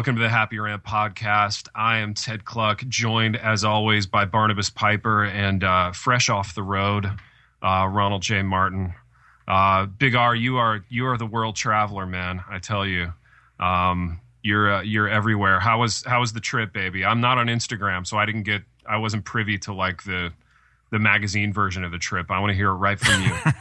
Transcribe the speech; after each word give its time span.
welcome 0.00 0.16
to 0.16 0.22
the 0.22 0.30
Happy 0.30 0.58
Rant 0.58 0.82
podcast. 0.82 1.68
I 1.74 1.98
am 1.98 2.14
Ted 2.14 2.46
Kluck, 2.46 2.82
joined 2.88 3.36
as 3.36 3.64
always 3.64 4.06
by 4.06 4.24
Barnabas 4.24 4.70
Piper 4.70 5.26
and 5.26 5.62
uh, 5.62 5.92
fresh 5.92 6.30
off 6.30 6.54
the 6.54 6.62
road, 6.62 7.04
uh, 7.62 7.86
Ronald 7.86 8.22
J. 8.22 8.40
Martin. 8.40 8.94
Uh, 9.46 9.84
Big 9.84 10.14
R, 10.14 10.34
you 10.34 10.56
are 10.56 10.82
you 10.88 11.06
are 11.06 11.18
the 11.18 11.26
world 11.26 11.54
traveler, 11.54 12.06
man. 12.06 12.42
I 12.48 12.60
tell 12.60 12.86
you, 12.86 13.12
um, 13.58 14.18
you're 14.42 14.72
uh, 14.72 14.80
you're 14.80 15.06
everywhere. 15.06 15.60
How 15.60 15.80
was 15.80 16.02
how 16.06 16.20
was 16.20 16.32
the 16.32 16.40
trip, 16.40 16.72
baby? 16.72 17.04
I'm 17.04 17.20
not 17.20 17.36
on 17.36 17.48
Instagram, 17.48 18.06
so 18.06 18.16
I 18.16 18.24
didn't 18.24 18.44
get 18.44 18.62
I 18.86 18.96
wasn't 18.96 19.26
privy 19.26 19.58
to 19.58 19.74
like 19.74 20.04
the 20.04 20.32
the 20.90 20.98
magazine 20.98 21.52
version 21.52 21.84
of 21.84 21.92
the 21.92 21.98
trip. 21.98 22.30
I 22.30 22.40
want 22.40 22.52
to 22.52 22.56
hear 22.56 22.70
it 22.70 22.76
right 22.76 22.98
from 22.98 23.22
you. 23.22 23.34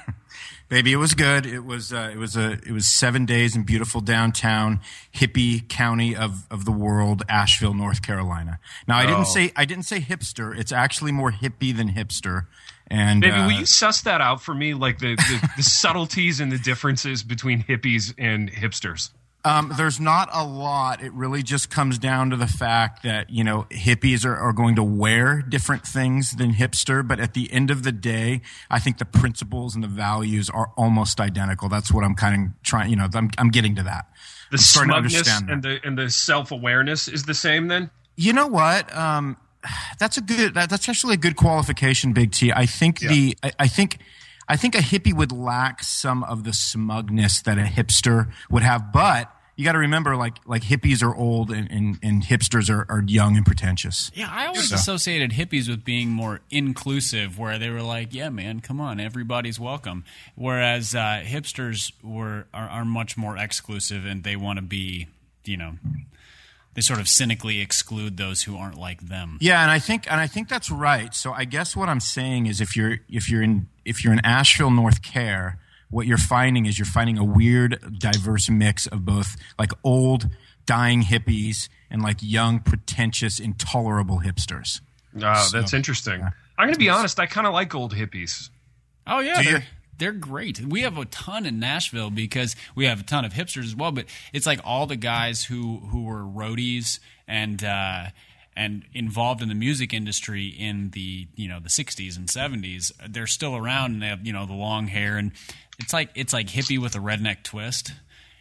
Baby, 0.69 0.93
it 0.93 0.97
was 0.97 1.15
good. 1.15 1.47
It 1.47 1.65
was 1.65 1.91
uh, 1.91 2.11
it 2.13 2.17
was 2.17 2.37
a 2.37 2.51
it 2.51 2.71
was 2.71 2.85
seven 2.85 3.25
days 3.25 3.55
in 3.55 3.63
beautiful 3.63 4.01
downtown 4.01 4.81
hippie 5.13 5.67
county 5.67 6.15
of, 6.15 6.45
of 6.51 6.63
the 6.65 6.71
world, 6.71 7.23
Asheville, 7.27 7.73
North 7.73 8.03
Carolina. 8.03 8.59
Now 8.87 8.97
I 8.97 9.07
didn't 9.07 9.21
Oh. 9.21 9.23
say 9.33 9.51
I 9.55 9.65
didn't 9.65 9.85
say 9.85 9.99
hipster. 9.99 10.55
It's 10.57 10.71
actually 10.71 11.11
more 11.11 11.31
hippie 11.31 11.75
than 11.75 11.93
hipster. 11.93 12.45
And 12.85 13.21
Baby, 13.21 13.33
uh, 13.35 13.45
will 13.47 13.53
you 13.53 13.65
suss 13.65 14.01
that 14.01 14.21
out 14.21 14.41
for 14.43 14.53
me? 14.53 14.73
Like 14.75 14.99
the, 14.99 15.15
the, 15.15 15.49
the 15.57 15.63
subtleties 15.83 16.39
and 16.39 16.51
the 16.51 16.57
differences 16.59 17.21
between 17.23 17.63
hippies 17.63 18.13
and 18.17 18.51
hipsters. 18.51 19.09
Um, 19.49 19.73
there's 19.75 19.99
not 19.99 20.29
a 20.31 20.45
lot. 20.45 21.01
It 21.01 21.11
really 21.13 21.41
just 21.41 21.71
comes 21.71 21.97
down 21.97 22.29
to 22.29 22.35
the 22.35 22.45
fact 22.45 23.01
that, 23.01 23.31
you 23.31 23.43
know, 23.43 23.65
hippies 23.71 24.23
are, 24.23 24.35
are 24.35 24.53
going 24.53 24.75
to 24.75 24.83
wear 24.83 25.41
different 25.41 25.87
things 25.87 26.35
than 26.35 26.53
hipster. 26.53 27.07
But 27.07 27.19
at 27.19 27.33
the 27.33 27.51
end 27.51 27.71
of 27.71 27.81
the 27.81 27.91
day, 27.91 28.41
I 28.69 28.77
think 28.79 28.99
the 28.99 29.05
principles 29.05 29.73
and 29.73 29.83
the 29.83 29.87
values 29.87 30.51
are 30.51 30.71
almost 30.77 31.19
identical. 31.19 31.67
That's 31.67 31.91
what 31.91 32.03
I'm 32.03 32.13
kind 32.13 32.47
of 32.47 32.63
trying, 32.63 32.91
you 32.91 32.95
know, 32.95 33.07
I'm, 33.11 33.31
I'm 33.39 33.49
getting 33.49 33.75
to 33.75 33.83
that. 33.83 34.05
The 34.51 34.55
I'm 34.55 34.57
starting 34.59 35.03
to 35.03 35.09
smugness 35.09 35.41
and 35.49 35.63
the 35.63 35.79
and 35.83 35.97
the 35.97 36.09
self 36.11 36.51
awareness 36.51 37.07
is 37.07 37.23
the 37.23 37.33
same. 37.33 37.69
Then 37.69 37.89
You 38.15 38.33
know 38.33 38.47
what? 38.47 38.95
Um, 38.95 39.37
that's 39.97 40.17
a 40.17 40.21
good. 40.21 40.53
That, 40.53 40.69
that's 40.69 40.87
actually 40.87 41.15
a 41.15 41.17
good 41.17 41.35
qualification, 41.35 42.13
Big 42.13 42.31
T. 42.31 42.51
I 42.51 42.65
think 42.65 42.99
the. 42.99 43.35
I, 43.41 43.51
I 43.59 43.67
think. 43.67 43.97
I 44.51 44.55
think 44.55 44.73
a 44.73 44.79
hippie 44.79 45.13
would 45.13 45.31
lack 45.31 45.83
some 45.83 46.23
of 46.23 46.43
the 46.43 46.53
smugness 46.53 47.39
that 47.43 47.59
a 47.59 47.65
hipster 47.65 48.31
would 48.49 48.63
have, 48.63 48.91
but 48.91 49.31
you 49.59 49.65
got 49.65 49.73
to 49.73 49.79
remember, 49.79 50.15
like 50.15 50.37
like 50.45 50.61
hippies 50.61 51.03
are 51.03 51.13
old 51.13 51.51
and, 51.51 51.69
and, 51.69 51.99
and 52.01 52.23
hipsters 52.23 52.69
are, 52.69 52.85
are 52.87 53.03
young 53.05 53.35
and 53.35 53.45
pretentious. 53.45 54.09
Yeah, 54.13 54.29
I 54.31 54.45
always 54.45 54.71
associated 54.71 55.31
hippies 55.31 55.67
with 55.67 55.83
being 55.83 56.11
more 56.11 56.39
inclusive, 56.49 57.37
where 57.37 57.59
they 57.59 57.69
were 57.69 57.81
like, 57.81 58.13
"Yeah, 58.13 58.29
man, 58.29 58.61
come 58.61 58.79
on, 58.79 59.01
everybody's 59.01 59.59
welcome." 59.59 60.05
Whereas 60.35 60.95
uh, 60.95 61.23
hipsters 61.25 61.91
were 62.01 62.45
are, 62.53 62.69
are 62.69 62.85
much 62.85 63.17
more 63.17 63.35
exclusive, 63.35 64.05
and 64.05 64.23
they 64.23 64.37
want 64.37 64.59
to 64.59 64.63
be, 64.63 65.09
you 65.43 65.57
know, 65.57 65.73
they 66.73 66.79
sort 66.79 67.01
of 67.01 67.09
cynically 67.09 67.59
exclude 67.59 68.15
those 68.15 68.43
who 68.43 68.55
aren't 68.55 68.77
like 68.77 69.09
them. 69.09 69.39
Yeah, 69.41 69.61
and 69.61 69.69
I 69.69 69.79
think 69.79 70.09
and 70.09 70.21
I 70.21 70.27
think 70.27 70.47
that's 70.47 70.71
right. 70.71 71.13
So 71.13 71.33
I 71.33 71.43
guess 71.43 71.75
what 71.75 71.89
I'm 71.89 71.99
saying 71.99 72.45
is 72.45 72.61
if 72.61 72.77
you're 72.77 72.99
if 73.09 73.29
you're 73.29 73.43
in 73.43 73.67
if 73.83 74.05
you're 74.05 74.13
in 74.13 74.23
Asheville, 74.23 74.71
North 74.71 75.01
Care, 75.01 75.59
what 75.89 76.05
you're 76.05 76.17
finding 76.17 76.65
is 76.65 76.77
you're 76.77 76.85
finding 76.85 77.17
a 77.17 77.23
weird, 77.23 77.99
diverse 77.99 78.49
mix 78.49 78.87
of 78.87 79.05
both 79.05 79.35
like 79.57 79.71
old, 79.83 80.29
dying 80.65 81.01
hippies 81.03 81.67
and 81.89 82.01
like 82.01 82.17
young, 82.21 82.59
pretentious, 82.59 83.39
intolerable 83.39 84.19
hipsters. 84.19 84.81
oh, 85.21 85.49
that's 85.51 85.73
interesting. 85.73 86.21
I'm 86.21 86.67
going 86.67 86.73
to 86.73 86.79
be 86.79 86.89
honest. 86.89 87.19
I 87.19 87.25
kind 87.25 87.47
of 87.47 87.53
like 87.53 87.73
old 87.73 87.95
hippies. 87.95 88.49
Oh 89.07 89.19
yeah, 89.19 89.41
they're, 89.41 89.63
they're 89.97 90.11
great. 90.11 90.59
We 90.59 90.81
have 90.81 90.97
a 90.97 91.05
ton 91.05 91.45
in 91.45 91.59
Nashville 91.59 92.11
because 92.11 92.55
we 92.75 92.85
have 92.85 92.99
a 92.99 93.03
ton 93.03 93.25
of 93.25 93.33
hipsters 93.33 93.63
as 93.63 93.75
well. 93.75 93.91
But 93.91 94.05
it's 94.33 94.45
like 94.45 94.59
all 94.63 94.85
the 94.85 94.95
guys 94.95 95.43
who 95.45 95.77
who 95.77 96.03
were 96.03 96.21
roadies 96.21 96.99
and 97.27 97.63
uh, 97.63 98.07
and 98.55 98.83
involved 98.93 99.41
in 99.41 99.49
the 99.49 99.55
music 99.55 99.93
industry 99.93 100.47
in 100.47 100.91
the 100.91 101.27
you 101.35 101.47
know 101.47 101.59
the 101.59 101.69
'60s 101.69 102.17
and 102.17 102.27
'70s. 102.27 102.91
They're 103.07 103.25
still 103.25 103.55
around 103.55 103.93
and 103.93 104.01
they 104.01 104.07
have 104.07 104.27
you 104.27 104.33
know 104.33 104.45
the 104.45 104.53
long 104.53 104.87
hair 104.87 105.17
and 105.17 105.31
it's 105.79 105.93
like 105.93 106.09
it's 106.15 106.33
like 106.33 106.47
hippie 106.47 106.77
with 106.77 106.95
a 106.95 106.99
redneck 106.99 107.43
twist. 107.43 107.93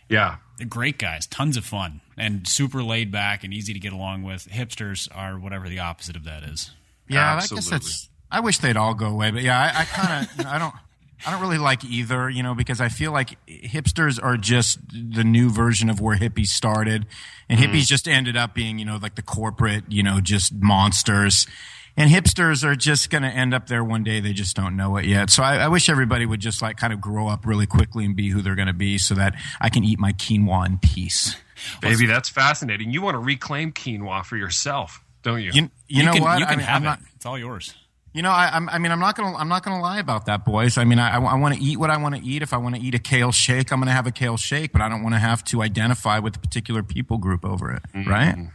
Yeah, 0.09 0.37
They're 0.57 0.67
great 0.67 0.99
guys, 0.99 1.27
tons 1.27 1.59
of 1.59 1.67
fun, 1.67 2.01
and 2.17 2.49
super 2.49 2.83
laid 2.83 3.13
back 3.13 3.45
and 3.45 3.53
easy 3.53 3.75
to 3.75 3.79
get 3.79 3.93
along 3.93 4.23
with. 4.23 4.49
Hipsters 4.49 5.07
are 5.15 5.39
whatever 5.39 5.69
the 5.69 5.81
opposite 5.81 6.17
of 6.17 6.25
that 6.25 6.45
is. 6.45 6.71
Yeah, 7.09 7.37
I 7.37 7.47
guess 7.47 7.69
that's. 7.69 8.09
I 8.31 8.41
wish 8.41 8.59
they'd 8.59 8.77
all 8.77 8.95
go 8.95 9.07
away, 9.07 9.31
but 9.31 9.43
yeah, 9.43 9.59
I, 9.59 9.81
I 9.81 9.85
kind 9.85 10.25
of, 10.25 10.33
you 10.39 10.45
know, 10.45 10.51
I 10.51 10.59
don't, 10.59 10.75
I 11.27 11.31
don't 11.31 11.41
really 11.41 11.59
like 11.59 11.85
either, 11.85 12.29
you 12.29 12.43
know, 12.43 12.55
because 12.55 12.81
I 12.81 12.89
feel 12.89 13.11
like 13.13 13.39
hipsters 13.47 14.23
are 14.23 14.37
just 14.37 14.79
the 14.91 15.25
new 15.25 15.51
version 15.51 15.91
of 15.91 16.01
where 16.01 16.17
hippies 16.17 16.49
started, 16.49 17.07
and 17.49 17.59
mm. 17.59 17.65
hippies 17.65 17.87
just 17.87 18.07
ended 18.07 18.37
up 18.37 18.55
being, 18.55 18.79
you 18.79 18.85
know, 18.85 18.99
like 19.01 19.15
the 19.15 19.23
corporate, 19.23 19.85
you 19.89 20.03
know, 20.03 20.21
just 20.21 20.55
monsters. 20.55 21.47
And 21.99 22.09
hipsters 22.09 22.63
are 22.63 22.77
just 22.77 23.11
going 23.11 23.25
to 23.25 23.29
end 23.29 23.53
up 23.53 23.67
there 23.67 23.83
one 23.83 24.05
day. 24.05 24.21
They 24.21 24.33
just 24.33 24.55
don't 24.55 24.77
know 24.77 24.97
it 24.99 25.05
yet. 25.05 25.31
So 25.31 25.43
I, 25.43 25.57
I 25.57 25.69
wish 25.69 25.89
everybody 25.89 26.27
would 26.27 26.39
just 26.39 26.63
like 26.63 26.77
kind 26.77 26.93
of 26.93 27.01
grow 27.01 27.27
up 27.27 27.45
really 27.45 27.67
quickly 27.67 28.05
and 28.05 28.15
be 28.15 28.31
who 28.31 28.41
they're 28.41 28.55
going 28.55 28.69
to 28.69 28.73
be, 28.73 28.99
so 28.99 29.17
that 29.17 29.35
I 29.61 29.69
can 29.69 29.83
eat 29.83 29.99
my 29.99 30.13
quinoa 30.13 30.65
in 30.67 30.79
peace. 30.79 31.35
baby, 31.83 32.07
that's 32.07 32.29
fascinating. 32.29 32.93
You 32.93 33.03
want 33.03 33.17
to 33.17 33.19
reclaim 33.19 33.73
quinoa 33.73 34.25
for 34.25 34.37
yourself, 34.37 35.03
don't 35.25 35.43
you? 35.43 35.51
You, 35.53 35.71
you, 35.89 36.05
know 36.05 36.13
can, 36.13 36.23
what? 36.23 36.39
You 36.39 36.47
can 36.47 36.55
I 36.55 36.57
mean, 36.57 36.67
have 36.67 36.85
I'm 36.85 36.93
it. 36.95 37.01
It's 37.17 37.27
all 37.27 37.37
yours. 37.37 37.75
You 38.15 38.23
know, 38.23 38.31
I, 38.31 38.51
I'm, 38.53 38.83
mean, 38.83 38.93
I'm 38.93 39.01
not 39.01 39.17
gonna, 39.17 39.37
I'm 39.37 39.49
not 39.49 39.65
gonna 39.65 39.83
lie 39.83 39.99
about 39.99 40.27
that, 40.27 40.45
boys. 40.45 40.79
I 40.79 40.85
mean, 40.85 41.01
I, 41.01 41.17
I 41.17 41.35
want 41.35 41.57
to 41.57 41.61
eat 41.61 41.79
what 41.79 41.91
I 41.91 41.99
want 41.99 42.15
to 42.15 42.23
eat. 42.23 42.43
If 42.43 42.55
I 42.55 42.57
want 42.57 42.77
to 42.77 42.81
eat 42.81 42.95
a 42.95 42.99
kale 42.99 43.33
shake, 43.33 43.73
I'm 43.73 43.81
gonna 43.81 43.93
have 43.93 44.07
a 44.07 44.13
kale 44.13 44.37
shake, 44.37 44.73
but 44.73 44.81
I 44.81 44.89
don't 44.89 45.03
want 45.03 45.15
to 45.17 45.19
have 45.19 45.45
to 45.47 45.63
identify 45.63 46.21
with 46.21 46.37
a 46.37 46.39
particular 46.39 46.83
people 46.83 47.19
group 47.19 47.45
over 47.45 47.73
it, 47.73 47.83
mm. 47.93 48.07
right? 48.07 48.49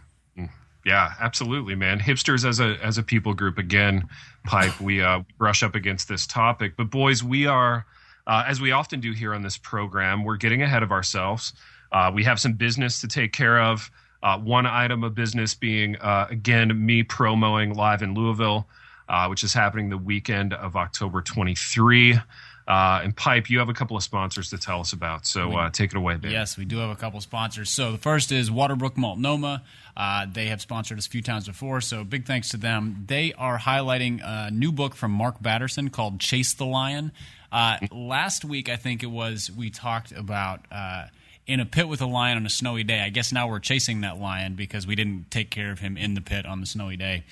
Yeah, 0.85 1.13
absolutely, 1.19 1.75
man. 1.75 1.99
Hipsters 1.99 2.45
as 2.45 2.59
a 2.59 2.77
as 2.83 2.97
a 2.97 3.03
people 3.03 3.33
group 3.33 3.57
again, 3.57 4.09
pipe. 4.43 4.79
We 4.81 5.01
uh, 5.01 5.21
brush 5.37 5.63
up 5.63 5.75
against 5.75 6.09
this 6.09 6.27
topic, 6.27 6.73
but 6.75 6.89
boys, 6.89 7.23
we 7.23 7.47
are 7.47 7.85
uh, 8.27 8.43
as 8.47 8.59
we 8.59 8.71
often 8.71 8.99
do 8.99 9.13
here 9.13 9.33
on 9.33 9.43
this 9.43 9.57
program. 9.57 10.23
We're 10.23 10.37
getting 10.37 10.61
ahead 10.61 10.83
of 10.83 10.91
ourselves. 10.91 11.53
Uh, 11.91 12.11
we 12.13 12.23
have 12.23 12.39
some 12.39 12.53
business 12.53 13.01
to 13.01 13.07
take 13.07 13.31
care 13.31 13.61
of. 13.61 13.89
Uh, 14.21 14.37
one 14.39 14.65
item 14.65 15.03
of 15.03 15.15
business 15.15 15.53
being 15.53 15.95
uh, 15.97 16.27
again 16.29 16.85
me 16.85 17.03
promoing 17.03 17.75
live 17.75 18.01
in 18.01 18.13
Louisville, 18.13 18.67
uh, 19.07 19.27
which 19.27 19.43
is 19.43 19.53
happening 19.53 19.89
the 19.89 19.97
weekend 19.97 20.53
of 20.53 20.75
October 20.75 21.21
23. 21.21 22.19
Uh, 22.65 23.01
and 23.03 23.15
pipe, 23.15 23.49
you 23.49 23.59
have 23.59 23.67
a 23.67 23.73
couple 23.73 23.97
of 23.97 24.03
sponsors 24.03 24.49
to 24.49 24.57
tell 24.57 24.79
us 24.79 24.93
about, 24.93 25.25
so 25.25 25.51
uh, 25.51 25.69
take 25.69 25.91
it 25.91 25.97
away, 25.97 26.15
babe. 26.15 26.31
Yes, 26.31 26.57
we 26.57 26.63
do 26.63 26.77
have 26.77 26.89
a 26.89 26.95
couple 26.95 27.17
of 27.17 27.23
sponsors. 27.23 27.69
So 27.69 27.91
the 27.91 27.97
first 27.97 28.31
is 28.31 28.49
Waterbrook 28.49 28.95
Multnomah. 28.95 29.63
Uh, 29.95 30.25
they 30.31 30.47
have 30.47 30.61
sponsored 30.61 30.97
us 30.97 31.05
a 31.05 31.09
few 31.09 31.21
times 31.21 31.47
before, 31.47 31.81
so 31.81 32.03
big 32.03 32.25
thanks 32.25 32.49
to 32.49 32.57
them. 32.57 33.03
They 33.07 33.33
are 33.33 33.59
highlighting 33.59 34.21
a 34.23 34.49
new 34.51 34.71
book 34.71 34.95
from 34.95 35.11
Mark 35.11 35.41
Batterson 35.41 35.89
called 35.91 36.19
Chase 36.19 36.53
the 36.53 36.65
Lion. 36.65 37.11
Uh, 37.51 37.77
last 37.91 38.43
week, 38.43 38.69
I 38.69 38.75
think 38.75 39.03
it 39.03 39.11
was, 39.11 39.51
we 39.55 39.69
talked 39.69 40.11
about 40.11 40.61
uh, 40.71 41.05
in 41.45 41.59
a 41.59 41.65
pit 41.65 41.87
with 41.87 42.01
a 42.01 42.07
lion 42.07 42.37
on 42.37 42.45
a 42.45 42.49
snowy 42.49 42.83
day. 42.83 43.01
I 43.01 43.09
guess 43.09 43.31
now 43.31 43.47
we're 43.47 43.59
chasing 43.59 44.01
that 44.01 44.19
lion 44.19 44.55
because 44.55 44.87
we 44.87 44.95
didn't 44.95 45.29
take 45.29 45.51
care 45.51 45.71
of 45.71 45.79
him 45.79 45.95
in 45.97 46.15
the 46.15 46.21
pit 46.21 46.45
on 46.47 46.59
the 46.61 46.65
snowy 46.65 46.97
day. 46.97 47.23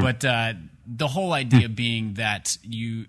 But 0.00 0.24
uh, 0.24 0.54
the 0.86 1.08
whole 1.08 1.32
idea 1.32 1.68
being 1.68 2.14
that 2.14 2.56
you 2.62 3.06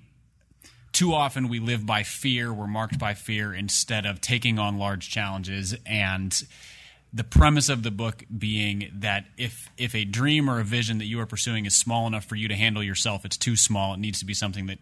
too 0.91 1.13
often 1.13 1.47
we 1.47 1.59
live 1.59 1.85
by 1.85 2.03
fear, 2.03 2.51
we're 2.51 2.67
marked 2.67 2.99
by 2.99 3.13
fear 3.13 3.53
instead 3.53 4.05
of 4.05 4.19
taking 4.19 4.59
on 4.59 4.77
large 4.77 5.09
challenges 5.09 5.73
and 5.85 6.43
the 7.13 7.23
premise 7.23 7.67
of 7.67 7.83
the 7.83 7.91
book 7.91 8.23
being 8.35 8.91
that 8.99 9.25
if 9.37 9.69
if 9.77 9.93
a 9.95 10.05
dream 10.05 10.49
or 10.49 10.59
a 10.59 10.63
vision 10.63 10.99
that 10.99 11.05
you 11.05 11.19
are 11.19 11.25
pursuing 11.25 11.65
is 11.65 11.75
small 11.75 12.07
enough 12.07 12.25
for 12.25 12.35
you 12.35 12.47
to 12.47 12.55
handle 12.55 12.81
yourself, 12.81 13.25
it's 13.25 13.37
too 13.37 13.55
small. 13.55 13.93
It 13.93 13.99
needs 13.99 14.19
to 14.19 14.25
be 14.25 14.33
something 14.33 14.67
that 14.67 14.79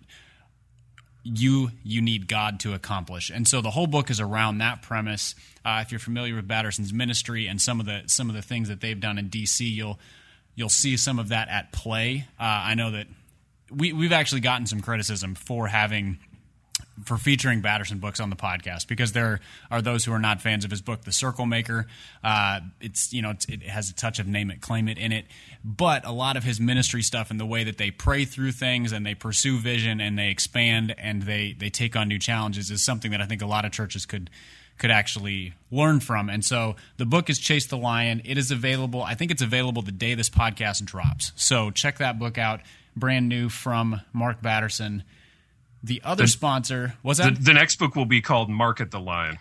you 1.23 1.71
you 1.83 2.01
need 2.01 2.27
God 2.27 2.59
to 2.61 2.73
accomplish. 2.73 3.29
And 3.29 3.47
so 3.47 3.61
the 3.61 3.71
whole 3.71 3.87
book 3.87 4.09
is 4.09 4.19
around 4.19 4.59
that 4.59 4.81
premise. 4.81 5.35
Uh, 5.65 5.79
if 5.81 5.91
you're 5.91 5.99
familiar 5.99 6.35
with 6.35 6.47
Batterson's 6.47 6.93
ministry 6.93 7.47
and 7.47 7.59
some 7.59 7.79
of 7.79 7.85
the 7.85 8.03
some 8.05 8.29
of 8.29 8.35
the 8.35 8.41
things 8.41 8.69
that 8.69 8.79
they've 8.79 8.99
done 8.99 9.17
in 9.17 9.29
DC, 9.29 9.61
you'll 9.61 9.99
you'll 10.55 10.69
see 10.69 10.97
some 10.97 11.17
of 11.19 11.29
that 11.29 11.49
at 11.49 11.71
play. 11.71 12.27
Uh, 12.39 12.43
I 12.43 12.75
know 12.75 12.91
that 12.91 13.07
we 13.71 13.91
we've 13.91 14.11
actually 14.11 14.41
gotten 14.41 14.67
some 14.67 14.81
criticism 14.81 15.35
for 15.35 15.67
having 15.67 16.19
for 17.05 17.17
featuring 17.17 17.61
Batterson 17.61 17.99
books 17.99 18.19
on 18.19 18.29
the 18.29 18.35
podcast 18.35 18.87
because 18.87 19.11
there 19.11 19.39
are 19.71 19.81
those 19.81 20.05
who 20.05 20.13
are 20.13 20.19
not 20.19 20.41
fans 20.41 20.65
of 20.65 20.71
his 20.71 20.81
book, 20.81 21.03
The 21.03 21.11
Circle 21.11 21.45
Maker. 21.45 21.87
Uh, 22.23 22.61
it's 22.81 23.13
you 23.13 23.21
know 23.21 23.31
it's, 23.31 23.45
it 23.45 23.63
has 23.63 23.89
a 23.89 23.93
touch 23.93 24.19
of 24.19 24.27
name 24.27 24.51
it, 24.51 24.61
claim 24.61 24.87
it 24.87 24.97
in 24.97 25.11
it, 25.11 25.25
but 25.63 26.05
a 26.05 26.11
lot 26.11 26.37
of 26.37 26.43
his 26.43 26.59
ministry 26.59 27.01
stuff 27.01 27.31
and 27.31 27.39
the 27.39 27.45
way 27.45 27.63
that 27.63 27.77
they 27.77 27.91
pray 27.91 28.25
through 28.25 28.51
things 28.51 28.91
and 28.91 29.05
they 29.05 29.15
pursue 29.15 29.57
vision 29.57 30.01
and 30.01 30.17
they 30.17 30.29
expand 30.29 30.93
and 30.97 31.23
they 31.23 31.55
they 31.57 31.69
take 31.69 31.95
on 31.95 32.07
new 32.07 32.19
challenges 32.19 32.71
is 32.71 32.81
something 32.81 33.11
that 33.11 33.21
I 33.21 33.25
think 33.25 33.41
a 33.41 33.47
lot 33.47 33.65
of 33.65 33.71
churches 33.71 34.05
could 34.05 34.29
could 34.79 34.91
actually 34.91 35.53
learn 35.69 35.99
from. 35.99 36.29
And 36.29 36.43
so 36.43 36.75
the 36.97 37.05
book 37.05 37.29
is 37.29 37.37
Chase 37.37 37.67
the 37.67 37.77
Lion. 37.77 38.21
It 38.25 38.37
is 38.37 38.49
available. 38.49 39.03
I 39.03 39.13
think 39.13 39.29
it's 39.29 39.41
available 39.41 39.81
the 39.81 39.91
day 39.91 40.15
this 40.15 40.29
podcast 40.29 40.85
drops. 40.85 41.33
So 41.35 41.69
check 41.69 41.99
that 41.99 42.17
book 42.17 42.37
out. 42.37 42.61
Brand 42.95 43.29
new 43.29 43.49
from 43.49 44.01
Mark 44.13 44.41
Batterson. 44.41 45.03
The 45.83 46.01
other 46.03 46.27
sponsor 46.27 46.95
was 47.03 47.17
The, 47.19 47.25
that 47.25 47.43
the 47.45 47.53
next 47.53 47.77
book 47.77 47.95
will 47.95 48.05
be 48.05 48.21
called 48.21 48.49
Market 48.49 48.91
the 48.91 48.99
Lion. 48.99 49.37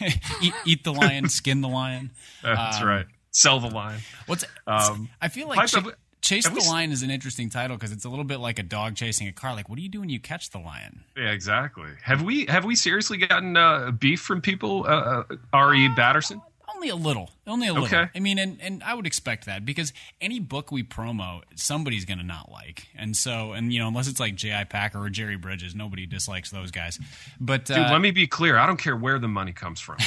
eat, 0.40 0.54
eat 0.64 0.84
the 0.84 0.92
lion, 0.92 1.28
skin 1.28 1.60
the 1.60 1.68
lion. 1.68 2.10
That's 2.42 2.80
Um, 2.80 2.86
right. 2.86 3.06
Sell 3.32 3.60
the 3.60 3.68
lion. 3.70 4.00
What's 4.26 4.44
Um, 4.66 5.08
I 5.20 5.28
feel 5.28 5.48
like 5.48 5.66
Cha- 5.66 5.82
Chase 6.20 6.48
the 6.48 6.60
Lion 6.70 6.92
is 6.92 7.02
an 7.02 7.10
interesting 7.10 7.50
title 7.50 7.76
because 7.76 7.90
it's 7.90 8.04
a 8.04 8.08
little 8.08 8.24
bit 8.24 8.38
like 8.38 8.60
a 8.60 8.62
dog 8.62 8.94
chasing 8.94 9.26
a 9.26 9.32
car. 9.32 9.54
Like, 9.56 9.68
what 9.68 9.74
do 9.74 9.82
you 9.82 9.88
do 9.88 9.98
when 10.00 10.08
you 10.08 10.20
catch 10.20 10.50
the 10.50 10.58
lion? 10.58 11.02
Yeah, 11.16 11.30
exactly. 11.32 11.88
Have 12.02 12.22
we 12.22 12.46
have 12.46 12.64
we 12.64 12.76
seriously 12.76 13.16
gotten 13.18 13.56
uh, 13.56 13.90
beef 13.90 14.20
from 14.20 14.40
people? 14.40 14.84
Uh, 14.86 15.24
uh, 15.52 15.58
Re 15.66 15.88
Batterson. 15.88 16.40
Only 16.82 16.90
a 16.90 16.96
little. 16.96 17.30
Only 17.46 17.68
a 17.68 17.72
little. 17.72 17.86
Okay. 17.86 18.08
I 18.12 18.18
mean, 18.18 18.40
and, 18.40 18.58
and 18.60 18.82
I 18.82 18.94
would 18.94 19.06
expect 19.06 19.46
that 19.46 19.64
because 19.64 19.92
any 20.20 20.40
book 20.40 20.72
we 20.72 20.82
promo, 20.82 21.42
somebody's 21.54 22.04
going 22.04 22.18
to 22.18 22.24
not 22.24 22.50
like. 22.50 22.88
And 22.96 23.16
so, 23.16 23.52
and, 23.52 23.72
you 23.72 23.78
know, 23.78 23.86
unless 23.86 24.08
it's 24.08 24.18
like 24.18 24.34
J.I. 24.34 24.64
Packer 24.64 24.98
or 25.00 25.08
Jerry 25.08 25.36
Bridges, 25.36 25.76
nobody 25.76 26.06
dislikes 26.06 26.50
those 26.50 26.72
guys. 26.72 26.98
But 27.38 27.66
Dude, 27.66 27.76
uh, 27.76 27.92
let 27.92 28.00
me 28.00 28.10
be 28.10 28.26
clear. 28.26 28.58
I 28.58 28.66
don't 28.66 28.78
care 28.78 28.96
where 28.96 29.20
the 29.20 29.28
money 29.28 29.52
comes 29.52 29.80
from. 29.80 29.98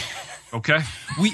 Okay, 0.54 0.80
we, 1.20 1.34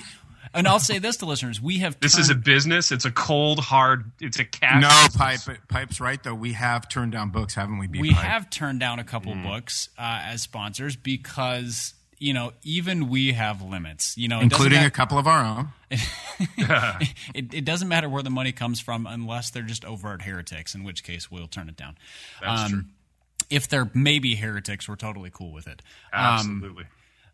and 0.51 0.67
I'll 0.67 0.79
say 0.79 0.97
this 0.97 1.17
to 1.17 1.27
listeners 1.27 1.61
we 1.61 1.79
have. 1.79 1.99
this 1.99 2.17
is 2.17 2.31
a 2.31 2.35
business. 2.35 2.91
It's 2.91 3.05
a 3.05 3.11
cold, 3.11 3.59
hard. 3.59 4.11
It's 4.19 4.39
a 4.39 4.45
cash. 4.45 4.81
No, 4.81 4.87
business. 4.89 5.45
pipe. 5.45 5.57
Pipe's 5.67 5.99
right 6.01 6.23
though. 6.23 6.33
We 6.33 6.53
have 6.53 6.89
turned 6.89 7.11
down 7.11 7.29
books, 7.29 7.53
haven't 7.53 7.77
we? 7.77 7.87
we 7.87 8.13
Pipe? 8.13 8.23
have 8.23 8.49
turned 8.49 8.79
down 8.79 8.97
a 8.97 9.03
couple 9.03 9.35
books 9.35 9.89
uh, 9.97 10.21
as 10.23 10.41
sponsors 10.41 10.95
because. 10.95 11.93
You 12.21 12.33
know, 12.33 12.53
even 12.61 13.09
we 13.09 13.31
have 13.31 13.63
limits. 13.63 14.15
You 14.15 14.27
know, 14.27 14.41
including 14.41 14.77
matter- 14.77 14.87
a 14.87 14.91
couple 14.91 15.17
of 15.17 15.25
our 15.25 15.43
own. 15.43 15.69
it, 17.33 17.53
it 17.53 17.65
doesn't 17.65 17.87
matter 17.87 18.07
where 18.07 18.21
the 18.21 18.29
money 18.29 18.51
comes 18.51 18.79
from 18.79 19.07
unless 19.07 19.49
they're 19.49 19.63
just 19.63 19.83
overt 19.85 20.21
heretics, 20.21 20.75
in 20.75 20.83
which 20.83 21.03
case 21.03 21.31
we'll 21.31 21.47
turn 21.47 21.67
it 21.67 21.75
down. 21.75 21.97
That's 22.39 22.69
true. 22.69 22.83
If 23.49 23.67
they're 23.67 23.89
maybe 23.95 24.35
heretics, 24.35 24.87
we're 24.87 24.97
totally 24.97 25.31
cool 25.33 25.51
with 25.51 25.67
it. 25.67 25.81
Um, 26.13 26.21
Absolutely. 26.23 26.85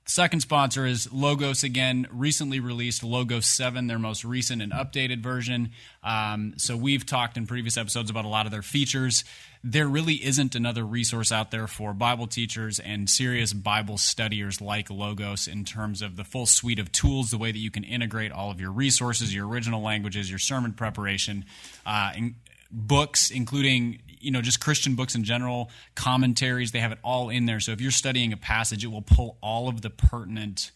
second 0.05 0.39
sponsor 0.39 0.85
is 0.85 1.11
Logos 1.11 1.63
again, 1.63 2.07
recently 2.09 2.59
released 2.61 3.03
Logos 3.03 3.45
7, 3.45 3.87
their 3.87 3.99
most 3.99 4.23
recent 4.23 4.61
and 4.61 4.71
updated 4.71 5.21
version. 5.21 5.71
Um, 6.01 6.53
so 6.57 6.75
we've 6.77 7.05
talked 7.05 7.35
in 7.37 7.45
previous 7.45 7.77
episodes 7.77 8.09
about 8.09 8.25
a 8.25 8.29
lot 8.29 8.45
of 8.45 8.51
their 8.53 8.63
features. 8.63 9.25
There 9.63 9.87
really 9.87 10.15
isn't 10.15 10.55
another 10.55 10.85
resource 10.85 11.31
out 11.31 11.51
there 11.51 11.67
for 11.67 11.93
Bible 11.93 12.27
teachers 12.27 12.79
and 12.79 13.09
serious 13.09 13.53
Bible 13.53 13.97
studiers 13.97 14.61
like 14.61 14.89
Logos 14.89 15.47
in 15.47 15.65
terms 15.65 16.01
of 16.01 16.15
the 16.15 16.23
full 16.23 16.45
suite 16.45 16.79
of 16.79 16.91
tools, 16.91 17.31
the 17.31 17.37
way 17.37 17.51
that 17.51 17.57
you 17.57 17.71
can 17.71 17.83
integrate 17.83 18.31
all 18.31 18.51
of 18.51 18.61
your 18.61 18.71
resources, 18.71 19.33
your 19.33 19.47
original 19.47 19.81
languages, 19.81 20.29
your 20.29 20.39
sermon 20.39 20.73
preparation, 20.73 21.45
uh, 21.85 22.11
in, 22.15 22.35
books, 22.71 23.31
including 23.31 24.01
you 24.19 24.31
know 24.31 24.41
just 24.41 24.59
Christian 24.59 24.95
books 24.95 25.15
in 25.15 25.23
general, 25.23 25.69
commentaries. 25.95 26.71
They 26.71 26.79
have 26.79 26.91
it 26.91 26.99
all 27.03 27.29
in 27.29 27.45
there. 27.45 27.59
So 27.59 27.71
if 27.71 27.81
you're 27.81 27.91
studying 27.91 28.33
a 28.33 28.37
passage, 28.37 28.83
it 28.83 28.87
will 28.87 29.01
pull 29.01 29.37
all 29.41 29.67
of 29.67 29.81
the 29.81 29.89
pertinent 29.89 30.71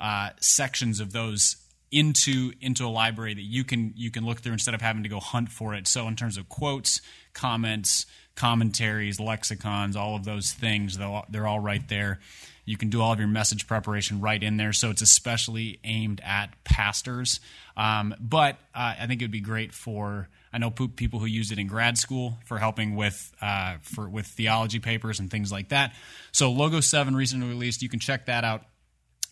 uh, 0.00 0.30
sections 0.40 1.00
of 1.00 1.12
those 1.12 1.56
into 1.92 2.52
into 2.60 2.84
a 2.84 2.88
library 2.88 3.34
that 3.34 3.42
you 3.42 3.64
can 3.64 3.92
you 3.96 4.10
can 4.10 4.26
look 4.26 4.40
through 4.40 4.52
instead 4.52 4.74
of 4.74 4.80
having 4.80 5.02
to 5.02 5.08
go 5.08 5.20
hunt 5.20 5.50
for 5.50 5.74
it. 5.74 5.86
So 5.86 6.08
in 6.08 6.16
terms 6.16 6.36
of 6.36 6.48
quotes, 6.48 7.00
comments, 7.36 8.06
commentaries, 8.34 9.20
lexicons, 9.20 9.94
all 9.94 10.16
of 10.16 10.24
those 10.24 10.52
things, 10.52 10.98
they're 10.98 11.46
all 11.46 11.60
right 11.60 11.86
there. 11.88 12.18
You 12.64 12.76
can 12.76 12.90
do 12.90 13.00
all 13.00 13.12
of 13.12 13.20
your 13.20 13.28
message 13.28 13.68
preparation 13.68 14.20
right 14.20 14.42
in 14.42 14.56
there. 14.56 14.72
So 14.72 14.90
it's 14.90 15.02
especially 15.02 15.78
aimed 15.84 16.20
at 16.24 16.48
pastors. 16.64 17.38
Um, 17.76 18.12
but 18.18 18.56
uh, 18.74 18.94
I 18.98 19.06
think 19.06 19.22
it 19.22 19.24
would 19.24 19.30
be 19.30 19.40
great 19.40 19.72
for 19.72 20.28
I 20.52 20.58
know 20.58 20.70
people 20.70 21.20
who 21.20 21.26
use 21.26 21.52
it 21.52 21.58
in 21.58 21.66
grad 21.68 21.98
school 21.98 22.38
for 22.46 22.58
helping 22.58 22.96
with 22.96 23.32
uh, 23.40 23.76
for 23.82 24.08
with 24.08 24.26
theology 24.26 24.80
papers 24.80 25.20
and 25.20 25.30
things 25.30 25.52
like 25.52 25.68
that. 25.68 25.94
So 26.32 26.50
Logo 26.50 26.80
Seven 26.80 27.14
recently 27.14 27.46
released. 27.46 27.82
You 27.82 27.88
can 27.88 28.00
check 28.00 28.26
that 28.26 28.42
out 28.42 28.62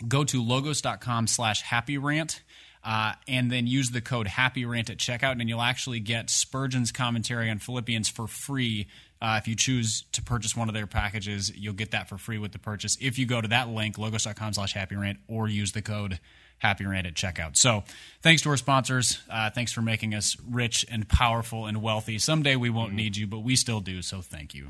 go 0.07 0.25
to 0.25 0.43
logos.com 0.43 1.27
slash 1.27 1.63
happy 1.63 1.99
rant 1.99 2.43
uh, 2.85 3.15
and 3.27 3.51
then 3.51 3.67
use 3.67 3.91
the 3.91 4.01
code 4.01 4.27
happy 4.27 4.65
rant 4.65 4.91
at 4.91 4.99
checkout 4.99 5.41
and 5.41 5.49
you'll 5.49 5.63
actually 5.63 6.01
get 6.01 6.29
spurgeon's 6.29 6.93
commentary 6.93 7.51
on 7.51 7.59
philippians 7.59 8.09
for 8.09 8.27
free. 8.27 8.87
Uh, 9.23 9.39
if 9.41 9.49
you 9.49 9.57
choose 9.57 10.05
to 10.13 10.21
purchase 10.23 10.55
one 10.55 10.69
of 10.69 10.75
their 10.75 10.87
packages 10.87 11.51
you'll 11.57 11.73
get 11.73 11.93
that 11.93 12.09
for 12.09 12.19
free 12.19 12.37
with 12.37 12.53
the 12.53 12.59
purchase 12.59 12.99
if 13.01 13.19
you 13.19 13.25
go 13.25 13.41
to 13.41 13.49
that 13.49 13.69
link 13.71 13.97
logos.com 13.97 14.53
slash 14.53 14.75
happy 14.75 14.97
rant 14.97 15.19
or 15.29 15.49
use 15.49 15.73
the 15.73 15.81
code 15.81 16.21
happy 16.59 16.87
rant 16.87 17.07
at 17.07 17.15
checkout. 17.15 17.57
So 17.57 17.85
thanks 18.23 18.43
to 18.43 18.51
our 18.51 18.57
sponsors. 18.57 19.21
Uh, 19.31 19.51
thanks 19.51 19.73
for 19.73 19.83
making 19.83 20.15
us 20.15 20.37
rich 20.49 20.85
and 20.91 21.09
powerful 21.09 21.67
and 21.67 21.83
wealthy. 21.83 22.19
Someday 22.19 22.57
we 22.57 22.71
won't 22.71 22.93
need 22.93 23.17
you 23.17 23.27
but 23.27 23.41
we 23.41 23.57
still 23.57 23.81
do 23.81 24.03
so 24.03 24.21
thank 24.21 24.55
you 24.55 24.69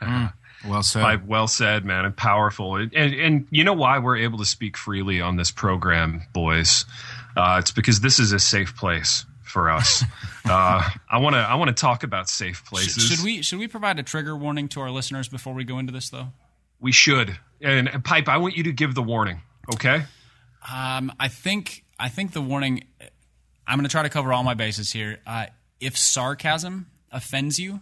Well 0.66 0.82
said. 0.82 1.02
Pipe, 1.02 1.24
well 1.26 1.48
said, 1.48 1.84
man, 1.84 2.04
and 2.04 2.16
powerful. 2.16 2.76
And, 2.76 2.92
and 2.94 3.14
and 3.14 3.46
you 3.50 3.64
know 3.64 3.72
why 3.72 3.98
we're 3.98 4.16
able 4.16 4.38
to 4.38 4.44
speak 4.44 4.76
freely 4.76 5.20
on 5.20 5.36
this 5.36 5.50
program, 5.50 6.22
boys? 6.32 6.84
Uh, 7.36 7.56
it's 7.60 7.70
because 7.70 8.00
this 8.00 8.18
is 8.18 8.32
a 8.32 8.38
safe 8.38 8.76
place 8.76 9.26
for 9.42 9.70
us. 9.70 10.02
uh, 10.44 10.88
I 11.10 11.18
want 11.18 11.34
to 11.34 11.40
I 11.40 11.54
want 11.56 11.68
to 11.68 11.80
talk 11.80 12.02
about 12.02 12.28
safe 12.28 12.56
Should, 12.58 12.66
places. 12.66 13.04
should 13.04 13.24
we 13.24 13.42
should 13.42 13.58
we 13.58 13.68
provide 13.68 13.98
a 13.98 14.02
trigger 14.02 14.36
warning 14.36 14.68
to 14.68 14.80
our 14.80 14.90
listeners 14.90 15.28
before 15.28 15.54
we 15.54 15.64
go 15.64 15.78
into 15.78 15.92
this 15.92 16.10
though 16.10 16.28
We 16.80 16.92
should. 16.92 17.38
And, 17.60 17.88
and 17.88 18.04
Pipe, 18.04 18.28
I 18.28 18.38
want 18.38 18.56
you 18.56 18.64
to 18.64 18.72
give 18.72 18.94
the 18.94 19.02
warning. 19.02 19.40
Okay. 19.74 20.02
Um, 20.72 21.12
I 21.20 21.28
think 21.28 21.84
I 21.98 22.08
think 22.08 22.32
the 22.32 22.42
warning. 22.42 22.84
I'm 23.66 23.78
going 23.78 23.84
to 23.84 23.90
try 23.90 24.02
to 24.02 24.08
cover 24.08 24.32
all 24.32 24.44
my 24.44 24.54
bases 24.54 24.92
here. 24.92 25.18
Uh, 25.26 25.46
if 25.80 25.96
sarcasm 25.96 26.86
offends 27.10 27.58
you, 27.58 27.80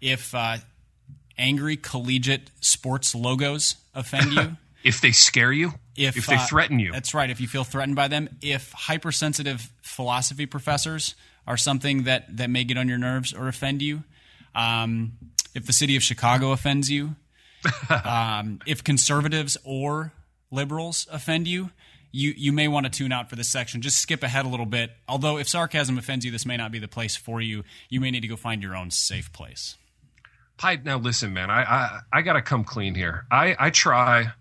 if 0.00 0.34
uh, 0.34 0.56
angry 1.38 1.76
collegiate 1.76 2.50
sports 2.60 3.14
logos 3.14 3.76
offend 3.94 4.32
you, 4.32 4.56
If 4.86 5.00
they 5.00 5.10
scare 5.10 5.50
you, 5.50 5.72
if, 5.96 6.26
they 6.28 6.36
uh, 6.36 6.46
threaten 6.46 6.78
you, 6.78 6.92
that's 6.92 7.12
right. 7.12 7.28
If 7.28 7.40
you 7.40 7.48
feel 7.48 7.64
threatened 7.64 7.96
by 7.96 8.06
them, 8.06 8.28
if 8.40 8.70
hypersensitive 8.70 9.68
philosophy 9.82 10.46
professors 10.46 11.16
are 11.44 11.56
something 11.56 12.04
that 12.04 12.36
that 12.36 12.50
may 12.50 12.62
get 12.62 12.78
on 12.78 12.88
your 12.88 12.96
nerves 12.96 13.32
or 13.32 13.48
offend 13.48 13.82
you, 13.82 14.04
um, 14.54 15.14
if 15.56 15.66
the 15.66 15.72
city 15.72 15.96
of 15.96 16.04
Chicago 16.04 16.52
offends 16.52 16.88
you, 16.88 17.16
um, 18.04 18.60
if 18.64 18.84
conservatives 18.84 19.56
or 19.64 20.12
liberals 20.52 21.08
offend 21.10 21.48
you, 21.48 21.70
you 22.12 22.32
you 22.36 22.52
may 22.52 22.68
want 22.68 22.86
to 22.86 22.90
tune 22.90 23.10
out 23.10 23.28
for 23.28 23.34
this 23.34 23.48
section. 23.48 23.82
Just 23.82 23.98
skip 23.98 24.22
ahead 24.22 24.44
a 24.44 24.48
little 24.48 24.66
bit. 24.66 24.92
Although 25.08 25.36
if 25.36 25.48
sarcasm 25.48 25.98
offends 25.98 26.24
you, 26.24 26.30
this 26.30 26.46
may 26.46 26.56
not 26.56 26.70
be 26.70 26.78
the 26.78 26.86
place 26.86 27.16
for 27.16 27.40
you. 27.40 27.64
You 27.88 28.00
may 28.00 28.12
need 28.12 28.20
to 28.20 28.28
go 28.28 28.36
find 28.36 28.62
your 28.62 28.76
own 28.76 28.92
safe 28.92 29.32
place. 29.32 29.76
Pipe, 30.58 30.84
now 30.84 30.98
listen, 30.98 31.32
man. 31.32 31.50
I 31.50 31.62
I, 31.62 32.00
I 32.12 32.22
got 32.22 32.34
to 32.34 32.42
come 32.42 32.64
clean 32.64 32.94
here. 32.94 33.26
I 33.30 33.56
I 33.58 33.70
try 33.70 34.32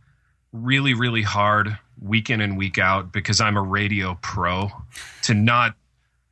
really 0.52 0.94
really 0.94 1.22
hard 1.22 1.78
week 2.02 2.30
in 2.30 2.42
and 2.42 2.58
week 2.58 2.78
out 2.78 3.12
because 3.12 3.42
I'm 3.42 3.58
a 3.58 3.62
radio 3.62 4.18
pro 4.22 4.72
to 5.24 5.34
not 5.34 5.76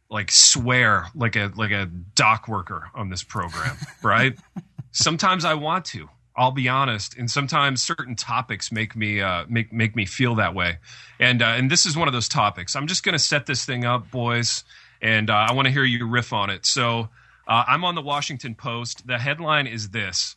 like 0.09 0.31
swear 0.31 1.07
like 1.15 1.35
a 1.35 1.51
like 1.55 1.71
a 1.71 1.85
dock 2.15 2.47
worker 2.47 2.89
on 2.93 3.09
this 3.09 3.23
program, 3.23 3.77
right? 4.03 4.37
sometimes 4.93 5.43
I 5.43 5.55
want 5.55 5.83
to. 5.85 6.07
I'll 6.35 6.51
be 6.51 6.67
honest, 6.67 7.15
and 7.15 7.29
sometimes 7.29 7.83
certain 7.83 8.15
topics 8.15 8.71
make 8.71 8.95
me 8.95 9.21
uh, 9.21 9.45
make 9.47 9.71
make 9.71 9.95
me 9.95 10.05
feel 10.05 10.35
that 10.35 10.55
way, 10.55 10.79
and 11.19 11.43
uh, 11.43 11.47
and 11.57 11.69
this 11.69 11.85
is 11.85 11.95
one 11.95 12.07
of 12.07 12.13
those 12.13 12.27
topics. 12.27 12.75
I'm 12.75 12.87
just 12.87 13.03
going 13.03 13.13
to 13.13 13.19
set 13.19 13.45
this 13.45 13.65
thing 13.65 13.85
up, 13.85 14.09
boys, 14.09 14.63
and 14.99 15.29
uh, 15.29 15.33
I 15.49 15.53
want 15.53 15.67
to 15.67 15.71
hear 15.71 15.83
you 15.83 16.07
riff 16.07 16.33
on 16.33 16.49
it. 16.49 16.65
So 16.65 17.09
uh, 17.47 17.63
I'm 17.67 17.83
on 17.83 17.95
the 17.95 18.01
Washington 18.01 18.55
Post. 18.55 19.05
The 19.07 19.17
headline 19.17 19.67
is 19.67 19.89
this: 19.89 20.35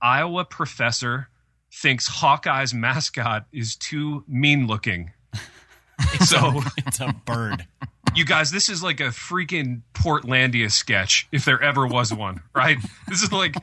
Iowa 0.00 0.44
professor 0.44 1.28
thinks 1.72 2.08
Hawkeye's 2.08 2.72
mascot 2.72 3.46
is 3.52 3.76
too 3.76 4.24
mean 4.26 4.66
looking. 4.66 5.12
so 6.24 6.62
It's 6.78 7.00
a 7.00 7.14
bird. 7.24 7.66
you 8.14 8.24
guys, 8.24 8.50
this 8.50 8.68
is 8.68 8.82
like 8.82 9.00
a 9.00 9.08
freaking 9.08 9.82
Portlandia 9.94 10.70
sketch, 10.70 11.28
if 11.32 11.44
there 11.44 11.62
ever 11.62 11.86
was 11.86 12.12
one, 12.12 12.42
right? 12.54 12.78
This 13.06 13.22
is 13.22 13.32
like 13.32 13.54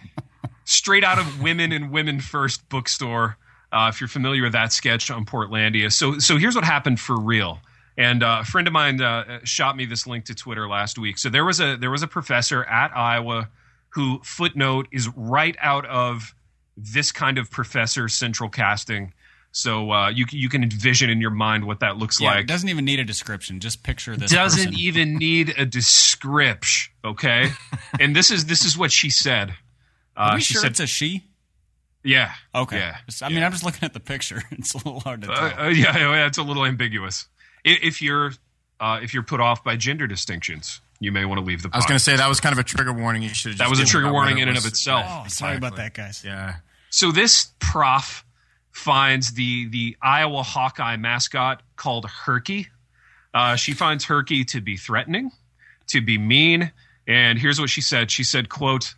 straight 0.66 1.04
out 1.04 1.18
of 1.20 1.42
Women 1.42 1.72
and 1.72 1.92
Women 1.92 2.20
First 2.20 2.68
bookstore. 2.70 3.38
Uh, 3.72 3.90
if 3.94 4.00
you're 4.00 4.08
familiar 4.08 4.44
with 4.44 4.54
that 4.54 4.72
sketch 4.72 5.10
on 5.12 5.26
Portlandia, 5.26 5.92
so 5.92 6.20
so 6.20 6.38
here's 6.38 6.56
what 6.56 6.64
happened 6.64 7.00
for 7.00 7.20
real. 7.20 7.60
And 7.98 8.24
uh, 8.24 8.40
a 8.42 8.46
friend 8.46 8.68
of 8.68 8.74
mine 8.74 9.02
uh, 9.02 9.40
shot 9.44 9.78
me 9.78 9.86
this 9.86 10.06
link 10.06 10.26
to 10.26 10.36
Twitter 10.36 10.68
last 10.68 10.98
week. 11.00 11.18
So 11.18 11.30
there 11.30 11.46
was 11.46 11.60
a 11.62 11.78
there 11.78 11.92
was 11.92 12.04
a 12.04 12.08
professor 12.08 12.64
at 12.66 12.92
Iowa 12.96 13.50
who 13.90 14.20
footnote 14.24 14.88
is 14.92 15.08
right 15.16 15.56
out 15.62 15.86
of 15.86 16.36
this 16.76 17.12
kind 17.14 17.38
of 17.38 17.50
professor 17.50 18.10
central 18.10 18.50
casting. 18.50 19.14
So 19.54 19.92
uh, 19.92 20.10
you 20.10 20.26
can- 20.26 20.40
you 20.40 20.50
can 20.50 20.64
envision 20.64 21.10
in 21.10 21.22
your 21.22 21.30
mind 21.32 21.64
what 21.66 21.80
that 21.80 21.96
looks 21.96 22.20
Yeah, 22.20 22.32
like 22.32 22.40
it 22.42 22.48
doesn't 22.48 22.68
even 22.68 22.84
need 22.84 23.00
a 23.00 23.06
description. 23.06 23.62
Just 23.62 23.84
picture 23.84 24.18
this. 24.18 24.30
doesn't 24.30 24.66
person. 24.72 24.74
even 24.80 25.16
need 25.16 25.54
a 25.58 25.66
description 25.66 26.92
okay 27.06 27.50
and 28.00 28.14
this 28.16 28.32
is 28.32 28.46
this 28.48 28.66
is 28.66 28.78
what 28.78 28.92
she 28.92 29.10
said 29.10 29.54
Are 30.18 30.32
uh, 30.32 30.36
we 30.36 30.42
she 30.42 30.54
sure 30.56 30.64
said 30.64 30.72
it's 30.72 30.80
a 30.82 30.88
she? 30.88 31.24
yeah 32.04 32.34
Okay. 32.54 32.78
yeah 32.78 32.98
I 33.22 33.30
mean, 33.30 33.44
I'm 33.44 33.52
just 33.54 33.64
looking 33.64 33.84
at 33.86 33.94
the 33.94 34.00
picture. 34.02 34.44
It's 34.52 34.74
a 34.74 34.78
little 34.78 35.00
hard 35.00 35.22
to 35.22 35.28
tell. 35.28 35.36
uh, 35.38 35.66
uh, 35.66 35.68
yeah, 35.70 35.98
yeah 35.98 36.28
it's 36.28 36.38
a 36.38 36.44
little 36.44 36.66
ambiguous 36.66 37.28
if 37.66 38.02
you're 38.02 38.32
uh, 38.80 39.00
if 39.02 39.14
you're 39.14 39.24
put 39.24 39.40
off 39.40 39.64
by 39.64 39.76
gender 39.76 40.08
distinctions 40.08 40.82
you 41.00 41.12
may 41.12 41.26
want 41.26 41.40
to 41.40 41.46
leave 41.46 41.62
the 41.62 41.70
I 41.74 41.78
was 41.78 41.86
going 41.86 41.98
to 41.98 42.04
say 42.04 42.16
that 42.16 42.30
was 42.30 42.40
kind 42.40 42.54
of 42.54 42.60
a 42.60 42.64
trigger 42.64 42.94
warning. 42.94 43.22
You 43.22 43.30
should. 43.30 43.58
That 43.58 43.70
was 43.70 43.80
a 43.80 43.86
trigger 43.86 44.12
warning 44.12 44.38
in 44.38 44.48
it 44.48 44.52
and 44.52 44.58
of 44.58 44.64
was- 44.64 44.72
itself. 44.74 45.06
oh, 45.08 45.28
sorry 45.28 45.58
about 45.58 45.76
that, 45.76 45.94
guys. 45.94 46.24
Yeah. 46.24 46.56
so 46.90 47.12
this 47.12 47.50
prof 47.60 48.24
finds 48.72 49.34
the 49.34 49.68
the 49.70 49.98
Iowa 50.02 50.44
Hawkeye 50.44 50.98
mascot 50.98 51.64
called 51.76 52.06
Herky 52.06 52.68
Uh, 53.34 53.56
she 53.58 53.74
finds 53.74 54.06
Herky 54.06 54.46
to 54.46 54.62
be 54.62 54.78
threatening, 54.78 55.32
to 55.88 56.00
be 56.02 56.18
mean, 56.18 56.72
and 57.08 57.38
here's 57.38 57.60
what 57.60 57.70
she 57.70 57.82
said. 57.82 58.10
She 58.10 58.24
said, 58.24 58.48
"quote 58.48 58.96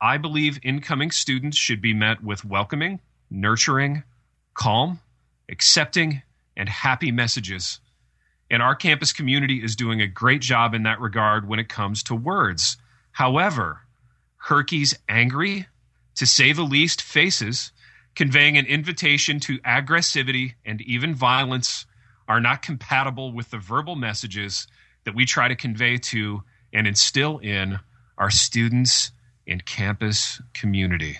I 0.00 0.18
believe 0.18 0.58
incoming 0.62 1.10
students 1.10 1.56
should 1.56 1.80
be 1.80 1.94
met 1.94 2.22
with 2.22 2.44
welcoming, 2.44 3.00
nurturing, 3.30 4.02
calm, 4.54 5.00
accepting, 5.48 6.20
and 6.56 6.68
happy 6.68 7.10
messages." 7.10 7.80
And 8.50 8.62
our 8.62 8.74
campus 8.74 9.12
community 9.12 9.62
is 9.62 9.76
doing 9.76 10.00
a 10.00 10.06
great 10.06 10.42
job 10.42 10.74
in 10.74 10.82
that 10.82 11.00
regard 11.00 11.48
when 11.48 11.60
it 11.60 11.68
comes 11.68 12.02
to 12.04 12.14
words. 12.14 12.76
However, 13.12 13.82
Herky's 14.36 14.98
angry, 15.08 15.66
to 16.16 16.26
say 16.26 16.52
the 16.52 16.62
least, 16.62 17.00
faces, 17.00 17.72
conveying 18.14 18.56
an 18.58 18.66
invitation 18.66 19.38
to 19.40 19.58
aggressivity 19.60 20.54
and 20.64 20.80
even 20.82 21.14
violence, 21.14 21.86
are 22.26 22.40
not 22.40 22.62
compatible 22.62 23.32
with 23.32 23.50
the 23.50 23.58
verbal 23.58 23.96
messages 23.96 24.66
that 25.04 25.14
we 25.14 25.24
try 25.24 25.48
to 25.48 25.56
convey 25.56 25.96
to 25.96 26.42
and 26.72 26.86
instill 26.86 27.38
in 27.38 27.78
our 28.18 28.30
students 28.30 29.12
and 29.46 29.64
campus 29.64 30.40
community. 30.54 31.18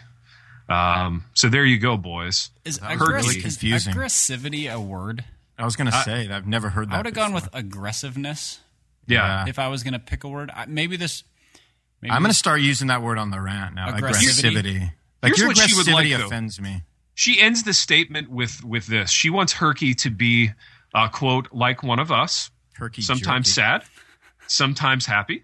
Um, 0.68 1.24
so 1.34 1.48
there 1.48 1.64
you 1.64 1.78
go, 1.78 1.96
boys. 1.96 2.50
Is, 2.64 2.78
That 2.78 2.98
aggress- 2.98 3.24
really 3.62 3.74
is 3.74 3.86
aggressivity 3.86 4.72
a 4.72 4.80
word? 4.80 5.24
I 5.60 5.64
was 5.64 5.76
going 5.76 5.90
to 5.90 6.02
say 6.02 6.26
that 6.26 6.34
I've 6.36 6.46
never 6.46 6.70
heard 6.70 6.88
that. 6.90 6.94
I 6.94 6.96
would 6.98 7.06
have 7.06 7.14
gone 7.14 7.32
with 7.32 7.48
aggressiveness 7.52 8.60
Yeah. 9.06 9.44
if 9.48 9.58
I 9.58 9.68
was 9.68 9.82
going 9.82 9.92
to 9.94 9.98
pick 9.98 10.24
a 10.24 10.28
word. 10.28 10.50
I, 10.54 10.66
maybe 10.66 10.96
this. 10.96 11.24
Maybe 12.00 12.10
I'm 12.12 12.22
going 12.22 12.24
to 12.24 12.28
this- 12.30 12.38
start 12.38 12.60
using 12.60 12.88
that 12.88 13.02
word 13.02 13.18
on 13.18 13.30
the 13.30 13.40
rant 13.40 13.74
now. 13.74 13.88
Aggressivity. 13.90 14.52
Aggressivity. 14.52 14.80
Like 15.22 15.30
Here's 15.30 15.38
your 15.38 15.48
what 15.48 15.56
she 15.58 15.76
would 15.76 15.86
aggressivity 15.86 16.10
like, 16.12 16.18
though. 16.20 16.26
offends 16.26 16.60
me. 16.60 16.82
She 17.14 17.40
ends 17.40 17.62
the 17.64 17.74
statement 17.74 18.30
with 18.30 18.64
with 18.64 18.86
this. 18.86 19.10
She 19.10 19.28
wants 19.28 19.52
Herky 19.52 19.92
to 19.94 20.08
be, 20.10 20.52
uh, 20.94 21.08
quote, 21.08 21.48
like 21.52 21.82
one 21.82 21.98
of 21.98 22.10
us, 22.10 22.50
Turkey. 22.78 23.02
sometimes 23.02 23.46
jerky. 23.54 23.54
sad, 23.54 23.82
sometimes 24.46 25.04
happy, 25.04 25.42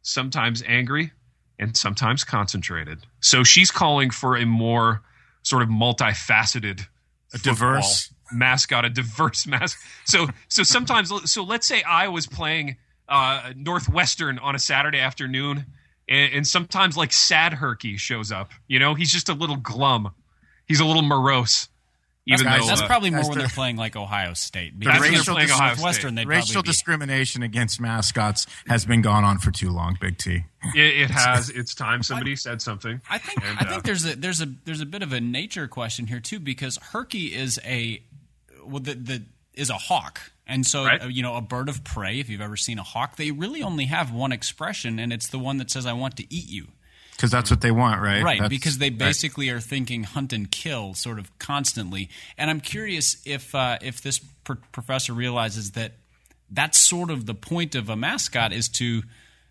sometimes 0.00 0.62
angry, 0.66 1.12
and 1.58 1.76
sometimes 1.76 2.24
concentrated. 2.24 3.00
So 3.20 3.44
she's 3.44 3.70
calling 3.70 4.08
for 4.10 4.36
a 4.38 4.46
more 4.46 5.02
sort 5.42 5.62
of 5.62 5.68
multifaceted, 5.68 6.86
A 7.34 7.38
diverse- 7.38 8.06
football 8.06 8.17
mascot, 8.32 8.84
a 8.84 8.90
diverse 8.90 9.46
mask. 9.48 9.78
So 10.04 10.28
so 10.48 10.62
sometimes 10.62 11.12
so 11.30 11.42
let's 11.44 11.66
say 11.66 11.82
I 11.82 12.08
was 12.08 12.26
playing 12.26 12.76
uh, 13.08 13.52
Northwestern 13.56 14.38
on 14.38 14.54
a 14.54 14.58
Saturday 14.58 14.98
afternoon, 14.98 15.66
and, 16.08 16.32
and 16.34 16.46
sometimes 16.46 16.96
like 16.96 17.12
sad 17.12 17.54
Herky 17.54 17.96
shows 17.96 18.30
up. 18.32 18.50
You 18.66 18.78
know, 18.78 18.94
he's 18.94 19.12
just 19.12 19.28
a 19.28 19.34
little 19.34 19.56
glum. 19.56 20.10
He's 20.66 20.80
a 20.80 20.84
little 20.84 21.02
morose. 21.02 21.68
Even 22.30 22.44
That's, 22.44 22.60
though 22.60 22.68
that's 22.68 22.82
uh, 22.82 22.86
probably 22.86 23.08
more 23.08 23.20
that's 23.20 23.28
when 23.30 23.38
the- 23.38 23.44
they're 23.44 23.48
playing 23.54 23.76
like 23.76 23.96
Ohio 23.96 24.34
State. 24.34 24.74
That's 24.78 24.86
Because 24.86 25.00
when 25.00 25.14
if 25.14 25.24
they're 25.24 25.24
they're 25.24 25.34
playing 25.34 25.50
Ohio 25.50 25.68
Northwestern, 25.68 26.10
State. 26.10 26.16
they'd 26.16 26.28
Racial 26.28 26.62
be- 26.62 26.66
discrimination 26.66 27.42
against 27.42 27.80
mascots 27.80 28.46
has 28.66 28.84
been 28.84 29.00
gone 29.00 29.24
on 29.24 29.38
for 29.38 29.50
too 29.50 29.70
long, 29.70 29.96
Big 29.98 30.18
T. 30.18 30.44
it, 30.74 30.78
it 30.78 31.10
has 31.12 31.48
its 31.48 31.74
time. 31.74 32.02
Somebody 32.02 32.36
said 32.36 32.60
something. 32.60 33.00
I 33.08 33.16
think 33.16 33.42
And, 33.42 33.58
I 33.58 33.62
uh, 33.62 33.70
think 33.70 33.84
there's 33.84 34.04
a 34.04 34.14
there's 34.14 34.42
a 34.42 34.46
there's 34.66 34.82
a 34.82 34.86
bit 34.86 35.00
of 35.02 35.14
a 35.14 35.22
nature 35.22 35.66
question 35.68 36.06
here 36.06 36.20
too 36.20 36.38
because 36.38 36.76
Herky 36.76 37.34
is 37.34 37.58
a 37.64 38.02
well 38.68 38.80
the 38.80 38.94
the 38.94 39.22
is 39.54 39.70
a 39.70 39.74
hawk 39.74 40.20
and 40.46 40.64
so 40.66 40.84
Right. 40.84 41.02
uh, 41.02 41.06
you 41.08 41.22
know 41.22 41.34
a 41.36 41.40
bird 41.40 41.68
of 41.68 41.82
prey 41.84 42.20
if 42.20 42.28
you've 42.28 42.40
ever 42.40 42.56
seen 42.56 42.78
a 42.78 42.82
hawk 42.82 43.16
they 43.16 43.30
really 43.30 43.62
only 43.62 43.86
have 43.86 44.12
one 44.12 44.30
expression 44.32 44.98
and 44.98 45.12
it's 45.12 45.28
the 45.28 45.38
one 45.38 45.58
that 45.58 45.70
says 45.70 45.84
I 45.86 45.92
want 45.94 46.16
to 46.18 46.22
eat 46.34 46.48
you 46.48 46.68
Because 47.16 47.30
that's 47.32 47.50
what 47.50 47.60
they 47.60 47.70
want, 47.72 48.00
right? 48.00 48.22
right 48.22 48.38
That's- 48.38 48.48
because 48.50 48.78
they 48.78 48.90
right. 48.90 48.98
basically 48.98 49.48
are 49.50 49.60
thinking 49.60 50.04
hunt 50.04 50.32
and 50.32 50.50
kill 50.50 50.94
sort 50.94 51.18
of 51.18 51.36
constantly 51.38 52.08
and 52.36 52.50
i'm 52.50 52.60
curious 52.60 53.16
if 53.24 53.54
uh, 53.54 53.78
if 53.82 54.00
this 54.00 54.18
pr- 54.44 54.54
professor 54.72 55.12
realizes 55.12 55.72
that 55.72 55.92
that's 56.50 56.80
sort 56.80 57.10
of 57.10 57.26
the 57.26 57.34
point 57.34 57.74
of 57.74 57.88
a 57.90 57.96
mascot 57.96 58.52
is 58.52 58.68
to 58.68 59.02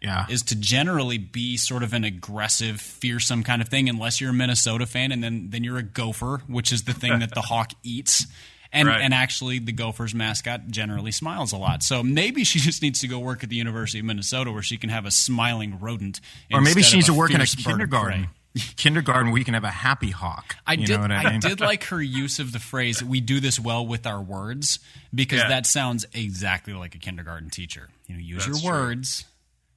Yeah. 0.01 0.25
is 0.29 0.41
to 0.43 0.55
generally 0.55 1.17
be 1.17 1.57
sort 1.57 1.83
of 1.83 1.91
an 1.93 2.03
aggressive 2.03 2.79
fearsome 2.79 3.43
kind 3.43 3.61
of 3.61 3.67
thing 3.67 3.89
unless 3.89 4.21
you're 4.21 4.29
a 4.29 4.33
minnesota 4.33 4.85
fan 4.85 5.11
and 5.11 5.21
then 5.23 5.49
then 5.49 5.63
you're 5.65 5.77
a 5.79 5.83
gopher 5.83 6.41
which 6.47 6.71
is 6.71 6.83
the 6.83 6.93
thing 6.93 7.19
that 7.19 7.33
the 7.33 7.41
hawk 7.41 7.71
eats 7.83 8.25
and 8.71 8.87
Right. 8.87 9.01
and 9.01 9.13
actually 9.13 9.59
the 9.59 9.71
gophers 9.71 10.13
mascot 10.15 10.67
generally 10.69 11.11
smiles 11.11 11.51
a 11.53 11.57
lot 11.57 11.83
so 11.83 12.03
maybe 12.03 12.43
she 12.43 12.59
just 12.67 12.81
needs 12.81 12.99
to 12.99 13.07
go 13.07 13.19
work 13.19 13.43
at 13.43 13.49
the 13.49 13.55
university 13.55 13.99
of 13.99 14.05
minnesota 14.05 14.51
where 14.51 14.61
she 14.61 14.77
can 14.77 14.89
have 14.89 15.05
a 15.05 15.11
smiling 15.11 15.79
rodent 15.79 16.19
or 16.51 16.61
maybe 16.61 16.81
she 16.81 16.97
needs 16.97 17.07
to 17.07 17.13
work 17.13 17.29
in 17.31 17.37
a 17.37 17.39
fierce 17.39 17.55
bird 17.55 17.59
of 17.71 17.77
kindergarten. 17.79 18.27
kindergarten 18.75 19.29
where 19.31 19.37
you 19.37 19.45
can 19.45 19.53
have 19.53 19.63
a 19.63 19.69
happy 19.69 20.09
hawk. 20.09 20.55
I 20.65 20.75
did. 20.77 20.89
know 20.89 20.99
what 21.01 21.11
I, 21.11 21.15
I, 21.23 21.31
mean? 21.31 21.39
did 21.41 21.59
like 21.59 21.83
her 21.93 22.01
use 22.01 22.39
of 22.39 22.51
the 22.53 22.59
phrase 22.59 23.03
"we 23.03 23.21
do 23.21 23.39
this 23.39 23.59
well 23.59 23.85
with 23.85 24.07
our 24.07 24.19
words" 24.21 24.79
because 25.13 25.39
Yeah. 25.41 25.49
that 25.49 25.67
sounds 25.67 26.07
exactly 26.13 26.73
like 26.73 26.95
a 26.95 26.97
kindergarten 26.97 27.51
teacher. 27.51 27.89
You 28.07 28.15
know, 28.15 28.19
use 28.21 28.47
That's 28.47 28.63
your 28.63 28.71
true. 28.73 28.81
words. 28.81 29.25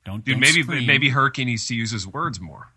Don't, 0.07 0.25
Dude, 0.25 0.35
don't 0.35 0.41
maybe 0.41 0.63
scream. 0.63 0.87
maybe 0.87 1.11
Herky 1.11 1.45
needs 1.45 1.67
to 1.67 1.75
use 1.75 1.91
his 1.91 2.07
words 2.07 2.41
more. 2.41 2.69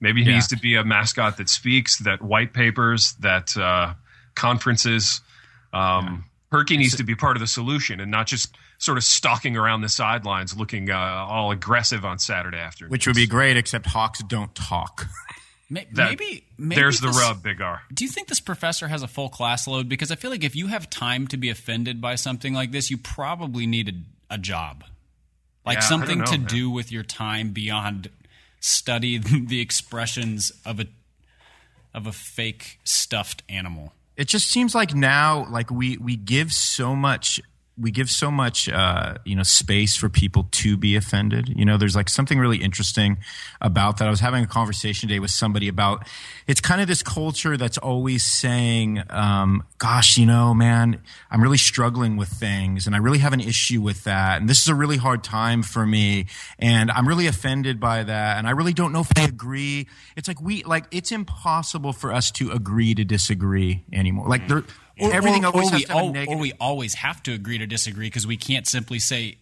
Maybe 0.00 0.22
he 0.24 0.30
Yeah. 0.30 0.34
needs 0.36 0.48
to 0.48 0.56
be 0.56 0.74
a 0.74 0.82
mascot 0.84 1.36
that 1.36 1.48
speaks, 1.48 1.98
that 1.98 2.22
white 2.22 2.52
papers, 2.52 3.12
that 3.20 3.56
uh, 3.56 3.94
conferences. 4.34 5.20
Um, 5.72 6.24
Herky 6.50 6.76
needs 6.76 6.96
to 6.96 7.04
be 7.04 7.14
part 7.14 7.36
of 7.36 7.40
the 7.40 7.46
solution 7.46 8.00
and 8.00 8.10
not 8.10 8.26
just 8.26 8.56
sort 8.78 8.98
of 8.98 9.04
stalking 9.04 9.56
around 9.56 9.82
the 9.82 9.88
sidelines, 9.88 10.56
looking 10.56 10.90
uh, 10.90 10.96
all 10.96 11.52
aggressive 11.52 12.04
on 12.04 12.18
Saturday 12.18 12.58
afternoon. 12.58 12.90
Which 12.90 13.06
would 13.06 13.14
be 13.16 13.26
great, 13.26 13.56
except 13.56 13.86
hawks 13.86 14.22
don't 14.24 14.52
talk. 14.54 15.06
Ma- 15.70 15.82
That- 15.92 16.08
maybe, 16.18 16.44
maybe 16.58 16.80
there's 16.80 16.98
the 17.00 17.08
rub, 17.10 17.42
Big 17.44 17.60
R. 17.60 17.82
Do 17.94 18.04
you 18.04 18.10
think 18.10 18.26
this 18.26 18.40
professor 18.40 18.88
has 18.88 19.02
a 19.04 19.08
full 19.08 19.28
class 19.28 19.68
load? 19.68 19.88
Because 19.88 20.10
I 20.10 20.16
feel 20.16 20.30
like 20.32 20.42
if 20.42 20.56
you 20.56 20.66
have 20.66 20.90
time 20.90 21.28
to 21.28 21.36
be 21.36 21.48
offended 21.50 22.00
by 22.00 22.16
something 22.16 22.52
like 22.52 22.72
this, 22.72 22.90
you 22.90 22.98
probably 22.98 23.66
need 23.66 24.04
a, 24.30 24.34
a 24.34 24.38
job, 24.38 24.82
like 25.64 25.76
Yeah, 25.76 25.80
something 25.82 26.18
know, 26.18 26.24
to 26.24 26.38
man. 26.38 26.46
do 26.48 26.70
with 26.70 26.90
your 26.90 27.04
time 27.04 27.50
beyond 27.52 28.10
study 28.58 29.18
the 29.46 29.60
expressions 29.60 30.50
of 30.66 30.80
a 30.80 30.86
of 31.94 32.06
a 32.08 32.12
fake 32.12 32.80
stuffed 32.82 33.42
animal. 33.48 33.92
It 34.20 34.28
just 34.28 34.50
seems 34.50 34.74
like 34.74 34.94
now 34.94 35.46
like 35.48 35.70
we 35.70 35.96
we 35.96 36.14
give 36.14 36.52
so 36.52 36.94
much 36.94 37.40
we 37.80 37.90
give 37.90 38.10
so 38.10 38.30
much 38.30 38.68
uh, 38.68 39.14
you 39.24 39.36
know 39.36 39.42
space 39.42 39.96
for 39.96 40.08
people 40.08 40.48
to 40.50 40.76
be 40.76 40.96
offended. 40.96 41.48
You 41.48 41.64
know 41.64 41.76
there's 41.76 41.96
like 41.96 42.08
something 42.08 42.38
really 42.38 42.58
interesting 42.58 43.18
about 43.60 43.98
that. 43.98 44.08
I 44.08 44.10
was 44.10 44.20
having 44.20 44.44
a 44.44 44.46
conversation 44.46 45.08
today 45.08 45.18
with 45.18 45.30
somebody 45.30 45.68
about 45.68 46.06
it's 46.46 46.60
kind 46.60 46.80
of 46.80 46.88
this 46.88 47.02
culture 47.02 47.56
that's 47.56 47.78
always 47.78 48.24
saying 48.24 49.02
um, 49.10 49.62
gosh 49.78 50.16
you 50.16 50.26
know 50.26 50.52
man 50.52 51.00
i'm 51.30 51.42
really 51.42 51.56
struggling 51.56 52.16
with 52.16 52.28
things 52.28 52.86
and 52.86 52.94
i 52.94 52.98
really 52.98 53.18
have 53.18 53.32
an 53.32 53.40
issue 53.40 53.80
with 53.80 54.04
that 54.04 54.40
and 54.40 54.48
this 54.48 54.60
is 54.60 54.68
a 54.68 54.74
really 54.74 54.96
hard 54.96 55.22
time 55.22 55.62
for 55.62 55.86
me 55.86 56.26
and 56.58 56.90
i'm 56.90 57.06
really 57.06 57.26
offended 57.26 57.78
by 57.80 58.02
that 58.02 58.36
and 58.36 58.46
i 58.46 58.50
really 58.50 58.72
don't 58.72 58.92
know 58.92 59.00
if 59.00 59.10
i 59.16 59.22
agree. 59.40 59.86
It's 60.16 60.28
like 60.28 60.40
we 60.40 60.62
like 60.64 60.84
it's 60.90 61.12
impossible 61.12 61.92
for 61.92 62.12
us 62.12 62.30
to 62.32 62.50
agree 62.50 62.94
to 62.94 63.04
disagree 63.04 63.84
anymore. 63.92 64.28
Like 64.28 64.48
there 64.48 64.64
everything 65.02 65.44
or, 65.44 65.48
always 65.48 65.68
or 65.68 65.72
has 65.72 65.80
we, 65.80 65.84
to 65.86 65.92
have 65.92 65.96
a 65.96 66.04
al- 66.06 66.12
negative 66.12 66.34
or 66.38 66.40
we 66.40 66.52
always 66.60 66.94
have 66.94 67.22
to 67.24 67.32
agree 67.32 67.58
to 67.58 67.66
disagree 67.66 68.06
because 68.06 68.26
we 68.26 68.36
can't 68.36 68.66
simply 68.66 68.98
say 68.98 69.38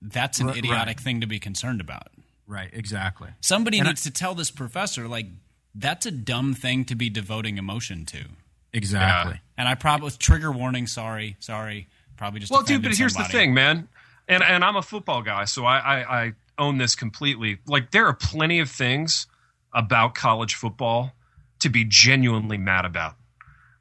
that's 0.00 0.40
an 0.40 0.48
Right, 0.48 0.56
idiotic 0.58 0.86
right. 0.98 1.00
thing 1.00 1.20
to 1.20 1.26
be 1.26 1.38
concerned 1.38 1.80
about. 1.80 2.08
right 2.46 2.70
exactly 2.72 3.28
Somebody 3.40 3.78
And 3.78 3.86
I- 3.88 3.90
needs 3.92 4.02
to 4.02 4.10
tell 4.10 4.34
this 4.34 4.50
professor 4.50 5.06
like 5.08 5.26
that's 5.74 6.04
a 6.06 6.10
dumb 6.10 6.54
thing 6.54 6.84
to 6.86 6.94
be 6.94 7.08
devoting 7.08 7.56
emotion 7.58 8.04
to. 8.06 8.24
exactly 8.72 9.40
And 9.56 9.68
I 9.68 9.74
probably 9.74 10.10
trigger 10.10 10.50
warning. 10.52 10.86
Sorry, 10.86 11.36
sorry. 11.40 11.88
Probably 12.16 12.40
just 12.40 12.50
Well, 12.52 12.60
dude, 12.62 12.76
offended 12.76 12.90
but 12.92 12.98
here's 12.98 13.12
somebody. 13.14 13.32
the 13.32 13.38
thing, 13.38 13.54
man. 13.54 13.88
And 14.28 14.42
and 14.42 14.64
I'm 14.64 14.76
a 14.76 14.82
football 14.82 15.22
guy, 15.22 15.44
so 15.46 15.64
I, 15.64 15.78
I 15.78 16.22
I 16.24 16.32
own 16.58 16.78
this 16.78 16.94
completely. 16.94 17.58
Like 17.66 17.90
there 17.90 18.06
are 18.06 18.12
plenty 18.14 18.60
of 18.60 18.70
things 18.70 19.26
about 19.72 20.14
college 20.14 20.54
football 20.54 21.12
to 21.60 21.68
be 21.68 21.84
genuinely 21.84 22.58
mad 22.58 22.84
about, 22.84 23.14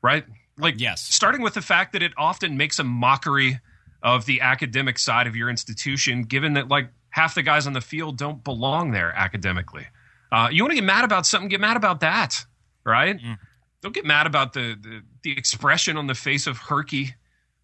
right? 0.02 0.26
Like 0.58 0.80
Yes. 0.80 1.02
starting 1.02 1.42
with 1.42 1.54
the 1.54 1.62
fact 1.62 1.94
that 1.94 2.02
it 2.04 2.12
often 2.18 2.58
makes 2.58 2.78
a 2.80 2.84
mockery 2.84 3.60
of 4.04 4.26
the 4.26 4.42
academic 4.42 4.98
side 5.00 5.28
of 5.28 5.36
your 5.36 5.50
institution, 5.50 6.24
given 6.24 6.54
that 6.54 6.68
like 6.68 6.90
half 7.10 7.36
the 7.36 7.44
guys 7.44 7.68
on 7.68 7.74
the 7.74 7.82
field 7.82 8.18
don't 8.18 8.44
belong 8.44 8.92
there 8.92 9.12
academically. 9.16 9.88
Uh, 10.32 10.48
you 10.52 10.64
want 10.64 10.72
to 10.72 10.76
get 10.76 10.84
mad 10.84 11.04
about 11.04 11.26
something? 11.26 11.50
Get 11.50 11.60
mad 11.60 11.78
about 11.78 12.00
that, 12.02 12.46
right? 12.86 13.20
Don't 13.82 13.94
get 13.94 14.06
mad 14.06 14.28
about 14.28 14.54
the, 14.54 14.76
the 14.80 15.02
the 15.24 15.38
expression 15.38 15.98
on 15.98 16.08
the 16.08 16.14
face 16.16 16.48
of 16.48 16.58
Herky, 16.58 17.16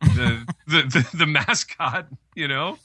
the 0.01 0.46
the, 0.67 0.82
the 0.84 1.17
the 1.20 1.25
mascot. 1.25 2.08
You 2.36 2.48
know, 2.48 2.77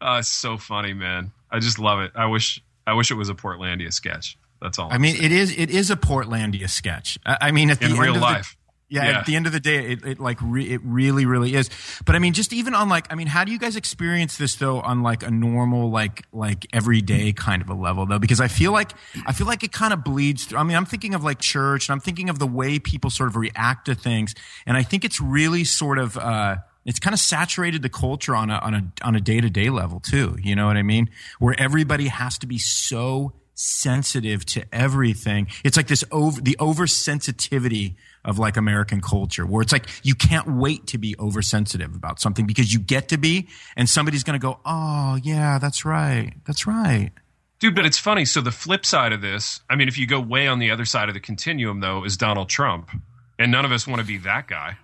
uh, 0.00 0.22
so 0.22 0.56
funny, 0.58 0.92
man. 0.94 1.30
I 1.50 1.60
just 1.60 1.78
love 1.78 2.00
it. 2.00 2.12
I 2.14 2.26
wish 2.26 2.60
I 2.86 2.94
wish 2.94 3.10
it 3.10 3.14
was 3.14 3.28
a 3.28 3.34
Portlandia 3.34 3.92
sketch. 3.92 4.36
That's 4.60 4.76
all. 4.80 4.92
i 4.92 4.98
mean 4.98 5.14
it 5.22 5.30
is 5.30 5.56
it 5.56 5.70
is 5.70 5.88
a 5.88 5.94
portlandia 5.96 6.68
sketch 6.68 7.16
i, 7.24 7.36
I 7.42 7.50
mean 7.52 7.70
at 7.70 7.78
the 7.78 7.84
in 7.86 7.92
end 7.92 8.00
real 8.00 8.14
the- 8.14 8.18
life. 8.20 8.56
Yeah, 8.90 9.04
Yeah. 9.04 9.18
at 9.18 9.26
the 9.26 9.36
end 9.36 9.46
of 9.46 9.52
the 9.52 9.60
day, 9.60 9.92
it, 9.92 10.04
it 10.06 10.18
like 10.20 10.38
re- 10.40 10.70
it 10.70 10.80
really, 10.82 11.26
really 11.26 11.54
is. 11.54 11.68
But 12.06 12.14
I 12.16 12.18
mean, 12.18 12.32
just 12.32 12.52
even 12.54 12.74
on 12.74 12.88
like, 12.88 13.12
I 13.12 13.16
mean, 13.16 13.26
how 13.26 13.44
do 13.44 13.52
you 13.52 13.58
guys 13.58 13.76
experience 13.76 14.38
this 14.38 14.54
though 14.56 14.80
on 14.80 15.02
like 15.02 15.22
a 15.22 15.30
normal, 15.30 15.90
like 15.90 16.24
like 16.32 16.66
everyday 16.72 17.32
kind 17.32 17.60
of 17.60 17.68
a 17.68 17.74
level 17.74 18.06
though? 18.06 18.18
Because 18.18 18.40
I 18.40 18.48
feel 18.48 18.72
like 18.72 18.92
I 19.26 19.32
feel 19.32 19.46
like 19.46 19.62
it 19.62 19.72
kind 19.72 19.92
of 19.92 20.02
bleeds 20.04 20.46
through. 20.46 20.58
I 20.58 20.62
mean, 20.62 20.76
I'm 20.76 20.86
thinking 20.86 21.14
of 21.14 21.22
like 21.22 21.38
church, 21.38 21.88
and 21.88 21.92
I'm 21.94 22.00
thinking 22.00 22.30
of 22.30 22.38
the 22.38 22.46
way 22.46 22.78
people 22.78 23.10
sort 23.10 23.28
of 23.28 23.36
react 23.36 23.86
to 23.86 23.94
things, 23.94 24.34
and 24.66 24.76
I 24.76 24.82
think 24.82 25.04
it's 25.04 25.20
really 25.20 25.64
sort 25.64 25.98
of. 25.98 26.16
uh 26.16 26.56
it's 26.86 26.98
kind 27.00 27.12
of 27.12 27.20
saturated 27.20 27.82
the 27.82 27.90
culture 27.90 28.34
on 28.34 28.48
a 28.48 28.54
on 28.60 28.72
a 28.74 28.82
on 29.02 29.14
a 29.14 29.20
day 29.20 29.42
to 29.42 29.50
day 29.50 29.68
level 29.68 30.00
too. 30.00 30.38
You 30.42 30.56
know 30.56 30.66
what 30.66 30.78
I 30.78 30.82
mean? 30.82 31.10
Where 31.38 31.54
everybody 31.60 32.08
has 32.08 32.38
to 32.38 32.46
be 32.46 32.56
so 32.56 33.34
sensitive 33.54 34.46
to 34.46 34.64
everything. 34.72 35.48
It's 35.64 35.76
like 35.76 35.88
this 35.88 36.02
over 36.10 36.40
the 36.40 36.56
oversensitivity 36.58 37.96
of 38.24 38.38
like 38.38 38.56
American 38.56 39.00
culture, 39.00 39.46
where 39.46 39.62
it's 39.62 39.72
like 39.72 39.86
you 40.02 40.14
can't 40.14 40.46
wait 40.46 40.86
to 40.88 40.98
be 40.98 41.14
oversensitive 41.18 41.94
about 41.94 42.20
something 42.20 42.46
because 42.46 42.72
you 42.72 42.78
get 42.80 43.08
to 43.08 43.18
be, 43.18 43.48
and 43.76 43.88
somebody's 43.88 44.24
going 44.24 44.38
to 44.38 44.42
go, 44.44 44.60
"Oh 44.64 45.18
yeah, 45.22 45.58
that's 45.58 45.84
right, 45.84 46.32
that's 46.46 46.66
right." 46.66 47.10
Dude, 47.58 47.74
but 47.74 47.84
it's 47.84 47.98
funny. 47.98 48.24
So 48.24 48.40
the 48.40 48.52
flip 48.52 48.86
side 48.86 49.12
of 49.12 49.20
this, 49.20 49.60
I 49.68 49.74
mean, 49.74 49.88
if 49.88 49.98
you 49.98 50.06
go 50.06 50.20
way 50.20 50.46
on 50.46 50.60
the 50.60 50.70
other 50.70 50.84
side 50.84 51.08
of 51.08 51.14
the 51.14 51.20
continuum, 51.20 51.80
though, 51.80 52.04
is 52.04 52.16
Donald 52.16 52.48
Trump, 52.48 52.90
and 53.38 53.50
none 53.50 53.64
of 53.64 53.72
us 53.72 53.86
want 53.86 54.00
to 54.00 54.06
be 54.06 54.18
that 54.18 54.46
guy. 54.46 54.76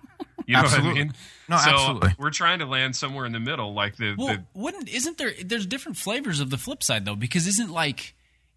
You 0.45 0.53
know 0.53 0.59
Absolutely. 0.59 0.89
what 0.89 0.97
I 0.97 1.03
mean? 1.05 1.13
No, 1.49 1.57
so 1.57 1.69
absolutely. 1.71 2.15
we're 2.19 2.29
trying 2.29 2.59
to 2.59 2.65
land 2.65 2.95
somewhere 2.95 3.25
in 3.25 3.31
the 3.31 3.39
middle, 3.39 3.73
like 3.73 3.97
the, 3.97 4.15
Well, 4.17 4.27
the 4.27 4.43
wouldn't 4.53 4.89
isn't 4.89 5.17
there? 5.17 5.33
There's 5.43 5.65
different 5.65 5.97
flavors 5.97 6.39
of 6.39 6.49
the 6.49 6.57
flip 6.57 6.83
side 6.83 7.05
though, 7.05 7.15
because 7.15 7.47
isn't 7.47 7.71
like 7.71 8.13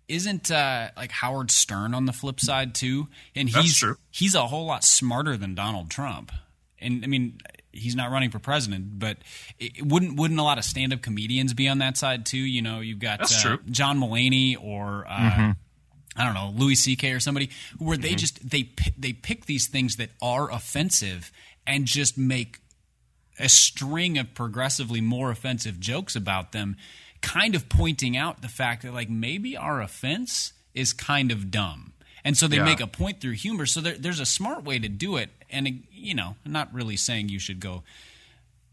isn't 0.09 0.51
uh, 0.51 0.89
like 0.97 1.11
Howard 1.13 1.51
Stern 1.51 1.95
on 1.95 2.07
the 2.07 2.13
flip 2.13 2.41
side 2.41 2.75
too? 2.75 3.09
And 3.35 3.49
That's 3.49 3.65
he's 3.65 3.79
true. 3.79 3.97
he's 4.11 4.35
a 4.35 4.47
whole 4.47 4.67
lot 4.67 4.85
smarter 4.85 5.37
than 5.37 5.55
Donald 5.55 5.91
Trump. 5.91 6.33
And 6.81 7.05
I 7.05 7.09
mean, 7.09 7.39
he's 7.73 7.95
not 7.97 8.11
running 8.11 8.31
for 8.31 8.39
president, 8.39 8.99
but 8.99 9.19
it, 9.59 9.85
wouldn't 9.85 10.19
wouldn't 10.19 10.39
a 10.41 10.43
lot 10.43 10.59
of 10.59 10.65
stand 10.65 10.93
up 10.93 11.03
comedians 11.03 11.53
be 11.55 11.69
on 11.69 11.79
that 11.79 11.97
side 11.97 12.25
too? 12.27 12.39
You 12.39 12.63
know, 12.63 12.81
you've 12.81 13.01
got 13.01 13.19
That's 13.19 13.45
uh, 13.45 13.49
true. 13.57 13.59
John 13.71 13.99
Mulaney 14.01 14.57
or. 14.63 15.05
Uh, 15.09 15.13
Mm-hmm. 15.19 15.51
I 16.21 16.25
don't 16.25 16.35
know 16.35 16.53
Louis 16.57 16.75
C.K. 16.75 17.13
or 17.13 17.21
somebody 17.21 17.49
where 17.79 17.97
Mm-hmm. 17.97 18.03
they 18.03 18.15
just 18.17 18.51
they 18.51 18.71
they 18.99 19.13
pick 19.13 19.47
these 19.47 19.69
things 19.69 19.97
that 19.99 20.11
are 20.21 20.51
offensive 20.51 21.31
and 21.65 21.85
just 21.85 22.19
make 22.19 22.59
a 23.39 23.49
string 23.49 24.19
of 24.19 24.35
progressively 24.35 25.01
more 25.01 25.31
offensive 25.31 25.79
jokes 25.79 26.17
about 26.17 26.51
them, 26.51 26.77
kind 27.21 27.55
of 27.55 27.69
pointing 27.69 28.17
out 28.17 28.43
the 28.43 28.49
fact 28.49 28.83
that 28.83 28.95
like 28.95 29.09
maybe 29.11 29.57
our 29.57 29.81
offense 29.81 30.53
is 30.75 30.93
kind 30.93 31.31
of 31.33 31.51
dumb. 31.51 31.93
And 32.25 32.37
so 32.37 32.47
they 32.49 32.57
Yeah. 32.57 32.65
make 32.65 32.81
a 32.81 32.87
point 32.87 33.21
through 33.21 33.33
humor. 33.33 33.65
So 33.67 33.81
there, 33.81 33.97
there's 33.97 34.21
a 34.21 34.27
smart 34.27 34.65
way 34.65 34.79
to 34.79 34.89
do 34.89 35.17
it. 35.17 35.31
And, 35.51 35.67
uh, 35.67 35.71
you 35.91 36.15
know, 36.15 36.37
I'm 36.45 36.53
not 36.53 36.73
really 36.75 36.97
saying 36.97 37.29
you 37.29 37.39
should 37.39 37.61
go 37.61 37.83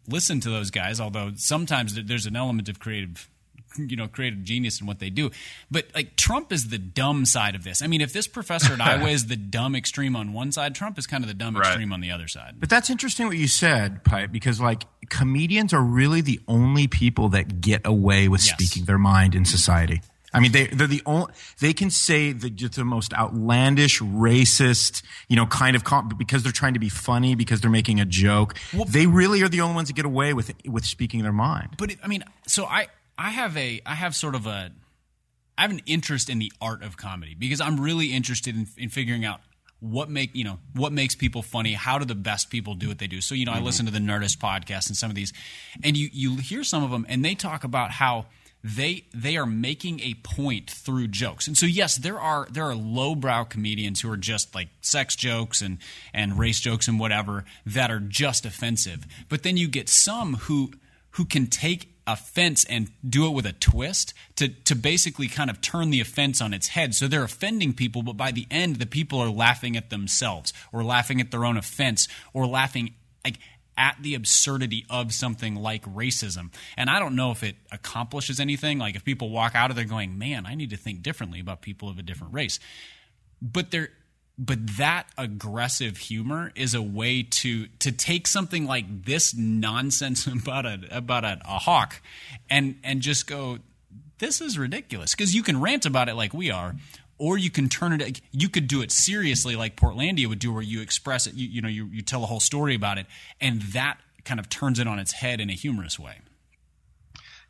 listen 0.08 0.40
to 0.42 0.50
those 0.50 0.72
guys, 0.72 1.00
although 1.00 1.32
sometimes 1.36 1.96
there's 1.96 2.26
an 2.26 2.36
element 2.36 2.70
of 2.70 2.80
creative, 2.80 3.30
you 3.78 3.96
know, 3.96 4.08
creative 4.08 4.44
genius 4.44 4.80
in 4.82 4.88
what 4.88 5.00
they 5.00 5.10
do. 5.10 5.32
But 5.72 5.88
like 5.96 6.16
Trump 6.16 6.52
is 6.52 6.70
the 6.70 6.78
dumb 6.78 7.26
side 7.26 7.56
of 7.56 7.64
this. 7.64 7.82
I 7.82 7.88
mean, 7.88 8.02
if 8.02 8.14
this 8.14 8.28
professor 8.28 8.74
at 8.74 8.82
Iowa 8.82 9.10
is 9.10 9.28
the 9.28 9.36
dumb 9.36 9.76
extreme 9.76 10.16
on 10.16 10.34
one 10.34 10.52
side, 10.52 10.76
Trump 10.76 10.98
is 10.98 11.08
kind 11.08 11.24
of 11.24 11.28
the 11.28 11.34
dumb 11.34 11.56
Right. 11.56 11.68
extreme 11.68 11.94
on 11.94 12.02
the 12.02 12.12
other 12.12 12.28
side. 12.28 12.56
But 12.60 12.70
that's 12.70 12.90
interesting 12.90 13.28
what 13.28 13.38
you 13.38 13.48
said, 13.48 14.04
Pipe, 14.04 14.32
because 14.32 14.60
like 14.60 14.84
comedians 15.10 15.74
are 15.74 15.82
really 15.84 16.22
the 16.22 16.40
only 16.48 16.88
people 16.88 17.30
that 17.30 17.62
get 17.62 17.82
away 17.86 18.28
with 18.28 18.46
Yes. 18.46 18.54
speaking 18.56 18.86
their 18.86 18.98
mind 18.98 19.36
in 19.36 19.46
society. 19.46 20.02
I 20.34 20.42
mean, 20.42 20.52
they, 20.52 20.68
they're 20.68 20.86
the 20.88 21.02
only, 21.06 21.32
they 21.62 21.72
can 21.72 21.90
say 21.90 22.34
the, 22.34 22.50
the 22.50 22.84
most 22.84 23.14
outlandish, 23.14 24.02
racist, 24.02 25.02
you 25.30 25.38
know, 25.38 25.46
kind 25.46 25.78
of, 25.78 25.86
com- 25.86 26.10
because 26.18 26.44
they're 26.44 26.52
trying 26.52 26.74
to 26.74 26.80
be 26.80 26.90
funny, 26.90 27.36
because 27.36 27.62
they're 27.62 27.72
making 27.72 28.02
a 28.02 28.06
joke. 28.06 28.56
they 28.88 29.08
really 29.08 29.42
are 29.44 29.48
the 29.48 29.62
only 29.62 29.76
ones 29.76 29.88
that 29.88 29.94
get 29.96 30.04
away 30.06 30.34
with, 30.34 30.52
with 30.68 30.84
speaking 30.84 31.24
their 31.24 31.32
mind. 31.32 31.76
but 31.78 31.92
it, 31.92 32.00
I 32.04 32.08
mean, 32.08 32.24
so 32.48 32.66
I 32.66 32.88
I 33.18 33.30
have 33.32 33.56
a 33.58 33.82
I 33.86 33.96
have 33.96 34.16
sort 34.16 34.36
of 34.36 34.46
a 34.46 34.72
I 35.58 35.62
have 35.62 35.72
an 35.72 35.82
interest 35.86 36.30
in 36.30 36.40
the 36.40 36.52
art 36.62 36.84
of 36.84 36.98
comedy 36.98 37.36
because 37.38 37.62
I'm 37.62 37.80
really 37.80 38.08
interested 38.08 38.56
in, 38.56 38.68
in 38.78 38.90
figuring 38.90 39.24
out 39.24 39.40
what 39.80 40.10
make 40.10 40.36
you 40.36 40.44
know 40.44 40.60
what 40.74 40.92
makes 40.92 41.16
people 41.16 41.42
funny. 41.42 41.74
How 41.74 41.98
do 41.98 42.06
the 42.06 42.16
best 42.16 42.50
people 42.50 42.76
do 42.76 42.88
what 42.88 43.00
they 43.00 43.08
do? 43.08 43.22
So 43.22 43.36
you 43.36 43.46
know, 43.46 43.52
I 43.52 43.56
mm-hmm. 43.56 43.66
listen 43.66 43.86
to 43.86 43.92
the 43.92 44.00
Nerdist 44.00 44.38
podcast 44.38 44.88
and 44.88 44.98
some 44.98 45.10
of 45.10 45.16
these, 45.16 45.34
and 45.84 45.96
you 45.96 46.10
you 46.12 46.38
hear 46.38 46.64
some 46.64 46.84
of 46.84 46.92
them, 46.92 47.06
and 47.08 47.24
they 47.24 47.36
talk 47.36 47.64
about 47.64 47.92
how 47.92 48.26
they 48.64 49.06
they 49.14 49.38
are 49.38 49.46
making 49.46 50.00
a 50.00 50.16
point 50.16 50.72
through 50.72 51.10
jokes. 51.10 51.48
And 51.48 51.58
so 51.58 51.66
yes, 51.66 51.98
there 51.98 52.20
are 52.20 52.48
there 52.50 52.66
are 52.66 52.76
lowbrow 52.76 53.44
comedians 53.46 54.02
who 54.02 54.12
are 54.12 54.18
just 54.18 54.56
like 54.56 54.70
sex 54.82 55.16
jokes 55.16 55.62
and 55.62 55.78
and 56.14 56.40
race 56.40 56.60
jokes 56.60 56.88
and 56.88 57.00
whatever 57.00 57.46
that 57.66 57.92
are 57.92 58.00
just 58.00 58.46
offensive. 58.46 59.06
But 59.30 59.44
then 59.44 59.56
you 59.56 59.68
get 59.68 59.88
some 59.88 60.36
who 60.36 60.72
who 61.12 61.26
can 61.26 61.48
take 61.48 61.95
offense 62.08 62.64
and 62.66 62.92
do 63.08 63.26
it 63.26 63.32
with 63.32 63.46
a 63.46 63.54
twist 63.54 64.14
to 64.36 64.48
to 64.48 64.76
basically 64.76 65.28
kind 65.28 65.50
of 65.50 65.62
turn 65.62 65.90
the 65.90 66.02
offense 66.02 66.42
on 66.42 66.54
its 66.54 66.70
head. 66.70 66.94
So 66.94 67.08
they're 67.08 67.24
offending 67.24 67.74
people, 67.74 68.04
but 68.04 68.18
by 68.18 68.32
the 68.32 68.48
end 68.52 68.78
the 68.78 68.86
people 68.86 69.20
are 69.20 69.30
laughing 69.30 69.76
at 69.76 69.90
themselves 69.90 70.54
or 70.72 70.84
laughing 70.84 71.20
at 71.20 71.32
their 71.32 71.46
own 71.46 71.58
offense 71.58 72.08
or 72.34 72.46
laughing 72.46 72.94
like 73.24 73.40
at 73.78 73.98
the 74.02 74.16
absurdity 74.16 74.86
of 74.90 75.14
something 75.14 75.56
like 75.56 75.84
racism. 75.84 76.52
And 76.78 76.90
I 76.90 77.00
don't 77.00 77.16
know 77.16 77.32
if 77.32 77.44
it 77.44 77.56
accomplishes 77.72 78.40
anything. 78.40 78.78
Like 78.78 78.96
if 78.96 79.04
people 79.04 79.30
walk 79.30 79.56
out 79.56 79.70
of 79.70 79.76
there 79.76 79.86
going, 79.86 80.18
"Man, 80.18 80.46
I 80.46 80.56
need 80.56 80.70
to 80.70 80.78
think 80.78 81.02
differently 81.02 81.40
about 81.40 81.62
people 81.62 81.90
of 81.90 81.98
a 81.98 82.04
different 82.04 82.34
race." 82.34 82.60
But 83.42 83.72
there 83.72 83.90
but 84.38 84.78
that 84.78 85.08
aggressive 85.18 85.98
humor 85.98 86.52
is 86.56 86.74
a 86.74 86.82
way 86.82 87.24
to 87.24 87.68
to 87.80 87.92
take 87.92 88.28
something 88.28 88.66
like 88.66 89.06
this 89.06 89.34
nonsense 89.34 90.28
about 90.28 90.66
a 90.66 90.80
about 90.92 91.24
a, 91.24 91.40
a 91.46 91.60
hawk 91.60 92.02
and 92.50 92.78
and 92.84 93.02
just 93.02 93.28
go 93.28 93.60
this 94.20 94.42
is 94.42 94.58
ridiculous 94.58 95.14
because 95.14 95.36
you 95.36 95.44
can 95.44 95.60
rant 95.60 95.86
about 95.86 96.10
it 96.10 96.16
like 96.16 96.34
we 96.34 96.52
are 96.52 96.76
or 97.18 97.38
you 97.38 97.50
can 97.50 97.70
turn 97.70 98.00
it 98.02 98.22
you 98.32 98.50
could 98.50 98.68
do 98.68 98.82
it 98.82 98.92
seriously 98.92 99.56
like 99.56 99.76
portlandia 99.76 100.28
would 100.28 100.40
do 100.40 100.52
where 100.52 100.64
you 100.64 100.82
express 100.82 101.28
it 101.28 101.34
you, 101.34 101.48
you 101.48 101.62
know 101.62 101.70
you, 101.70 101.86
you 101.88 102.02
tell 102.02 102.24
a 102.24 102.28
whole 102.28 102.40
story 102.40 102.76
about 102.76 102.98
it 102.98 103.06
and 103.40 103.62
that 103.62 103.98
kind 104.26 104.40
of 104.40 104.50
turns 104.50 104.80
it 104.80 104.88
on 104.88 105.00
its 105.00 105.14
head 105.14 105.40
in 105.40 105.50
a 105.50 105.54
humorous 105.54 105.98
way 106.00 106.20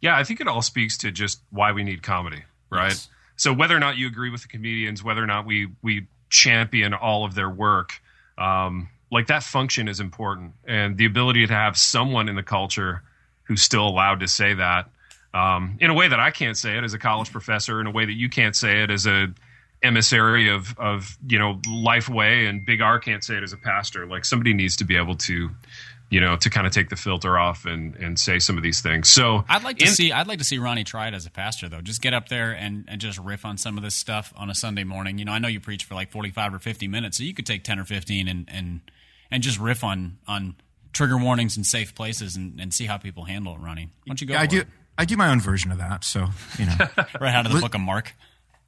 Yeah, 0.01 0.17
I 0.17 0.23
think 0.23 0.39
it 0.41 0.47
all 0.47 0.61
speaks 0.61 0.97
to 0.99 1.11
just 1.11 1.41
why 1.49 1.71
we 1.71 1.83
need 1.83 2.03
comedy, 2.03 2.43
right? 2.69 2.89
Yes. 2.89 3.09
So 3.37 3.53
whether 3.53 3.75
or 3.75 3.79
not 3.79 3.97
you 3.97 4.07
agree 4.07 4.29
with 4.29 4.43
the 4.43 4.47
comedians, 4.47 5.03
whether 5.03 5.23
or 5.23 5.25
not 5.25 5.45
we 5.45 5.69
we 5.81 6.07
champion 6.29 6.93
all 6.93 7.25
of 7.25 7.35
their 7.35 7.49
work, 7.49 8.01
um, 8.37 8.89
like 9.11 9.27
that 9.27 9.43
function 9.43 9.87
is 9.87 9.99
important, 9.99 10.53
and 10.67 10.97
the 10.97 11.05
ability 11.05 11.45
to 11.47 11.53
have 11.53 11.77
someone 11.77 12.29
in 12.29 12.35
the 12.35 12.43
culture 12.43 13.01
who's 13.43 13.61
still 13.61 13.87
allowed 13.87 14.19
to 14.19 14.27
say 14.27 14.53
that 14.55 14.89
um, 15.35 15.77
in 15.81 15.89
a 15.89 15.93
way 15.93 16.07
that 16.07 16.19
I 16.19 16.31
can't 16.31 16.57
say 16.57 16.77
it 16.77 16.83
as 16.85 16.93
a 16.93 16.97
college 16.97 17.29
professor, 17.29 17.81
in 17.81 17.87
a 17.87 17.91
way 17.91 18.05
that 18.05 18.13
you 18.13 18.29
can't 18.29 18.55
say 18.55 18.83
it 18.83 18.89
as 18.89 19.05
a 19.05 19.27
emissary 19.83 20.49
of 20.49 20.79
of 20.79 21.17
you 21.27 21.37
know 21.37 21.55
Lifeway, 21.67 22.47
and 22.47 22.65
Big 22.65 22.81
R 22.81 22.99
can't 22.99 23.23
say 23.23 23.35
it 23.35 23.43
as 23.43 23.51
a 23.51 23.57
pastor. 23.57 24.07
Like 24.07 24.23
somebody 24.23 24.53
needs 24.53 24.77
to 24.77 24.85
be 24.85 24.95
able 24.95 25.15
to. 25.17 25.49
You 26.09 26.21
know, 26.21 26.37
to 26.37 26.49
kind 26.51 26.67
of 26.67 26.71
take 26.71 26.89
the 26.89 26.95
filter 26.95 27.37
off 27.37 27.65
and, 27.65 27.95
and 27.95 28.19
say 28.19 28.37
some 28.37 28.57
of 28.57 28.63
these 28.63 28.79
things. 28.79 29.09
So 29.09 29.43
I'd 29.49 29.63
like 29.63 29.79
to 29.79 29.85
in- 29.85 29.91
see. 29.91 30.11
I'd 30.11 30.27
like 30.27 30.37
to 30.39 30.45
see 30.45 30.59
Ronnie 30.59 30.83
try 30.83 31.07
it 31.07 31.13
as 31.13 31.25
a 31.25 31.31
pastor, 31.31 31.67
though. 31.67 31.81
Just 31.81 32.01
get 32.01 32.13
up 32.13 32.29
there 32.29 32.51
and, 32.51 32.85
and 32.87 33.01
just 33.01 33.17
riff 33.17 33.43
on 33.43 33.57
some 33.57 33.75
of 33.77 33.83
this 33.83 33.95
stuff 33.95 34.31
on 34.37 34.49
a 34.49 34.55
Sunday 34.55 34.83
morning. 34.83 35.17
You 35.17 35.25
know, 35.25 35.31
I 35.31 35.39
know 35.39 35.47
you 35.47 35.59
preach 35.59 35.83
for 35.83 35.95
like 35.95 36.11
forty 36.11 36.29
five 36.29 36.53
or 36.53 36.59
fifty 36.59 36.87
minutes, 36.87 37.17
so 37.17 37.23
you 37.23 37.33
could 37.33 37.45
take 37.45 37.63
ten 37.63 37.79
or 37.79 37.85
fifteen 37.85 38.27
and 38.27 38.47
and 38.51 38.81
and 39.31 39.41
just 39.41 39.59
riff 39.59 39.83
on 39.83 40.19
on 40.27 40.55
trigger 40.95 41.17
warnings 41.17 41.57
and 41.57 41.65
safe 41.65 41.93
places 41.93 42.35
and, 42.35 42.59
and 42.59 42.73
see 42.73 42.85
how 42.85 42.97
people 42.97 43.25
handle 43.25 43.53
it. 43.53 43.59
Ronnie, 43.59 43.85
why 43.85 43.91
don't 44.07 44.21
you 44.21 44.27
go? 44.27 44.35
I 44.35 44.45
do, 44.45 44.61
it? 44.61 44.67
I 44.97 45.05
do 45.05 45.17
my 45.17 45.29
own 45.29 45.41
version 45.41 45.71
of 45.71 45.77
that. 45.77 46.03
So, 46.03 46.27
you 46.57 46.65
know, 46.65 46.73
right 47.19 47.35
out 47.35 47.45
of 47.45 47.51
the 47.51 47.59
book 47.59 47.75
of 47.75 47.81
Mark. 47.81 48.13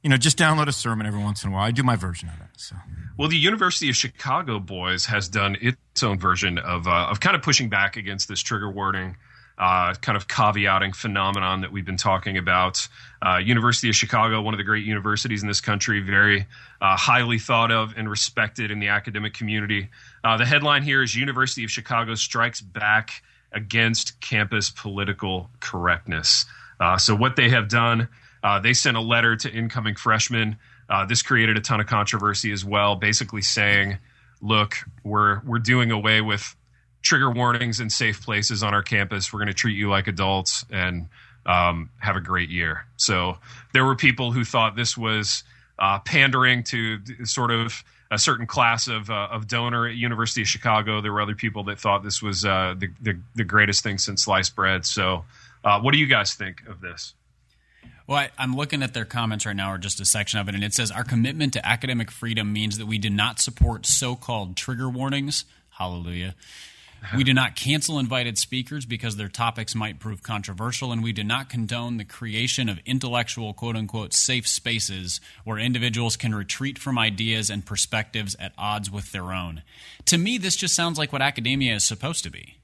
You 0.02 0.10
know, 0.10 0.16
just 0.16 0.38
download 0.38 0.68
a 0.68 0.72
sermon 0.72 1.06
every 1.06 1.20
once 1.20 1.42
in 1.44 1.50
a 1.50 1.52
while. 1.52 1.64
I 1.64 1.70
do 1.70 1.82
my 1.82 1.96
version 1.96 2.28
of 2.28 2.40
it. 2.40 2.48
So, 2.56 2.76
Well, 3.16 3.28
the 3.28 3.36
University 3.36 3.88
of 3.90 3.96
Chicago 3.96 4.58
boys 4.60 5.06
has 5.06 5.28
done 5.28 5.56
its 5.60 6.02
own 6.02 6.18
version 6.18 6.58
of 6.58 6.86
uh, 6.86 7.08
of 7.10 7.20
kind 7.20 7.34
of 7.34 7.42
pushing 7.42 7.68
back 7.68 7.96
against 7.96 8.28
this 8.28 8.40
trigger 8.40 8.70
warning, 8.70 9.16
uh, 9.58 9.94
kind 9.94 10.16
of 10.16 10.28
caveating 10.28 10.94
phenomenon 10.94 11.62
that 11.62 11.72
we've 11.72 11.84
been 11.84 11.96
talking 11.96 12.38
about. 12.38 12.86
Uh, 13.20 13.38
University 13.38 13.88
of 13.88 13.96
Chicago, 13.96 14.40
one 14.40 14.54
of 14.54 14.58
the 14.58 14.64
great 14.64 14.84
universities 14.84 15.42
in 15.42 15.48
this 15.48 15.60
country, 15.60 16.00
very 16.00 16.46
uh, 16.80 16.96
highly 16.96 17.38
thought 17.38 17.72
of 17.72 17.94
and 17.96 18.08
respected 18.08 18.70
in 18.70 18.78
the 18.78 18.88
academic 18.88 19.34
community. 19.34 19.90
Uh, 20.22 20.36
the 20.36 20.46
headline 20.46 20.82
here 20.82 21.02
is 21.02 21.14
University 21.16 21.64
of 21.64 21.70
Chicago 21.70 22.14
strikes 22.14 22.60
back 22.60 23.22
against 23.52 24.20
campus 24.20 24.70
political 24.70 25.50
correctness. 25.60 26.46
Uh, 26.78 26.96
so 26.96 27.14
what 27.14 27.34
they 27.34 27.48
have 27.48 27.68
done, 27.68 28.08
uh, 28.48 28.58
they 28.58 28.72
sent 28.72 28.96
a 28.96 29.00
letter 29.00 29.36
to 29.36 29.52
incoming 29.52 29.94
freshmen. 29.94 30.56
Uh, 30.88 31.04
this 31.04 31.20
created 31.20 31.58
a 31.58 31.60
ton 31.60 31.80
of 31.80 31.86
controversy 31.86 32.50
as 32.50 32.64
well, 32.64 32.96
basically 32.96 33.42
saying, 33.42 33.98
"Look, 34.40 34.76
we're 35.04 35.42
we're 35.44 35.58
doing 35.58 35.90
away 35.90 36.22
with 36.22 36.56
trigger 37.02 37.30
warnings 37.30 37.78
in 37.78 37.90
safe 37.90 38.22
places 38.22 38.62
on 38.62 38.72
our 38.72 38.82
campus. 38.82 39.30
We're 39.30 39.40
going 39.40 39.48
to 39.48 39.54
treat 39.54 39.76
you 39.76 39.90
like 39.90 40.08
adults 40.08 40.64
and 40.70 41.08
um, 41.44 41.90
have 41.98 42.16
a 42.16 42.22
great 42.22 42.48
year." 42.48 42.86
So 42.96 43.36
there 43.74 43.84
were 43.84 43.96
people 43.96 44.32
who 44.32 44.44
thought 44.44 44.76
this 44.76 44.96
was 44.96 45.44
uh, 45.78 45.98
pandering 45.98 46.62
to 46.64 47.00
sort 47.26 47.50
of 47.50 47.84
a 48.10 48.18
certain 48.18 48.46
class 48.46 48.88
of 48.88 49.10
uh, 49.10 49.28
of 49.30 49.46
donor 49.46 49.86
at 49.86 49.96
University 49.96 50.40
of 50.40 50.48
Chicago. 50.48 51.02
There 51.02 51.12
were 51.12 51.20
other 51.20 51.34
people 51.34 51.64
that 51.64 51.78
thought 51.78 52.02
this 52.02 52.22
was 52.22 52.46
uh, 52.46 52.76
the, 52.78 52.88
the 53.02 53.20
the 53.34 53.44
greatest 53.44 53.82
thing 53.82 53.98
since 53.98 54.22
sliced 54.22 54.56
bread. 54.56 54.86
So, 54.86 55.26
uh, 55.64 55.82
what 55.82 55.92
do 55.92 55.98
you 55.98 56.06
guys 56.06 56.32
think 56.32 56.66
of 56.66 56.80
this? 56.80 57.12
Well, 58.08 58.16
I, 58.16 58.30
I'm 58.38 58.56
looking 58.56 58.82
at 58.82 58.94
their 58.94 59.04
comments 59.04 59.44
right 59.46 59.54
now, 59.54 59.72
or 59.72 59.78
just 59.78 60.00
a 60.00 60.04
section 60.04 60.40
of 60.40 60.48
it, 60.48 60.54
and 60.54 60.64
it 60.64 60.72
says 60.72 60.90
our 60.90 61.04
commitment 61.04 61.52
to 61.52 61.64
academic 61.64 62.10
freedom 62.10 62.52
means 62.52 62.78
that 62.78 62.86
we 62.86 62.98
do 62.98 63.10
not 63.10 63.38
support 63.38 63.86
so-called 63.86 64.56
trigger 64.56 64.88
warnings. 64.88 65.44
Hallelujah. 65.68 66.34
We 67.14 67.22
do 67.22 67.32
not 67.32 67.54
cancel 67.54 67.98
invited 67.98 68.38
speakers 68.38 68.84
because 68.84 69.16
their 69.16 69.28
topics 69.28 69.74
might 69.74 70.00
prove 70.00 70.22
controversial, 70.22 70.90
and 70.90 71.02
we 71.02 71.12
do 71.12 71.22
not 71.22 71.48
condone 71.48 71.96
the 71.96 72.04
creation 72.04 72.68
of 72.68 72.80
intellectual, 72.84 73.54
quote 73.54 73.76
unquote, 73.76 74.12
safe 74.12 74.48
spaces 74.48 75.20
where 75.44 75.58
individuals 75.58 76.16
can 76.16 76.34
retreat 76.34 76.78
from 76.78 76.98
ideas 76.98 77.50
and 77.50 77.64
perspectives 77.64 78.34
at 78.40 78.52
odds 78.58 78.90
with 78.90 79.12
their 79.12 79.32
own. 79.32 79.62
To 80.06 80.18
me, 80.18 80.38
this 80.38 80.56
just 80.56 80.74
sounds 80.74 80.98
like 80.98 81.12
what 81.12 81.22
academia 81.22 81.74
is 81.74 81.84
supposed 81.84 82.24
to 82.24 82.30
be. 82.30 82.56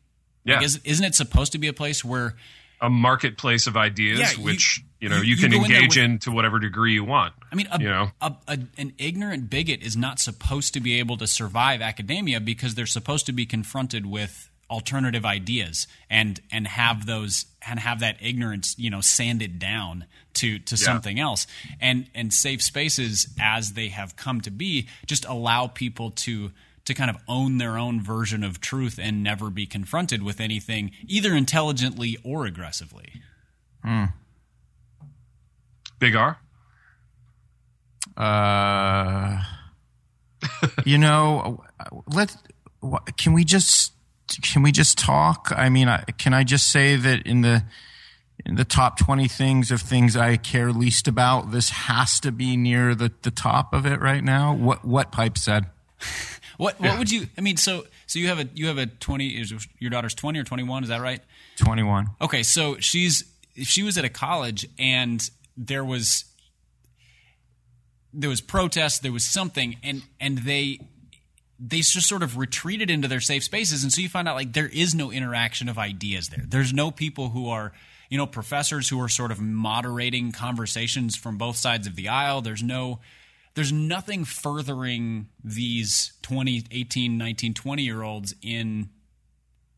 Yeah. 0.44 0.56
Like, 0.56 0.64
is, 0.64 0.80
isn't 0.84 1.04
it 1.04 1.14
supposed 1.14 1.52
to 1.52 1.58
be 1.58 1.68
a 1.68 1.72
place 1.72 2.04
where 2.04 2.34
a 2.80 2.90
marketplace 2.90 3.66
of 3.66 3.76
ideas, 3.76 4.18
Yeah, 4.18 4.44
which 4.44 4.78
you 4.78 4.84
know 5.08 5.16
you- 5.16 5.22
you, 5.22 5.34
you 5.34 5.36
can 5.36 5.52
in 5.52 5.64
engage 5.64 5.96
with- 5.96 6.04
in 6.04 6.18
to 6.20 6.30
whatever 6.30 6.58
degree 6.58 6.94
you 6.94 7.04
want. 7.04 7.34
I 7.50 7.54
mean, 7.54 7.68
a, 7.70 7.80
you 7.80 7.88
know, 7.88 8.10
a, 8.20 8.32
a, 8.48 8.58
an 8.78 8.92
ignorant 8.98 9.50
bigot 9.50 9.82
is 9.82 9.96
not 9.96 10.18
supposed 10.18 10.74
to 10.74 10.80
be 10.80 10.98
able 10.98 11.16
to 11.18 11.26
survive 11.26 11.80
academia 11.82 12.40
because 12.40 12.74
they're 12.74 12.86
supposed 12.86 13.26
to 13.26 13.32
be 13.32 13.46
confronted 13.46 14.06
with 14.06 14.48
alternative 14.70 15.26
ideas 15.26 15.86
and 16.08 16.40
and 16.50 16.66
have 16.66 17.06
those 17.06 17.44
and 17.68 17.78
have 17.80 18.00
that 18.00 18.16
ignorance 18.20 18.74
you 18.78 18.90
know 18.90 19.00
sanded 19.00 19.58
down 19.58 20.06
to 20.34 20.58
to 20.60 20.76
something 20.76 21.20
else. 21.20 21.46
And 21.80 22.08
and 22.14 22.32
safe 22.32 22.62
spaces 22.62 23.28
as 23.40 23.74
they 23.74 23.88
have 23.88 24.16
come 24.16 24.40
to 24.40 24.50
be 24.50 24.88
just 25.06 25.24
allow 25.26 25.66
people 25.66 26.10
to 26.12 26.50
to 26.86 26.94
kind 26.94 27.08
of 27.10 27.16
own 27.28 27.58
their 27.58 27.78
own 27.78 28.00
version 28.02 28.42
of 28.44 28.60
truth 28.60 28.98
and 29.00 29.22
never 29.22 29.48
be 29.48 29.64
confronted 29.66 30.22
with 30.22 30.40
anything 30.40 30.90
either 31.06 31.34
intelligently 31.34 32.18
or 32.24 32.44
aggressively 32.46 33.22
hmm. 33.82 34.04
Big 36.04 36.16
R. 36.16 36.38
Uh, 38.14 39.42
you 40.84 40.98
know, 40.98 41.64
let 42.06 42.36
can 43.16 43.32
we 43.32 43.42
just 43.42 43.94
can 44.42 44.62
we 44.62 44.70
just 44.70 44.98
talk? 44.98 45.50
I 45.56 45.70
mean, 45.70 45.88
I, 45.88 46.04
can 46.18 46.34
I 46.34 46.44
just 46.44 46.70
say 46.70 46.96
that 46.96 47.26
in 47.26 47.40
the 47.40 47.64
in 48.44 48.56
the 48.56 48.66
top 48.66 48.98
twenty 48.98 49.28
things 49.28 49.70
of 49.70 49.80
things 49.80 50.14
I 50.14 50.36
care 50.36 50.72
least 50.72 51.08
about, 51.08 51.52
this 51.52 51.70
has 51.70 52.20
to 52.20 52.30
be 52.30 52.54
near 52.58 52.94
the, 52.94 53.10
the 53.22 53.30
top 53.30 53.72
of 53.72 53.86
it 53.86 53.98
right 53.98 54.22
now. 54.22 54.54
What 54.54 54.84
what 54.84 55.10
Pipe 55.10 55.38
said. 55.38 55.64
what 56.58 56.78
what 56.80 56.98
would 56.98 57.10
you 57.10 57.26
i 57.36 57.40
mean 57.40 57.56
so 57.56 57.84
so 58.06 58.18
you 58.18 58.28
have 58.28 58.38
a 58.38 58.48
you 58.54 58.68
have 58.68 58.78
a 58.78 58.86
20 58.86 59.26
is 59.26 59.66
your 59.80 59.90
daughter's 59.90 60.14
20 60.14 60.38
or 60.38 60.44
21 60.44 60.84
is 60.84 60.88
that 60.88 61.00
right 61.00 61.20
Twenty 61.56 61.82
one. 61.82 62.10
Okay, 62.20 62.42
so 62.42 62.78
she's 62.78 63.24
she 63.62 63.82
was 63.82 63.96
at 63.98 64.04
a 64.04 64.08
college 64.08 64.66
and 64.78 65.28
there 65.56 65.84
was 65.84 66.24
there 68.12 68.30
was 68.30 68.40
protest, 68.40 69.02
there 69.02 69.12
was 69.12 69.24
something, 69.24 69.76
and 69.82 70.02
and 70.20 70.38
they 70.38 70.80
they 71.58 71.78
just 71.78 72.08
sort 72.08 72.22
of 72.22 72.36
retreated 72.36 72.90
into 72.90 73.08
their 73.08 73.20
safe 73.20 73.44
spaces, 73.44 73.82
and 73.82 73.92
so 73.92 74.00
you 74.00 74.08
find 74.08 74.28
out 74.28 74.36
like 74.36 74.52
there 74.52 74.68
is 74.68 74.94
no 74.94 75.10
interaction 75.10 75.68
of 75.68 75.78
ideas 75.78 76.28
there. 76.28 76.44
There's 76.46 76.72
no 76.72 76.90
people 76.90 77.30
who 77.30 77.48
are 77.48 77.72
you 78.08 78.18
know 78.18 78.26
professors 78.26 78.88
who 78.88 79.00
are 79.00 79.08
sort 79.08 79.30
of 79.30 79.40
moderating 79.40 80.32
conversations 80.32 81.16
from 81.16 81.38
both 81.38 81.56
sides 81.56 81.86
of 81.86 81.96
the 81.96 82.08
aisle. 82.08 82.40
There's 82.40 82.62
no 82.62 83.00
there's 83.54 83.72
nothing 83.72 84.24
furthering 84.24 85.28
these 85.42 86.12
20 86.22 86.64
18 86.70 87.18
19 87.18 87.54
20 87.54 87.82
year 87.82 88.02
olds 88.02 88.34
in 88.42 88.90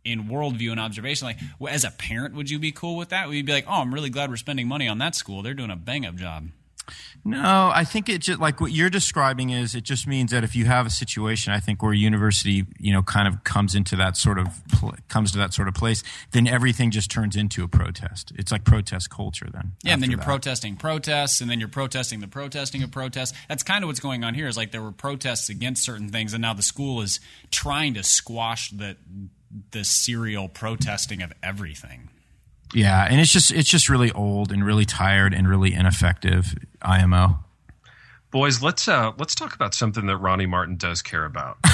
in 0.06 0.24
worldview 0.24 0.70
and 0.70 0.80
observation. 0.80 1.26
Like, 1.26 1.38
well, 1.58 1.72
as 1.72 1.84
a 1.84 1.90
parent, 1.90 2.34
would 2.34 2.50
you 2.50 2.58
be 2.58 2.72
cool 2.72 2.96
with 2.96 3.10
that? 3.10 3.26
Would 3.28 3.36
you 3.36 3.44
be 3.44 3.52
like, 3.52 3.66
oh, 3.68 3.80
I'm 3.82 3.92
really 3.92 4.10
glad 4.10 4.30
we're 4.30 4.36
spending 4.36 4.68
money 4.68 4.88
on 4.88 4.98
that 4.98 5.14
school. 5.14 5.42
They're 5.42 5.54
doing 5.54 5.70
a 5.70 5.76
bang 5.76 6.06
up 6.06 6.14
job. 6.14 6.48
No, 7.24 7.72
I 7.74 7.82
think 7.82 8.08
it 8.08 8.18
just 8.18 8.38
like 8.38 8.60
what 8.60 8.70
you're 8.70 8.90
describing 8.90 9.50
is 9.50 9.74
it 9.74 9.82
just 9.82 10.06
means 10.06 10.30
that 10.30 10.44
if 10.44 10.54
you 10.54 10.66
have 10.66 10.86
a 10.86 10.90
situation, 10.90 11.52
I 11.52 11.58
think 11.58 11.82
where 11.82 11.92
university, 11.92 12.64
you 12.78 12.92
know, 12.92 13.02
kind 13.02 13.26
of 13.26 13.42
comes 13.42 13.74
into 13.74 13.96
that 13.96 14.16
sort 14.16 14.38
of 14.38 14.46
pl- 14.68 14.94
comes 15.08 15.32
to 15.32 15.38
that 15.38 15.52
sort 15.52 15.66
of 15.66 15.74
place, 15.74 16.04
then 16.30 16.46
everything 16.46 16.92
just 16.92 17.10
turns 17.10 17.34
into 17.34 17.64
a 17.64 17.68
protest. 17.68 18.32
It's 18.36 18.52
like 18.52 18.62
protest 18.62 19.10
culture 19.10 19.48
then. 19.52 19.72
Yeah, 19.82 19.94
and 19.94 20.02
then 20.02 20.10
you're 20.10 20.18
that. 20.18 20.26
protesting 20.26 20.76
protests, 20.76 21.40
and 21.40 21.50
then 21.50 21.58
you're 21.58 21.68
protesting 21.68 22.20
the 22.20 22.28
protesting 22.28 22.84
of 22.84 22.92
protests. 22.92 23.36
That's 23.48 23.64
kind 23.64 23.82
of 23.82 23.88
what's 23.88 24.00
going 24.00 24.22
on 24.22 24.34
here. 24.34 24.46
Is 24.46 24.56
like 24.56 24.70
there 24.70 24.82
were 24.82 24.92
protests 24.92 25.48
against 25.48 25.84
certain 25.84 26.10
things, 26.10 26.32
and 26.32 26.42
now 26.42 26.54
the 26.54 26.62
school 26.62 27.00
is 27.00 27.18
trying 27.50 27.94
to 27.94 28.04
squash 28.04 28.70
the 28.70 28.96
the 29.72 29.84
serial 29.84 30.48
protesting 30.48 31.22
of 31.22 31.32
everything. 31.42 32.08
Yeah, 32.74 33.06
and 33.08 33.20
it's 33.20 33.32
just 33.32 33.52
it's 33.52 33.68
just 33.68 33.88
really 33.88 34.10
old 34.12 34.50
and 34.52 34.64
really 34.64 34.84
tired 34.84 35.32
and 35.32 35.48
really 35.48 35.72
ineffective. 35.72 36.54
IMO. 36.82 37.38
boys, 38.30 38.60
let's 38.62 38.88
uh 38.88 39.12
let's 39.18 39.34
talk 39.34 39.54
about 39.54 39.72
something 39.74 40.06
that 40.06 40.16
Ronnie 40.16 40.46
Martin 40.46 40.76
does 40.76 41.02
care 41.02 41.24
about. 41.24 41.58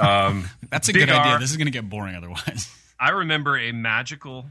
Um, 0.00 0.48
That's 0.70 0.88
a 0.88 0.92
Big 0.92 1.06
good 1.06 1.14
idea. 1.14 1.38
This 1.38 1.50
is 1.52 1.56
going 1.58 1.66
to 1.66 1.70
get 1.72 1.88
boring 1.88 2.16
otherwise. 2.16 2.74
I 2.98 3.10
remember 3.10 3.56
a 3.56 3.70
magical 3.70 4.46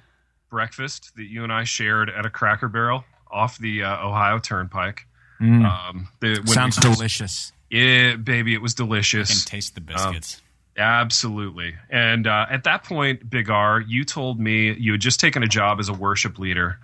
breakfast 0.49 1.12
that 1.17 1.23
you 1.25 1.43
and 1.43 1.52
I 1.52 1.63
shared 1.65 2.10
at 2.10 2.25
a 2.25 2.30
Cracker 2.30 2.67
Barrel 2.69 3.04
off 3.30 3.58
the 3.58 3.84
uh, 3.84 4.08
Ohio 4.08 4.38
Turnpike. 4.39 5.08
Um, 5.41 6.08
the, 6.21 6.28
when 6.36 6.43
Mm. 6.43 6.49
Sounds 6.49 6.78
we- 6.78 6.93
delicious. 6.93 7.52
Yeah, 7.69 8.15
baby, 8.15 8.54
it 8.54 8.62
was 8.62 8.73
delicious. 8.75 9.30
and 9.32 9.45
taste 9.45 9.75
the 9.75 9.82
biscuits. 9.82 10.41
Absolutely. 10.80 11.76
And 11.89 12.26
uh, 12.26 12.46
at 12.50 12.63
that 12.63 12.86
point, 12.86 13.30
Big 13.30 13.50
R, 13.50 13.82
you 13.82 14.06
told 14.06 14.39
me 14.39 14.74
you 14.74 14.94
had 14.94 15.02
just 15.02 15.20
taken 15.20 15.44
a 15.44 15.48
job 15.48 15.80
as 15.80 15.89
a 15.89 15.94
worship 15.94 16.39
leader, 16.39 16.80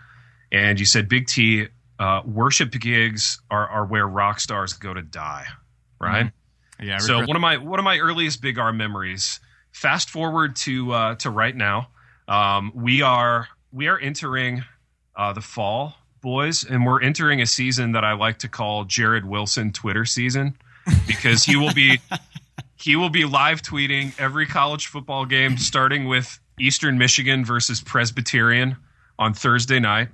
and 0.51 0.77
you 0.77 0.85
said, 0.85 1.07
Big 1.07 1.27
T, 1.27 1.67
uh, 1.97 2.21
worship 2.25 2.71
gigs 2.71 3.41
are, 3.49 3.67
are 3.67 3.85
where 3.85 4.05
rock 4.05 4.41
stars 4.41 4.73
go 4.73 4.93
to 4.93 5.01
die, 5.01 5.45
right? 5.99 6.31
Yeah. 6.81 6.97
So 6.97 7.25
one 7.25 7.37
of 7.37 7.41
my 7.41 7.55
one 7.57 7.79
of 7.79 7.85
my 7.85 7.99
earliest 7.99 8.41
Big 8.41 8.59
R 8.59 8.73
memories. 8.73 9.39
Fast 9.71 10.09
forward 10.09 10.55
to 10.57 10.91
uh, 10.91 11.15
to 11.15 11.29
right 11.29 11.55
now, 11.55 11.89
um, 12.27 12.71
we 12.75 13.01
are 13.01 13.47
we 13.71 13.87
are 13.87 13.97
entering 13.97 14.63
uh, 15.15 15.33
the 15.33 15.41
fall, 15.41 15.95
boys, 16.21 16.65
and 16.65 16.85
we're 16.85 17.01
entering 17.01 17.41
a 17.41 17.45
season 17.45 17.93
that 17.93 18.03
I 18.03 18.13
like 18.13 18.39
to 18.39 18.49
call 18.49 18.85
Jared 18.85 19.25
Wilson 19.25 19.71
Twitter 19.71 20.05
season 20.05 20.57
because 21.07 21.43
he 21.43 21.55
will 21.55 21.73
be 21.73 21.99
he 22.75 22.95
will 22.95 23.09
be 23.09 23.25
live 23.25 23.61
tweeting 23.61 24.17
every 24.19 24.45
college 24.45 24.87
football 24.87 25.25
game, 25.25 25.57
starting 25.57 26.07
with 26.07 26.39
Eastern 26.59 26.97
Michigan 26.97 27.45
versus 27.45 27.81
Presbyterian 27.81 28.77
on 29.17 29.33
Thursday 29.33 29.79
night. 29.79 30.09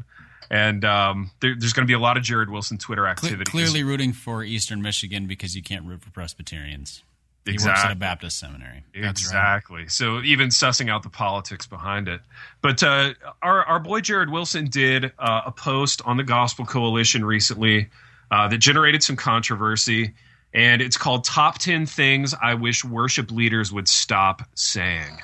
And 0.50 0.84
um, 0.84 1.32
there, 1.40 1.56
there's 1.58 1.74
going 1.74 1.86
to 1.86 1.90
be 1.90 1.94
a 1.96 2.00
lot 2.00 2.18
of 2.18 2.24
Jared 2.24 2.50
Wilson 2.50 2.78
Twitter 2.78 3.08
activity. 3.08 3.50
clearly 3.50 3.84
rooting 3.84 4.12
for 4.12 4.44
Eastern 4.44 4.82
Michigan 4.82 5.26
because 5.26 5.56
you 5.56 5.64
can't 5.64 5.86
root 5.86 6.02
for 6.02 6.12
Presbyterians. 6.12 7.04
He 7.46 7.54
works 7.54 7.84
at 7.84 7.92
a 7.92 7.96
Baptist 7.96 8.38
seminary. 8.38 8.84
exactly. 8.94 9.88
So 9.88 10.22
even 10.22 10.50
sussing 10.50 10.92
out 10.92 11.02
the 11.02 11.10
politics 11.10 11.66
behind 11.66 12.08
it. 12.08 12.22
But 12.62 12.84
uh, 12.84 13.14
our 13.42 13.66
our 13.66 13.80
boy 13.80 14.02
Jared 14.02 14.30
Wilson 14.30 14.68
did 14.68 15.12
uh, 15.18 15.42
a 15.48 15.52
post 15.52 16.04
on 16.06 16.18
the 16.18 16.24
Gospel 16.24 16.66
Coalition 16.66 17.26
recently 17.26 17.90
uh, 18.30 18.48
that 18.50 18.60
generated 18.60 19.02
some 19.02 19.16
controversy, 19.16 20.14
and 20.54 20.82
it's 20.82 20.98
called 20.98 21.24
"Top 21.24 21.58
Ten 21.58 21.86
Things 21.86 22.34
I 22.42 22.54
Wish 22.54 22.84
Worship 22.84 23.32
Leaders 23.32 23.72
Would 23.72 23.88
Stop 23.88 24.44
Saying." 24.56 25.20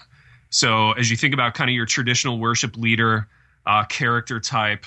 So 0.50 0.92
as 0.94 1.10
you 1.12 1.18
think 1.18 1.34
about 1.34 1.54
kind 1.54 1.70
of 1.70 1.76
your 1.76 1.86
traditional 1.86 2.40
worship 2.40 2.78
leader 2.78 3.28
uh, 3.66 3.84
character 3.86 4.40
type, 4.40 4.86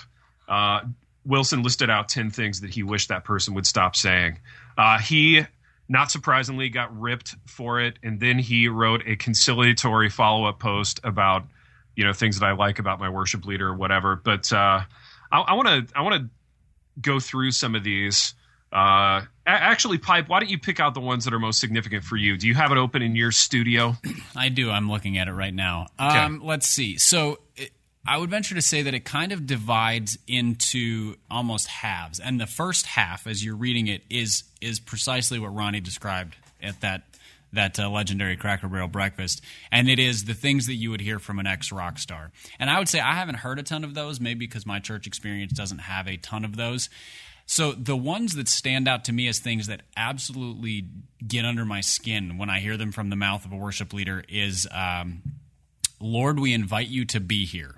uh, 0.49 0.81
Wilson 1.25 1.63
listed 1.63 1.91
out 1.91 2.09
10 2.09 2.31
things 2.31 2.61
that 2.63 2.71
he 2.71 2.83
wished 2.83 3.09
that 3.09 3.25
person 3.25 3.55
would 3.55 3.67
stop 3.67 3.95
saying. 3.95 4.39
Uh, 4.79 4.99
he, 4.99 5.45
not 5.89 6.11
surprisingly, 6.11 6.71
got 6.71 6.99
ripped 6.99 7.37
for 7.47 7.81
it. 7.81 7.99
And 8.03 8.19
then 8.19 8.39
he 8.39 8.69
wrote 8.69 9.03
a 9.07 9.17
conciliatory 9.17 10.09
follow 10.09 10.47
up 10.47 10.59
post 10.59 11.01
about, 11.05 11.45
you 11.95 12.05
know, 12.05 12.13
things 12.13 12.41
that 12.41 12.47
I 12.47 12.53
like 12.53 12.79
about 12.79 12.99
my 12.99 13.11
worship 13.11 13.45
leader 13.45 13.69
or 13.69 13.75
whatever. 13.75 14.17
But 14.17 14.51
uh, 14.53 14.81
I 15.31 15.55
want 15.55 15.69
to, 15.69 15.95
I 15.95 16.03
want 16.03 16.23
to 16.23 16.31
go 17.01 17.21
through 17.21 17.51
some 17.53 17.75
of 17.75 17.85
these. 17.85 18.35
Uh, 18.73 19.23
actually, 19.53 19.99
Pipe, 19.99 20.29
why 20.29 20.41
don't 20.41 20.51
you 20.51 20.59
pick 20.59 20.81
out 20.81 20.95
the 20.95 21.01
ones 21.01 21.25
that 21.25 21.35
are 21.35 21.39
most 21.39 21.61
significant 21.61 22.05
for 22.05 22.17
you? 22.17 22.37
Do 22.37 22.47
you 22.47 22.55
have 22.55 22.73
it 22.73 22.79
open 22.79 23.03
in 23.03 23.17
your 23.17 23.33
studio? 23.33 23.97
I 24.37 24.49
do. 24.49 24.71
I'm 24.71 24.91
looking 24.91 25.19
at 25.19 25.29
it 25.29 25.33
right 25.33 25.55
now. 25.55 25.87
Um, 25.99 26.41
Let's 26.45 26.67
see. 26.67 26.99
So 26.99 27.39
it, 27.57 27.71
I 28.07 28.17
would 28.17 28.31
venture 28.31 28.55
to 28.55 28.63
say 28.63 28.83
that 28.83 28.95
it 28.95 29.05
kind 29.05 29.33
of 29.33 29.47
divides 29.47 30.19
into 30.27 31.17
almost 31.31 31.67
halves, 31.67 32.19
and 32.19 32.41
the 32.41 32.47
first 32.47 32.87
half, 32.87 33.27
as 33.27 33.45
you're 33.45 33.57
reading 33.57 33.89
it, 33.89 34.03
is 34.09 34.45
is 34.61 34.81
precisely 34.81 35.39
what 35.39 35.55
Ronnie 35.55 35.81
described 35.81 36.37
at 36.63 36.81
that 36.81 37.03
that 37.53 37.79
uh, 37.79 37.91
legendary 37.91 38.37
Cracker 38.37 38.69
Barrel 38.69 38.89
breakfast, 38.89 39.43
and 39.71 39.89
it 39.89 39.99
is 39.99 40.25
the 40.25 40.35
things 40.35 40.67
that 40.67 40.75
you 40.75 40.91
would 40.91 41.01
hear 41.01 41.19
from 41.19 41.39
an 41.39 41.47
ex 41.47 41.73
rock 41.73 41.99
star. 41.99 42.31
And 42.59 42.71
I 42.71 42.79
would 42.79 42.89
say 42.89 43.01
I 43.01 43.15
haven't 43.15 43.37
heard 43.37 43.59
a 43.59 43.63
ton 43.63 43.85
of 43.85 43.95
those, 43.95 44.21
maybe 44.21 44.47
because 44.47 44.67
my 44.67 44.79
church 44.79 45.07
experience 45.07 45.53
doesn't 45.53 45.79
have 45.79 46.09
a 46.09 46.17
ton 46.17 46.45
of 46.45 46.57
those. 46.57 46.89
So 47.51 47.73
the 47.73 47.97
ones 47.97 48.37
that 48.37 48.47
stand 48.47 48.87
out 48.87 49.07
to 49.07 49.13
me 49.13 49.27
as 49.27 49.41
things 49.41 49.67
that 49.67 49.83
absolutely 49.97 50.85
get 51.27 51.45
under 51.45 51.65
my 51.65 51.81
skin 51.81 52.39
when 52.39 52.49
I 52.49 52.61
hear 52.61 52.77
them 52.77 52.93
from 52.93 53.11
the 53.11 53.17
mouth 53.17 53.45
of 53.45 53.51
a 53.51 53.57
worship 53.57 53.93
leader 53.93 54.23
is, 54.29 54.69
um, 54.71 55.23
"Lord, 55.99 56.39
we 56.39 56.55
invite 56.55 56.87
you 56.87 57.05
to 57.07 57.19
be 57.19 57.47
here." 57.47 57.75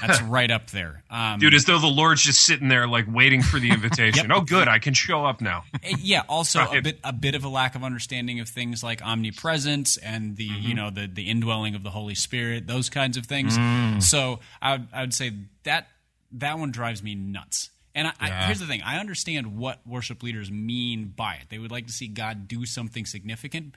That's 0.00 0.20
right 0.22 0.50
up 0.50 0.70
there, 0.70 1.04
um, 1.10 1.38
dude. 1.38 1.54
As 1.54 1.64
though 1.64 1.78
the 1.78 1.86
Lord's 1.86 2.24
just 2.24 2.44
sitting 2.44 2.66
there, 2.66 2.88
like 2.88 3.04
waiting 3.08 3.40
for 3.40 3.60
the 3.60 3.70
invitation. 3.72 4.30
yep. 4.30 4.36
Oh, 4.36 4.40
good, 4.40 4.66
I 4.66 4.80
can 4.80 4.94
show 4.94 5.24
up 5.24 5.40
now. 5.40 5.62
yeah. 6.00 6.22
Also, 6.28 6.58
right. 6.58 6.78
a 6.78 6.82
bit 6.82 6.98
a 7.04 7.12
bit 7.12 7.36
of 7.36 7.44
a 7.44 7.48
lack 7.48 7.76
of 7.76 7.84
understanding 7.84 8.40
of 8.40 8.48
things 8.48 8.82
like 8.82 9.00
omnipresence 9.00 9.96
and 9.96 10.36
the 10.36 10.48
mm-hmm. 10.48 10.68
you 10.68 10.74
know 10.74 10.90
the 10.90 11.06
the 11.06 11.30
indwelling 11.30 11.76
of 11.76 11.84
the 11.84 11.90
Holy 11.90 12.16
Spirit, 12.16 12.66
those 12.66 12.90
kinds 12.90 13.16
of 13.16 13.26
things. 13.26 13.56
Mm. 13.56 14.02
So 14.02 14.40
I 14.60 14.72
would, 14.72 14.88
I 14.92 15.00
would 15.02 15.14
say 15.14 15.30
that 15.62 15.86
that 16.32 16.58
one 16.58 16.72
drives 16.72 17.00
me 17.00 17.14
nuts. 17.14 17.70
And 17.94 18.08
I, 18.08 18.12
yeah. 18.20 18.42
I, 18.42 18.46
here's 18.46 18.60
the 18.60 18.66
thing: 18.66 18.82
I 18.82 18.98
understand 18.98 19.56
what 19.56 19.80
worship 19.86 20.22
leaders 20.22 20.50
mean 20.50 21.12
by 21.14 21.34
it. 21.34 21.48
They 21.50 21.58
would 21.58 21.70
like 21.70 21.86
to 21.86 21.92
see 21.92 22.08
God 22.08 22.48
do 22.48 22.64
something 22.64 23.06
significant, 23.06 23.74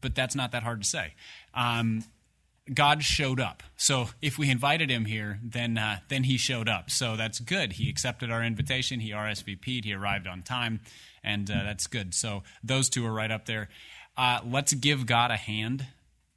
but 0.00 0.14
that's 0.14 0.34
not 0.34 0.52
that 0.52 0.62
hard 0.62 0.82
to 0.82 0.88
say. 0.88 1.14
Um, 1.54 2.04
God 2.72 3.02
showed 3.02 3.40
up. 3.40 3.62
So 3.76 4.10
if 4.20 4.38
we 4.38 4.48
invited 4.48 4.90
him 4.90 5.04
here, 5.04 5.40
then 5.42 5.76
uh, 5.76 5.98
then 6.08 6.24
he 6.24 6.36
showed 6.36 6.68
up. 6.68 6.90
So 6.90 7.16
that's 7.16 7.40
good. 7.40 7.72
He 7.74 7.88
accepted 7.88 8.30
our 8.30 8.42
invitation. 8.42 9.00
He 9.00 9.10
RSVP'd. 9.10 9.84
He 9.84 9.92
arrived 9.92 10.26
on 10.26 10.42
time, 10.42 10.80
and 11.24 11.50
uh, 11.50 11.64
that's 11.64 11.86
good. 11.86 12.14
So 12.14 12.42
those 12.62 12.88
two 12.88 13.04
are 13.04 13.12
right 13.12 13.30
up 13.30 13.46
there. 13.46 13.68
Uh, 14.16 14.40
let's 14.44 14.74
give 14.74 15.06
God 15.06 15.30
a 15.30 15.36
hand. 15.36 15.86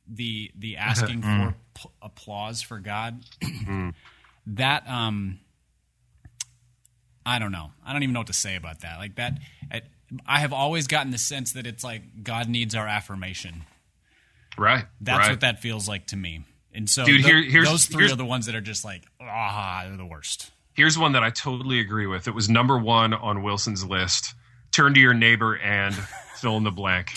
The 0.08 0.52
the 0.58 0.78
asking 0.78 1.22
mm. 1.24 1.50
for 1.50 1.56
p- 1.76 1.90
applause 2.02 2.62
for 2.62 2.80
God. 2.80 3.22
Mm. 3.66 3.96
that 4.46 4.88
um, 4.88 5.40
I 7.26 7.40
don't 7.40 7.52
know. 7.52 7.72
I 7.86 7.94
don't 7.94 8.04
even 8.04 8.14
know 8.14 8.20
what 8.20 8.28
to 8.28 8.34
say 8.34 8.56
about 8.56 8.82
that. 8.82 8.98
Like 9.00 9.16
that, 9.16 9.40
I 10.28 10.40
have 10.40 10.54
always 10.54 10.88
gotten 10.88 11.12
the 11.12 11.18
sense 11.18 11.54
that 11.54 11.66
it's 11.66 11.84
like 11.84 12.24
God 12.24 12.48
needs 12.48 12.76
our 12.76 12.88
affirmation 12.88 13.64
Right. 14.58 14.86
That's 15.02 15.20
right. 15.20 15.30
what 15.32 15.42
that 15.42 15.60
feels 15.60 15.88
like 15.88 16.08
to 16.08 16.16
me. 16.16 16.44
And 16.74 16.90
so 16.90 17.06
Dude, 17.06 17.22
here, 17.22 17.42
here's, 17.42 17.68
those 17.68 17.86
three 17.86 18.12
are 18.12 18.16
the 18.16 18.26
ones 18.26 18.48
that 18.48 18.56
are 18.56 18.62
just 18.62 18.84
like, 18.84 19.04
ah, 19.22 19.84
they're 19.88 19.98
the 19.98 20.06
worst. 20.06 20.52
Here's 20.74 20.98
one 20.98 21.14
that 21.14 21.24
I 21.24 21.30
totally 21.30 21.80
agree 21.80 22.06
with. 22.08 22.28
It 22.28 22.36
was 22.36 22.50
number 22.50 22.78
one 22.78 23.14
on 23.14 23.44
Wilson's 23.44 23.86
list. 23.86 24.34
Turn 24.72 24.94
to 24.94 25.00
your 25.00 25.14
neighbor 25.14 25.56
and 25.56 25.96
fill 26.36 26.58
in 26.58 26.64
the 26.64 26.72
blank. 26.72 27.14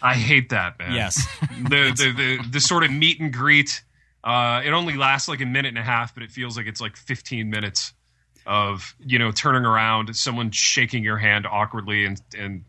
I 0.00 0.14
hate 0.14 0.50
that, 0.50 0.78
man. 0.78 0.92
Yes. 0.92 1.26
the, 1.40 1.92
the, 1.96 2.12
the, 2.16 2.48
the 2.48 2.60
sort 2.60 2.84
of 2.84 2.92
meet 2.92 3.20
and 3.20 3.32
greet. 3.32 3.82
Uh, 4.22 4.62
it 4.64 4.70
only 4.70 4.96
lasts 4.96 5.28
like 5.28 5.40
a 5.40 5.46
minute 5.46 5.70
and 5.70 5.78
a 5.78 5.82
half, 5.82 6.14
but 6.14 6.22
it 6.22 6.30
feels 6.30 6.56
like 6.56 6.66
it's 6.66 6.80
like 6.80 6.96
15 6.96 7.50
minutes 7.50 7.92
of, 8.46 8.94
you 9.04 9.18
know, 9.18 9.30
turning 9.30 9.64
around, 9.64 10.14
someone 10.16 10.50
shaking 10.50 11.04
your 11.04 11.18
hand 11.18 11.46
awkwardly 11.46 12.04
and, 12.04 12.20
and 12.36 12.64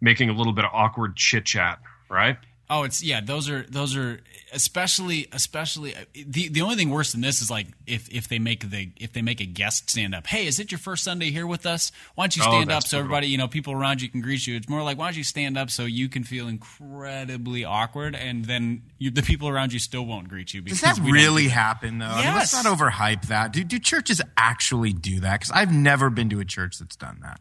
making 0.00 0.30
a 0.30 0.32
little 0.32 0.52
bit 0.52 0.64
of 0.64 0.70
awkward 0.72 1.16
chit 1.16 1.44
chat, 1.44 1.80
right? 2.08 2.36
Oh, 2.76 2.82
it's 2.82 3.04
yeah. 3.04 3.20
Those 3.20 3.48
are 3.48 3.62
those 3.62 3.94
are 3.94 4.20
especially 4.52 5.28
especially 5.30 5.94
uh, 5.94 6.00
the 6.12 6.48
the 6.48 6.60
only 6.60 6.74
thing 6.74 6.90
worse 6.90 7.12
than 7.12 7.20
this 7.20 7.40
is 7.40 7.48
like 7.48 7.68
if 7.86 8.12
if 8.12 8.26
they 8.26 8.40
make 8.40 8.68
the 8.68 8.90
if 8.96 9.12
they 9.12 9.22
make 9.22 9.40
a 9.40 9.46
guest 9.46 9.90
stand 9.90 10.12
up. 10.12 10.26
Hey, 10.26 10.48
is 10.48 10.58
it 10.58 10.72
your 10.72 10.80
first 10.80 11.04
Sunday 11.04 11.30
here 11.30 11.46
with 11.46 11.66
us? 11.66 11.92
Why 12.16 12.24
don't 12.24 12.36
you 12.36 12.42
oh, 12.44 12.50
stand 12.50 12.72
oh, 12.72 12.74
up 12.74 12.82
so 12.82 12.98
everybody 12.98 13.28
you 13.28 13.38
know 13.38 13.46
people 13.46 13.74
around 13.74 14.02
you 14.02 14.08
can 14.08 14.20
greet 14.20 14.44
you? 14.48 14.56
It's 14.56 14.68
more 14.68 14.82
like 14.82 14.98
why 14.98 15.06
don't 15.06 15.16
you 15.16 15.22
stand 15.22 15.56
up 15.56 15.70
so 15.70 15.84
you 15.84 16.08
can 16.08 16.24
feel 16.24 16.48
incredibly 16.48 17.64
awkward 17.64 18.16
and 18.16 18.44
then 18.44 18.82
you, 18.98 19.12
the 19.12 19.22
people 19.22 19.48
around 19.48 19.72
you 19.72 19.78
still 19.78 20.04
won't 20.04 20.28
greet 20.28 20.52
you. 20.52 20.60
Does 20.60 20.80
that 20.80 20.98
really 20.98 21.44
do 21.44 21.50
happen 21.50 21.98
though? 21.98 22.06
Yes. 22.06 22.16
I 22.16 22.26
mean, 22.26 22.34
let's 22.34 22.64
not 22.64 22.76
overhype 22.76 23.28
that. 23.28 23.52
Do 23.52 23.62
do 23.62 23.78
churches 23.78 24.20
actually 24.36 24.92
do 24.92 25.20
that? 25.20 25.38
Because 25.38 25.52
I've 25.52 25.72
never 25.72 26.10
been 26.10 26.28
to 26.30 26.40
a 26.40 26.44
church 26.44 26.80
that's 26.80 26.96
done 26.96 27.20
that. 27.22 27.40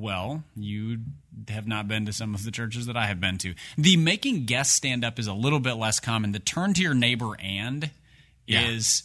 Well, 0.00 0.44
you 0.56 0.98
have 1.48 1.66
not 1.66 1.88
been 1.88 2.06
to 2.06 2.12
some 2.12 2.34
of 2.34 2.44
the 2.44 2.50
churches 2.50 2.86
that 2.86 2.96
I 2.96 3.06
have 3.06 3.20
been 3.20 3.38
to. 3.38 3.54
The 3.76 3.96
making 3.96 4.46
guests 4.46 4.74
stand 4.74 5.04
up 5.04 5.18
is 5.18 5.26
a 5.26 5.34
little 5.34 5.60
bit 5.60 5.74
less 5.74 6.00
common. 6.00 6.32
The 6.32 6.38
turn 6.38 6.74
to 6.74 6.82
your 6.82 6.94
neighbor 6.94 7.36
and 7.40 7.90
yeah. 8.46 8.68
is 8.68 9.02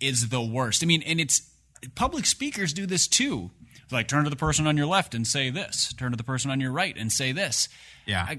is 0.00 0.28
the 0.28 0.42
worst. 0.42 0.82
I 0.82 0.86
mean, 0.86 1.02
and 1.02 1.20
it's 1.20 1.42
public 1.94 2.26
speakers 2.26 2.72
do 2.72 2.86
this 2.86 3.06
too. 3.06 3.50
Like 3.90 4.08
turn 4.08 4.24
to 4.24 4.30
the 4.30 4.36
person 4.36 4.66
on 4.66 4.76
your 4.76 4.86
left 4.86 5.14
and 5.14 5.26
say 5.26 5.50
this. 5.50 5.92
Turn 5.94 6.10
to 6.10 6.16
the 6.16 6.24
person 6.24 6.50
on 6.50 6.60
your 6.60 6.72
right 6.72 6.96
and 6.96 7.12
say 7.12 7.32
this. 7.32 7.68
Yeah. 8.06 8.24
I, 8.28 8.38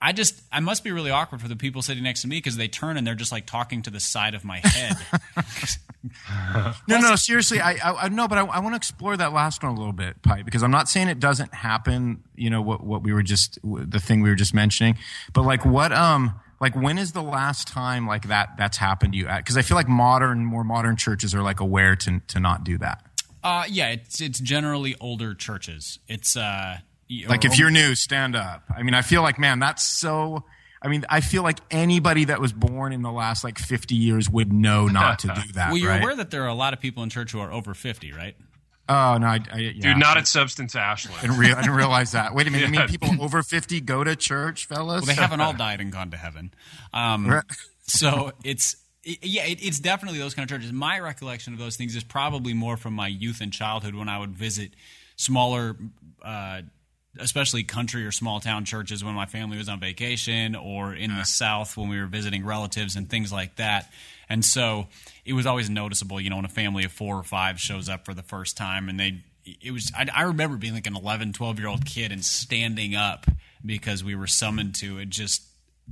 I 0.00 0.12
just 0.12 0.40
I 0.52 0.60
must 0.60 0.84
be 0.84 0.92
really 0.92 1.10
awkward 1.10 1.40
for 1.40 1.48
the 1.48 1.56
people 1.56 1.82
sitting 1.82 2.04
next 2.04 2.22
to 2.22 2.28
me 2.28 2.36
because 2.36 2.56
they 2.56 2.68
turn 2.68 2.96
and 2.96 3.06
they're 3.06 3.16
just 3.16 3.32
like 3.32 3.46
talking 3.46 3.82
to 3.82 3.90
the 3.90 3.98
side 3.98 4.34
of 4.34 4.44
my 4.44 4.60
head. 4.62 4.96
no, 6.88 7.00
no, 7.00 7.16
seriously, 7.16 7.60
I, 7.60 7.72
I, 7.72 8.04
I 8.04 8.08
no, 8.08 8.28
but 8.28 8.38
I, 8.38 8.44
I 8.44 8.60
want 8.60 8.74
to 8.74 8.76
explore 8.76 9.16
that 9.16 9.32
last 9.32 9.62
one 9.62 9.72
a 9.72 9.76
little 9.76 9.92
bit, 9.92 10.22
Pipe, 10.22 10.44
because 10.44 10.62
I'm 10.62 10.70
not 10.70 10.88
saying 10.88 11.08
it 11.08 11.18
doesn't 11.18 11.52
happen. 11.52 12.22
You 12.36 12.50
know 12.50 12.62
what 12.62 12.84
what 12.84 13.02
we 13.02 13.12
were 13.12 13.24
just 13.24 13.58
the 13.64 13.98
thing 13.98 14.22
we 14.22 14.28
were 14.30 14.36
just 14.36 14.54
mentioning, 14.54 14.98
but 15.32 15.42
like 15.42 15.64
what 15.64 15.92
um 15.92 16.38
like 16.60 16.76
when 16.76 16.96
is 16.96 17.10
the 17.10 17.22
last 17.22 17.66
time 17.66 18.06
like 18.06 18.28
that 18.28 18.50
that's 18.56 18.76
happened 18.76 19.14
to 19.14 19.18
you? 19.18 19.26
Because 19.26 19.56
I 19.56 19.62
feel 19.62 19.76
like 19.76 19.88
modern, 19.88 20.44
more 20.44 20.62
modern 20.62 20.96
churches 20.96 21.34
are 21.34 21.42
like 21.42 21.58
aware 21.58 21.96
to 21.96 22.20
to 22.28 22.38
not 22.38 22.62
do 22.62 22.78
that. 22.78 23.04
Uh, 23.42 23.64
yeah, 23.68 23.90
it's 23.90 24.20
it's 24.20 24.38
generally 24.38 24.94
older 25.00 25.34
churches. 25.34 25.98
It's 26.06 26.36
uh 26.36 26.78
like 27.28 27.44
if 27.44 27.58
you're 27.58 27.70
new, 27.70 27.94
stand 27.94 28.36
up. 28.36 28.62
I 28.74 28.82
mean, 28.82 28.94
I 28.94 29.02
feel 29.02 29.22
like 29.22 29.38
man, 29.38 29.58
that's 29.58 29.82
so. 29.82 30.44
I 30.80 30.86
mean, 30.86 31.04
I 31.08 31.20
feel 31.20 31.42
like 31.42 31.58
anybody 31.72 32.26
that 32.26 32.40
was 32.40 32.52
born 32.52 32.92
in 32.92 33.02
the 33.02 33.10
last 33.10 33.42
like 33.42 33.58
50 33.58 33.96
years 33.96 34.30
would 34.30 34.52
know 34.52 34.86
not 34.86 35.18
to 35.20 35.26
do 35.28 35.40
that. 35.54 35.70
well, 35.70 35.76
you're 35.76 35.90
right? 35.90 36.00
aware 36.00 36.14
that 36.14 36.30
there 36.30 36.44
are 36.44 36.48
a 36.48 36.54
lot 36.54 36.72
of 36.72 36.78
people 36.80 37.02
in 37.02 37.10
church 37.10 37.32
who 37.32 37.40
are 37.40 37.50
over 37.50 37.74
50, 37.74 38.12
right? 38.12 38.36
Oh 38.88 39.18
no, 39.18 39.26
I, 39.26 39.40
I, 39.52 39.58
yeah, 39.58 39.72
dude, 39.80 39.98
not 39.98 40.16
at 40.16 40.26
Substance 40.26 40.74
Ashland. 40.74 41.18
I 41.18 41.22
didn't, 41.22 41.38
re- 41.38 41.52
I 41.52 41.60
didn't 41.60 41.76
realize 41.76 42.12
that. 42.12 42.34
Wait 42.34 42.46
a 42.46 42.50
minute, 42.50 42.70
yeah. 42.72 42.80
I 42.80 42.86
mean 42.86 42.88
people 42.88 43.22
over 43.22 43.42
fifty 43.42 43.82
go 43.82 44.02
to 44.02 44.16
church, 44.16 44.64
fellas? 44.64 45.04
Well, 45.04 45.14
they 45.14 45.20
haven't 45.20 45.42
all 45.42 45.52
died 45.52 45.82
and 45.82 45.92
gone 45.92 46.10
to 46.12 46.16
heaven. 46.16 46.54
Um, 46.94 47.42
so 47.82 48.32
it's 48.44 48.76
yeah, 49.04 49.44
it, 49.44 49.58
it's 49.60 49.78
definitely 49.78 50.18
those 50.18 50.34
kind 50.34 50.50
of 50.50 50.56
churches. 50.56 50.72
My 50.72 51.00
recollection 51.00 51.52
of 51.52 51.58
those 51.58 51.76
things 51.76 51.96
is 51.96 52.04
probably 52.04 52.54
more 52.54 52.78
from 52.78 52.94
my 52.94 53.08
youth 53.08 53.42
and 53.42 53.52
childhood 53.52 53.94
when 53.94 54.08
I 54.08 54.18
would 54.18 54.30
visit 54.30 54.70
smaller 55.16 55.76
uh, 56.22 56.62
especially 57.18 57.64
country 57.64 58.04
or 58.06 58.12
small 58.12 58.40
town 58.40 58.64
churches 58.64 59.04
when 59.04 59.14
my 59.14 59.26
family 59.26 59.58
was 59.58 59.68
on 59.68 59.80
vacation 59.80 60.54
or 60.54 60.94
in 60.94 61.16
the 61.16 61.24
south 61.24 61.76
when 61.76 61.88
we 61.88 61.98
were 61.98 62.06
visiting 62.06 62.44
relatives 62.44 62.96
and 62.96 63.08
things 63.08 63.32
like 63.32 63.56
that 63.56 63.90
and 64.28 64.44
so 64.44 64.86
it 65.24 65.32
was 65.32 65.46
always 65.46 65.68
noticeable 65.68 66.20
you 66.20 66.30
know 66.30 66.36
when 66.36 66.44
a 66.44 66.48
family 66.48 66.84
of 66.84 66.92
four 66.92 67.16
or 67.16 67.22
five 67.22 67.58
shows 67.60 67.88
up 67.88 68.04
for 68.04 68.14
the 68.14 68.22
first 68.22 68.56
time 68.56 68.88
and 68.88 68.98
they 68.98 69.22
it 69.62 69.70
was 69.70 69.90
I, 69.96 70.06
I 70.14 70.22
remember 70.24 70.56
being 70.56 70.74
like 70.74 70.86
an 70.86 70.96
11 70.96 71.32
12 71.32 71.58
year 71.58 71.68
old 71.68 71.84
kid 71.84 72.12
and 72.12 72.24
standing 72.24 72.94
up 72.94 73.26
because 73.64 74.04
we 74.04 74.14
were 74.14 74.26
summoned 74.26 74.74
to 74.76 74.98
it 74.98 75.08
just 75.08 75.42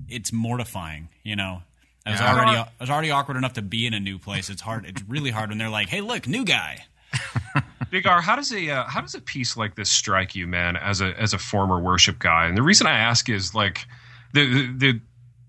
it's 0.08 0.32
mortifying 0.32 1.08
you 1.22 1.36
know 1.36 1.62
I 2.06 2.12
was 2.12 2.20
already 2.20 2.56
I 2.56 2.68
was 2.80 2.90
already 2.90 3.10
awkward 3.10 3.36
enough 3.36 3.54
to 3.54 3.62
be 3.62 3.84
in 3.84 3.92
a 3.92 3.98
new 3.98 4.18
place. 4.18 4.48
It's 4.48 4.62
hard. 4.62 4.86
It's 4.86 5.02
really 5.08 5.30
hard 5.30 5.48
when 5.48 5.58
they're 5.58 5.68
like, 5.68 5.88
"Hey, 5.88 6.00
look, 6.00 6.28
new 6.28 6.44
guy." 6.44 6.84
Big 7.90 8.06
R, 8.06 8.20
how 8.20 8.36
does 8.36 8.52
a 8.52 8.70
uh, 8.70 8.84
how 8.84 9.00
does 9.00 9.14
a 9.14 9.20
piece 9.20 9.56
like 9.56 9.76
this 9.76 9.90
strike 9.90 10.34
you, 10.34 10.46
man? 10.46 10.76
As 10.76 11.00
a 11.00 11.18
as 11.20 11.32
a 11.32 11.38
former 11.38 11.80
worship 11.80 12.18
guy, 12.18 12.46
and 12.46 12.56
the 12.56 12.62
reason 12.62 12.86
I 12.86 12.98
ask 12.98 13.28
is 13.28 13.54
like 13.54 13.86
the 14.32 14.70
the 14.76 15.00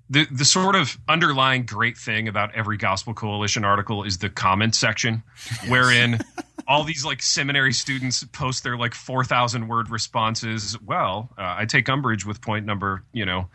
the 0.10 0.26
the 0.32 0.46
sort 0.46 0.76
of 0.76 0.98
underlying 1.08 1.66
great 1.66 1.98
thing 1.98 2.28
about 2.28 2.56
every 2.56 2.78
Gospel 2.78 3.14
Coalition 3.14 3.66
article 3.66 4.04
is 4.04 4.20
the 4.20 4.30
comment 4.30 4.76
section, 4.76 5.24
yes. 5.36 5.70
wherein 5.70 6.20
all 6.68 6.84
these 6.84 7.04
like 7.04 7.22
seminary 7.22 7.74
students 7.74 8.24
post 8.24 8.64
their 8.64 8.78
like 8.78 8.94
four 8.94 9.24
thousand 9.24 9.68
word 9.68 9.90
responses. 9.90 10.78
Well, 10.82 11.30
uh, 11.38 11.56
I 11.58 11.66
take 11.66 11.90
umbrage 11.90 12.26
with 12.26 12.42
point 12.42 12.66
number, 12.66 13.04
you 13.14 13.26
know. 13.26 13.50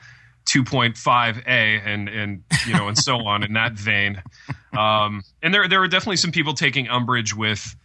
2.5a 0.44 1.46
and 1.46 2.09
and 2.09 2.42
you 2.66 2.75
know 2.75 2.88
and 2.88 2.98
so 2.98 3.25
on 3.29 3.44
in 3.44 3.53
that 3.53 3.75
vein 3.75 4.20
um, 4.77 5.22
and 5.40 5.55
there 5.55 5.68
there 5.68 5.81
are 5.81 5.87
definitely 5.87 6.16
some 6.16 6.33
people 6.33 6.53
taking 6.53 6.88
umbrage 6.88 7.33
with 7.33 7.77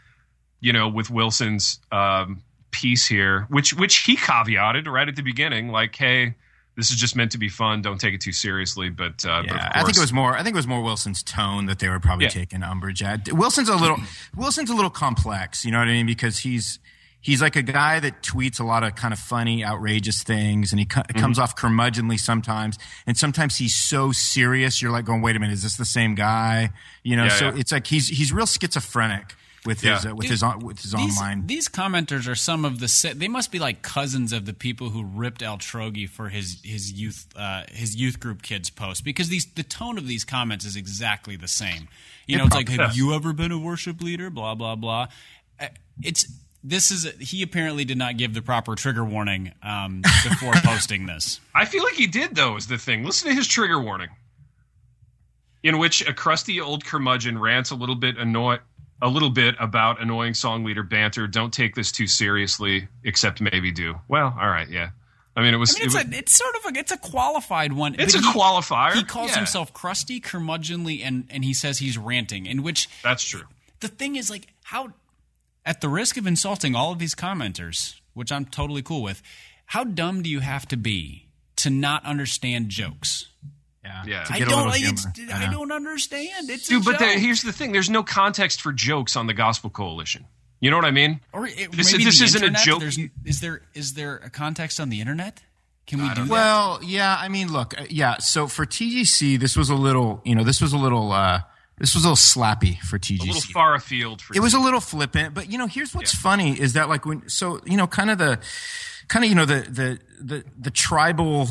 you 0.60 0.74
know, 0.74 0.88
with 0.88 1.10
Wilson's 1.10 1.80
um, 1.92 2.42
piece 2.72 3.06
here, 3.06 3.46
which 3.50 3.74
which 3.74 3.98
he 4.00 4.16
caveated 4.16 4.88
right 4.88 5.08
at 5.08 5.16
the 5.16 5.22
beginning, 5.22 5.70
like, 5.70 5.96
hey, 5.96 6.36
this 6.78 6.92
is 6.92 6.98
just 6.98 7.16
meant 7.16 7.32
to 7.32 7.38
be 7.38 7.50
fun. 7.50 7.82
Don't 7.82 8.00
take 8.00 8.14
it 8.14 8.22
too 8.22 8.32
seriously. 8.32 8.90
But, 8.90 9.26
uh, 9.26 9.44
yeah, 9.46 9.54
but 9.54 9.78
I 9.78 9.84
think 9.84 9.98
it 9.98 10.00
was 10.00 10.14
more. 10.14 10.36
I 10.36 10.44
think 10.44 10.56
it 10.56 10.60
was 10.60 10.68
more 10.68 10.82
Wilson's 10.82 11.24
tone 11.24 11.66
that 11.66 11.80
they 11.80 11.90
were 11.90 12.00
probably 12.00 12.26
yeah. 12.26 12.32
taking 12.32 12.64
umbrage 12.64 13.02
at. 13.02 13.32
Wilson's 13.34 13.68
a 13.68 13.76
little. 13.76 13.98
Wilson's 14.36 14.70
a 14.70 14.76
little 14.76 14.92
complex. 14.92 15.66
You 15.66 15.72
know 15.72 15.80
what 15.80 15.88
I 15.88 15.94
mean? 15.94 16.06
Because 16.06 16.40
he's 16.40 16.80
he's 17.20 17.42
like 17.42 17.56
a 17.56 17.64
guy 17.64 18.00
that 18.00 18.22
tweets 18.22 18.60
a 18.60 18.64
lot 18.64 18.84
of 18.84 18.96
kind 18.96 19.12
of 19.12 19.20
funny, 19.20 19.66
outrageous 19.66 20.22
things, 20.22 20.72
and 20.72 20.80
he 20.80 20.86
co- 20.86 21.02
mm-hmm. 21.02 21.20
comes 21.20 21.40
off 21.40 21.56
curmudgeonly 21.56 22.20
sometimes. 22.20 22.78
And 23.08 23.18
sometimes 23.18 23.58
he's 23.58 23.76
so 23.76 24.12
serious, 24.12 24.82
you're 24.82 24.92
like 24.92 25.06
going, 25.06 25.22
"Wait 25.22 25.36
a 25.36 25.40
minute, 25.40 25.54
is 25.54 25.64
this 25.64 25.78
the 25.78 25.86
same 25.86 26.14
guy?" 26.14 26.70
You 27.04 27.16
know. 27.16 27.26
Yeah, 27.26 27.30
so 27.30 27.48
it's 27.50 27.72
like 27.72 27.88
he's 27.88 28.08
he's 28.08 28.32
real 28.32 28.46
schizophrenic 28.46 29.34
with 29.66 29.84
yeah. 29.84 29.96
his 29.96 30.06
uh, 30.06 30.16
with 30.16 30.24
Dude, 30.24 30.32
his 30.32 30.44
on, 30.44 30.60
with 30.60 30.82
his 30.82 30.92
these, 30.92 31.18
online. 31.18 31.48
These 31.48 31.68
commenters 31.68 32.30
are 32.30 32.36
some 32.36 32.66
of 32.66 32.80
the 32.80 33.14
they 33.16 33.28
must 33.28 33.52
be 33.52 33.60
like 33.60 33.82
cousins 33.82 34.34
of 34.34 34.46
the 34.46 34.54
people 34.54 34.90
who 34.90 35.04
ripped 35.04 35.42
Al 35.42 35.58
Trogi 35.58 36.08
for 36.08 36.30
his 36.30 36.60
his 36.64 36.92
youth 36.92 37.28
uh, 37.36 37.64
his 37.72 37.96
youth 37.96 38.20
group 38.20 38.42
kids 38.42 38.70
post 38.70 39.04
because 39.04 39.30
these 39.30 39.46
the 39.46 39.64
tone 39.64 39.98
of 39.98 40.08
these 40.08 40.24
comments 40.24 40.66
is 40.66 40.76
exactly 40.76 41.36
the 41.36 41.48
same. 41.48 41.88
You 42.28 42.38
know, 42.38 42.46
it's 42.46 42.56
like, 42.56 42.70
have 42.70 42.96
you 42.96 43.14
ever 43.14 43.32
been 43.32 43.52
a 43.52 43.58
worship 43.58 44.02
leader? 44.02 44.30
Blah 44.30 44.56
blah 44.56 44.76
blah. 44.76 45.08
Uh, 45.60 45.68
it's 46.02 46.32
this 46.64 46.92
is 46.92 47.06
he 47.20 47.42
apparently 47.42 47.86
did 47.86 47.98
not 47.98 48.18
give 48.18 48.34
the 48.34 48.42
proper 48.42 48.76
trigger 48.76 49.06
warning 49.06 49.54
um, 49.64 50.02
before 50.24 50.54
posting 50.64 51.06
this. 51.06 51.40
I 51.56 51.66
feel 51.66 51.84
like 51.84 51.94
he 51.94 52.08
did 52.08 52.36
though. 52.36 52.56
Is 52.58 52.68
the 52.68 52.78
thing? 52.78 53.04
Listen 53.06 53.30
to 53.30 53.36
his 53.36 53.48
trigger 53.48 53.80
warning. 53.82 54.10
in 55.64 55.78
which 55.78 56.08
a 56.08 56.14
crusty 56.14 56.62
old 56.62 56.86
curmudgeon 56.86 57.38
rants 57.38 57.72
a 57.72 57.76
little 57.76 57.96
bit 57.96 58.18
annoy 58.18 58.60
a 59.02 59.08
little 59.08 59.30
bit 59.30 59.56
about 59.60 60.02
annoying 60.02 60.34
song 60.34 60.64
leader 60.64 60.84
banter. 60.84 61.28
Don't 61.28 61.54
take 61.54 61.76
this 61.76 61.92
too 61.92 62.08
seriously, 62.08 62.88
except 63.04 63.42
maybe 63.42 63.72
do. 63.72 63.96
Well, 64.08 64.36
all 64.40 64.50
right, 64.50 64.70
yeah. 64.70 64.90
I 65.36 65.42
mean, 65.44 65.54
it 65.54 65.58
was. 65.58 65.76
I 65.76 65.80
mean, 65.80 65.86
it's, 65.86 65.96
it 65.96 66.08
was, 66.08 66.16
a, 66.16 66.18
it's 66.18 66.36
sort 66.36 66.56
of 66.56 66.76
a 66.76 66.80
it's 66.80 66.92
a 66.92 66.98
qualified 66.98 67.74
one. 67.74 67.96
It's 68.00 68.16
a 68.16 68.20
he- 68.20 68.26
qualifier, 68.32 68.94
He 68.94 69.04
calls 69.04 69.32
yeah. 69.32 69.38
himself 69.38 69.72
crusty, 69.72 70.20
curmudgeonly, 70.20 71.02
and 71.04 71.26
and 71.30 71.46
he 71.46 71.54
says 71.54 71.78
he's 71.78 71.98
ranting. 71.98 72.48
In 72.48 72.64
which 72.64 72.90
that's 73.04 73.24
true. 73.24 73.44
the 73.82 73.88
thing 73.88 74.16
is, 74.16 74.32
like, 74.32 74.48
how 74.64 74.94
at 75.64 75.82
the 75.82 75.90
risk 75.90 76.18
of 76.18 76.26
insulting 76.26 76.74
all 76.76 76.92
of 76.92 76.98
these 76.98 77.14
commenters, 77.14 78.00
which 78.16 78.32
I'm 78.32 78.46
totally 78.46 78.82
cool 78.82 79.04
with, 79.04 79.22
how 79.68 79.84
dumb 79.84 80.24
do 80.24 80.30
you 80.30 80.40
have 80.40 80.68
to 80.70 80.78
be 80.78 81.28
to 81.58 81.70
not 81.70 82.04
understand 82.04 82.70
jokes? 82.70 83.28
Yeah. 83.88 84.04
Yeah. 84.06 84.24
To 84.26 84.34
I 84.34 84.38
get 84.40 84.48
a 84.48 84.50
don't. 84.52 84.58
little 84.68 84.72
Like, 84.74 84.82
it's, 84.94 85.06
humor. 85.18 85.34
I 85.34 85.42
Yeah. 85.44 85.52
don't 85.52 85.72
understand. 85.72 86.50
It's 86.50 86.68
Dude, 86.68 86.82
a 86.82 86.86
but 86.86 86.92
joke. 86.92 87.00
there, 87.00 87.20
here's 87.20 87.42
the 87.42 87.54
thing: 87.54 87.72
there's 87.72 87.90
no 87.90 88.04
context 88.04 88.62
for 88.62 88.74
jokes 88.74 89.16
on 89.16 89.28
the 89.28 89.34
Gospel 89.34 89.70
Coalition. 89.70 90.26
You 90.60 90.72
know 90.72 90.78
what 90.78 90.86
I 90.86 90.92
mean? 90.92 91.22
Or 91.34 91.46
it, 91.48 91.72
This- 91.72 91.92
maybe 91.92 92.04
this 92.04 92.20
the 92.20 92.26
isn't 92.26 92.44
a 92.44 92.50
joke. 92.52 92.80
There's, 92.82 93.00
is 93.26 93.40
there 93.42 93.62
is 93.74 93.94
there 93.94 94.18
a 94.18 94.30
context 94.30 94.80
on 94.80 94.90
the 94.90 95.00
internet? 95.00 95.42
Can 95.86 96.02
we 96.02 96.10
do 96.10 96.24
that? 96.26 96.28
Well, 96.30 96.80
yeah, 96.84 97.16
I 97.18 97.30
mean, 97.30 97.52
look, 97.54 97.80
uh, 97.80 97.86
yeah. 97.90 98.18
So 98.18 98.48
for 98.48 98.66
TGC, 98.66 99.40
this 99.40 99.56
was 99.56 99.70
a 99.70 99.76
little, 99.76 100.22
you 100.26 100.36
know, 100.36 100.44
this 100.44 100.60
was 100.60 100.74
a 100.74 100.78
little, 100.78 101.14
uh, 101.14 101.40
this 101.78 101.96
was 101.96 102.04
a 102.04 102.10
little 102.10 102.18
slappy 102.18 102.78
for 102.82 103.00
TGC. 103.00 103.22
A 103.22 103.26
little 103.28 103.42
far 103.54 103.74
afield 103.74 104.22
for 104.22 104.36
it 104.36 104.42
was 104.42 104.54
a 104.54 104.60
little 104.60 104.82
flippant, 104.82 105.34
but 105.34 105.50
you 105.50 105.58
know, 105.58 105.66
here's 105.68 105.96
what's 105.96 106.14
funny 106.14 106.60
is 106.60 106.74
that 106.74 106.90
like 106.90 107.06
when, 107.06 107.30
so 107.30 107.62
you 107.66 107.78
know, 107.78 107.88
kind 107.88 108.10
of 108.10 108.18
the, 108.18 108.38
kind 109.08 109.24
of 109.24 109.30
you 109.30 109.36
know 109.36 109.46
the 109.46 109.62
the 109.70 110.00
the 110.20 110.44
the 110.60 110.72
tribal. 110.72 111.48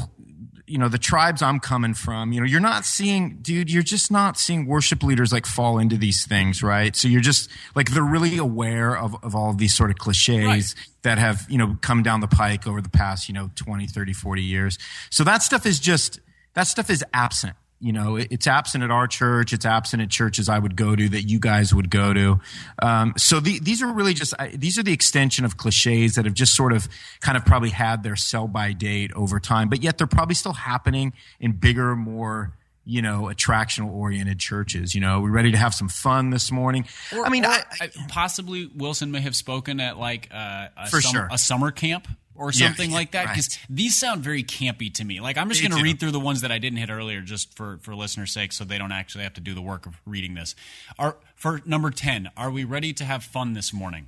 You 0.67 0.79
know 0.79 0.89
the 0.89 0.99
tribes 0.99 1.43
I'm 1.43 1.61
coming 1.61 1.95
from. 1.95 2.33
You 2.33 2.41
know 2.41 2.47
you're 2.47 2.61
not 2.61 2.85
seeing, 2.85 3.39
dude. 3.43 3.71
You're 3.71 3.83
just 3.83 4.11
not 4.11 4.37
seeing 4.39 4.67
worship 4.67 5.03
leaders 5.03 5.33
like 5.33 5.47
fall 5.47 5.79
into 5.79 5.97
these 5.97 6.27
things, 6.27 6.63
right? 6.63 6.95
So 6.97 7.09
you're 7.09 7.21
just 7.21 7.49
like 7.75 7.91
they're 7.93 8.03
really 8.03 8.37
aware 8.39 8.97
of 8.97 9.15
of 9.23 9.35
all 9.35 9.51
of 9.51 9.59
these 9.59 9.75
sort 9.75 9.91
of 9.91 9.97
cliches 9.99 10.45
Right. 10.45 10.75
that 11.03 11.19
have 11.19 11.47
you 11.49 11.59
know 11.59 11.77
come 11.83 12.03
down 12.03 12.21
the 12.21 12.27
pike 12.29 12.67
over 12.67 12.81
the 12.81 12.89
past 12.89 13.29
you 13.29 13.35
know 13.35 13.51
20 13.55 13.87
30 13.87 14.13
40 14.13 14.43
years 14.43 14.79
so 15.11 15.23
that 15.25 15.43
stuff 15.43 15.67
is 15.67 15.79
just 15.79 16.21
that 16.55 16.65
stuff 16.67 16.91
is 16.91 17.05
absent 17.13 17.55
you 17.81 17.93
know 17.93 18.17
it's 18.17 18.47
absent 18.47 18.83
at 18.85 18.91
our 18.91 19.07
church. 19.07 19.53
It's 19.53 19.67
absent 19.67 20.03
at 20.03 20.09
churches 20.11 20.49
i 20.49 20.59
would 20.59 20.77
go 20.77 20.97
to 20.97 21.09
that 21.11 21.23
you 21.23 21.39
guys 21.39 21.75
would 21.75 21.91
go 21.91 22.13
to. 22.15 22.41
Um, 22.83 23.13
so 23.17 23.39
the, 23.41 23.59
these 23.61 23.83
are 23.83 23.93
really 23.93 24.15
just 24.15 24.33
these 24.55 24.79
are 24.79 24.83
the 24.83 24.93
extension 24.93 25.45
of 25.45 25.57
cliches 25.57 26.15
that 26.15 26.25
have 26.25 26.35
just 26.35 26.55
sort 26.55 26.73
of 26.73 26.89
kind 27.21 27.37
of 27.37 27.45
probably 27.45 27.71
had 27.71 28.03
their 28.03 28.17
sell 28.17 28.49
by 28.49 28.73
date 28.73 29.13
over 29.15 29.39
time 29.41 29.69
but 29.69 29.83
yet 29.83 29.99
they're 29.99 30.07
probably 30.07 30.35
still 30.35 30.53
happening 30.55 31.13
in 31.41 31.53
bigger 31.53 31.95
more 31.95 32.53
you 32.89 33.03
know 33.03 33.23
attractional 33.25 33.91
oriented 33.93 34.39
churches. 34.39 34.95
You 34.95 35.01
know 35.01 35.21
we're 35.21 35.31
ready 35.31 35.51
to 35.53 35.59
have 35.59 35.75
some 35.75 35.89
fun 35.89 36.31
this 36.31 36.51
morning? 36.53 36.87
I 37.13 37.29
mean 37.29 37.45
Or, 37.45 37.49
I, 37.49 37.63
I- 37.81 37.91
possibly 38.09 38.71
Wilson 38.75 39.11
may 39.11 39.21
have 39.21 39.37
spoken 39.37 39.81
at 39.81 39.99
like 39.99 40.29
uh, 40.33 40.69
a, 40.77 40.89
For 40.89 41.01
sum- 41.01 41.13
sure. 41.13 41.29
a 41.31 41.37
summer 41.37 41.71
camp 41.73 42.09
or 42.37 42.51
Yeah, 42.53 42.67
something 42.69 42.91
like 42.91 43.13
that 43.13 43.27
right. 43.27 43.35
because 43.35 43.59
these 43.69 43.97
sound 43.97 44.23
very 44.23 44.43
campy 44.45 44.93
to 44.95 45.05
me. 45.05 45.21
Like 45.21 45.37
I'm 45.39 45.49
just 45.49 45.63
going 45.63 45.73
to 45.77 45.83
read 45.83 45.99
through 46.01 46.13
the 46.13 46.21
ones 46.21 46.41
that 46.43 46.53
I 46.53 46.59
didn't 46.59 46.79
hit 46.79 46.91
earlier, 46.91 47.21
just 47.21 47.55
for 47.57 47.79
for 47.83 47.95
listeners' 47.95 48.33
sake, 48.33 48.53
so 48.53 48.65
they 48.65 48.79
don't 48.79 48.93
actually 48.93 49.25
have 49.25 49.35
to 49.35 49.41
do 49.41 49.55
the 49.55 49.63
work 49.63 49.87
of 49.87 49.95
reading 50.07 50.35
this. 50.35 50.55
Are 50.99 51.17
for 51.35 51.61
number 51.65 51.91
ten, 51.91 52.31
are 52.37 52.51
we 52.51 52.65
ready 52.65 52.93
to 52.95 53.05
have 53.05 53.25
fun 53.25 53.53
this 53.55 53.73
morning? 53.73 54.07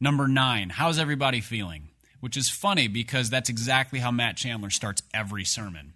Number 0.00 0.28
nine, 0.28 0.70
how's 0.70 0.98
everybody 0.98 1.40
feeling? 1.40 1.88
Which 2.20 2.36
is 2.36 2.48
funny 2.50 2.88
because 2.88 3.30
that's 3.30 3.48
exactly 3.48 3.98
how 4.00 4.10
Matt 4.10 4.36
Chandler 4.36 4.70
starts 4.70 5.02
every 5.14 5.44
sermon. 5.44 5.92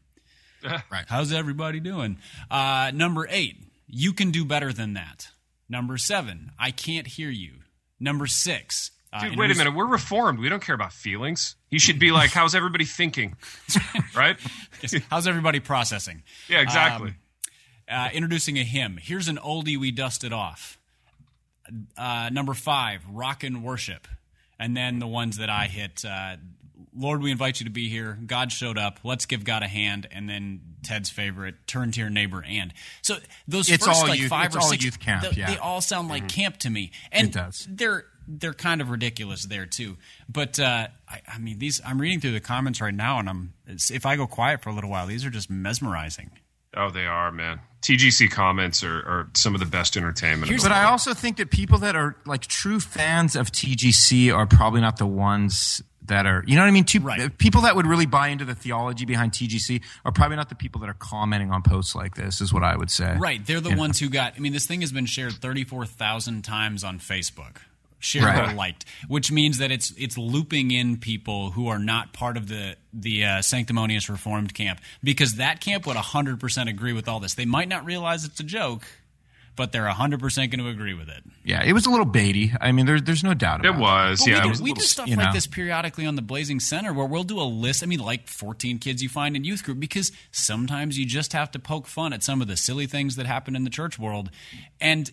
Right. 0.91 1.07
How's 1.09 1.33
everybody 1.33 1.81
doing? 1.81 2.19
Uh, 2.51 2.91
number 2.95 3.27
eight, 3.31 3.57
you 3.87 4.13
can 4.13 4.31
do 4.31 4.45
better 4.45 4.75
than 4.75 4.93
that. 4.93 5.29
Number 5.71 5.97
seven, 5.97 6.51
I 6.59 6.71
can't 6.71 7.07
hear 7.07 7.31
you. 7.31 7.53
Number 7.99 8.27
six, 8.27 8.91
uh, 9.13 9.25
Dude, 9.29 9.39
wait 9.39 9.51
a 9.51 9.55
minute. 9.55 9.75
We're 9.75 9.87
reformed. 9.87 10.39
We 10.39 10.49
don't 10.49 10.63
care 10.63 10.75
about 10.75 10.93
feelings. 10.93 11.57
He 11.69 11.79
should 11.79 11.99
be 11.99 12.13
like, 12.13 12.31
"How's 12.31 12.55
everybody 12.55 12.85
thinking?" 12.85 13.37
right? 14.17 14.37
How's 15.11 15.27
everybody 15.27 15.61
processing? 15.61 16.23
Yeah, 16.49 16.61
exactly. 16.61 17.15
Uh, 17.89 18.09
introducing 18.13 18.57
a 18.59 18.63
hymn. 18.63 18.99
Here's 19.03 19.27
an 19.27 19.37
oldie 19.39 19.77
we 19.77 19.91
dusted 19.91 20.33
off. 20.33 20.79
Uh, 21.97 22.31
number 22.33 22.55
five, 22.55 23.03
rock 23.11 23.43
and 23.45 23.63
worship. 23.65 24.07
And 24.59 24.77
then 24.77 24.99
the 24.99 25.07
ones 25.07 25.39
that 25.39 25.51
I 25.51 25.67
hit. 25.67 26.05
Uh, 26.05 26.37
Lord, 26.97 27.23
we 27.23 27.31
invite 27.31 27.61
you 27.61 27.65
to 27.65 27.71
be 27.71 27.89
here. 27.89 28.19
God 28.27 28.51
showed 28.53 28.77
up. 28.77 28.99
Let's 29.05 29.25
give 29.27 29.45
God 29.45 29.63
a 29.63 29.69
hand. 29.69 30.09
And 30.11 30.29
then 30.29 30.61
Ted's 30.83 31.09
favorite, 31.09 31.55
turn 31.67 31.93
to 31.93 32.01
your 32.01 32.11
neighbor 32.11 32.45
and. 32.47 32.73
So 33.03 33.17
those 33.47 33.71
It's 33.71 33.87
first 33.87 34.01
all 34.03 34.09
like 34.09 34.19
youth- 34.19 34.29
five 34.29 34.47
it's 34.47 34.57
or 34.57 34.61
all 34.61 34.69
six, 34.69 34.85
youth 34.85 34.99
camp, 34.99 35.23
th- 35.23 35.37
yeah. 35.37 35.51
they 35.53 35.57
all 35.59 35.81
sound 35.81 36.09
like 36.09 36.29
camp 36.29 36.57
to 36.59 36.71
me. 36.71 36.91
And 37.13 37.29
It 37.29 37.33
does. 37.35 37.67
they're 37.71 38.05
they're 38.39 38.55
kind 38.55 38.81
of 38.81 38.91
ridiculous 38.91 39.45
there 39.45 39.67
too. 39.67 39.97
But 40.29 40.59
uh, 40.61 40.89
I, 41.09 41.21
I 41.27 41.39
mean, 41.39 41.59
these 41.59 41.81
I'm 41.85 42.01
reading 42.01 42.21
through 42.21 42.33
the 42.33 42.41
comments 42.41 42.81
right 42.81 42.95
now, 42.95 43.19
and 43.19 43.29
I'm 43.29 43.55
if 43.67 44.07
I 44.07 44.17
go 44.17 44.27
quiet 44.27 44.63
for 44.63 44.71
a 44.71 44.73
little 44.75 44.91
while, 44.91 45.07
these 45.07 45.25
are 45.25 45.31
just 45.31 45.51
mesmerizing. 45.51 46.31
oh, 46.77 46.91
they 46.91 47.07
are, 47.07 47.33
man. 47.33 47.61
TGC 47.83 48.31
comments 48.31 48.85
are, 48.85 48.99
are 48.99 49.31
some 49.35 49.55
of 49.55 49.61
the 49.61 49.67
best 49.67 49.97
entertainment. 49.97 50.49
Here's 50.51 50.63
the 50.63 50.69
But 50.69 50.77
I 50.77 50.85
also 50.85 51.15
think 51.15 51.39
that 51.39 51.51
people 51.51 51.79
that 51.79 51.97
are 51.97 52.15
like 52.27 52.43
true 52.43 52.79
fans 52.79 53.35
of 53.35 53.51
TGC 53.51 54.35
are 54.35 54.47
probably 54.47 54.83
not 54.83 54.99
the 54.99 55.07
ones 55.07 55.83
that 56.03 56.27
are, 56.27 56.45
you 56.47 56.57
know 56.57 56.63
what 56.63 56.69
I 56.69 56.73
mean? 56.73 56.85
Two, 56.85 57.01
Right. 57.01 57.37
People 57.39 57.63
that 57.63 57.75
would 57.75 57.87
really 57.87 58.05
buy 58.05 58.29
into 58.29 58.45
the 58.45 58.55
theology 58.55 59.07
behind 59.07 59.33
TGC 59.33 59.81
are 60.05 60.13
probably 60.13 60.37
not 60.37 60.51
the 60.51 60.55
people 60.55 60.81
that 60.83 60.91
are 60.91 60.95
commenting 60.95 61.51
on 61.51 61.63
posts 61.63 61.95
like 61.95 62.17
this, 62.17 62.41
is 62.41 62.53
what 62.53 62.63
I 62.63 62.77
would 62.77 62.91
say. 62.91 63.17
Right, 63.19 63.45
they're 63.45 63.61
the 63.61 63.75
ones 63.77 63.99
who 63.99 64.11
got. 64.11 64.35
I 64.37 64.41
mean, 64.41 64.53
this 64.53 64.67
thing 64.67 64.83
has 64.83 64.93
been 64.93 65.07
shared 65.07 65.33
34,000 65.33 66.43
times 66.43 66.85
on 66.85 66.99
Facebook. 66.99 67.57
Shared 68.03 68.25
Right. 68.25 68.51
or 68.51 68.55
liked, 68.55 68.87
which 69.09 69.31
means 69.31 69.59
that 69.59 69.71
it's 69.71 69.93
it's 69.99 70.17
looping 70.17 70.71
in 70.71 70.97
people 70.97 71.51
who 71.51 71.69
are 71.69 71.79
not 71.79 72.13
part 72.15 72.37
of 72.39 72.49
the 72.49 72.77
the 72.93 73.25
uh, 73.25 73.43
sanctimonious 73.43 74.09
reformed 74.09 74.55
camp 74.55 74.81
because 75.05 75.35
that 75.35 75.61
camp 75.61 75.87
would 75.87 75.97
100% 75.97 76.69
agree 76.69 76.93
with 76.95 77.07
all 77.09 77.21
this. 77.21 77.35
They 77.35 77.45
might 77.45 77.69
not 77.69 77.85
realize 77.85 78.25
it's 78.25 78.41
a 78.41 78.45
joke, 78.45 78.85
but 79.55 79.71
they're 79.73 79.87
100% 79.87 80.19
going 80.37 80.51
to 80.59 80.69
agree 80.69 80.95
with 80.95 81.09
it. 81.11 81.23
Yeah, 81.45 81.63
it 81.63 81.73
was 81.75 81.85
a 81.87 81.91
little 81.91 82.07
baity. 82.07 82.57
I 82.61 82.73
mean, 82.73 82.87
there, 82.87 83.01
there's 83.01 83.23
no 83.23 83.35
doubt 83.35 83.65
it 83.67 83.75
was, 83.77 84.21
But 84.21 84.29
yeah. 84.29 84.35
we 84.35 84.41
it 84.41 84.43
do, 84.45 84.49
was 84.49 84.61
a 84.61 84.63
we 84.63 84.71
little- 84.71 84.81
do 84.81 84.87
stuff 84.87 85.09
you 85.09 85.17
like 85.17 85.35
this 85.35 85.47
periodically 85.47 86.07
on 86.07 86.17
the 86.17 86.23
Blazing 86.23 86.59
Center 86.59 86.93
where 86.95 87.07
we'll 87.07 87.23
do 87.25 87.39
a 87.39 87.45
list. 87.45 87.83
I 87.83 87.87
mean, 87.87 88.01
like 88.01 88.27
14 88.29 88.79
kids 88.79 89.03
you 89.03 89.09
find 89.11 89.37
in 89.37 89.45
youth 89.45 89.63
group 89.63 89.79
because 89.79 90.11
sometimes 90.33 90.99
you 90.99 91.05
just 91.05 91.33
have 91.35 91.51
to 91.51 91.59
poke 91.59 91.87
fun 91.87 92.13
at 92.15 92.23
some 92.23 92.41
of 92.41 92.49
the 92.49 92.57
silly 92.57 92.87
things 92.87 93.17
that 93.17 93.27
happen 93.27 93.55
in 93.55 93.65
the 93.65 93.71
church 93.71 93.99
world. 93.99 94.31
And 94.81 95.11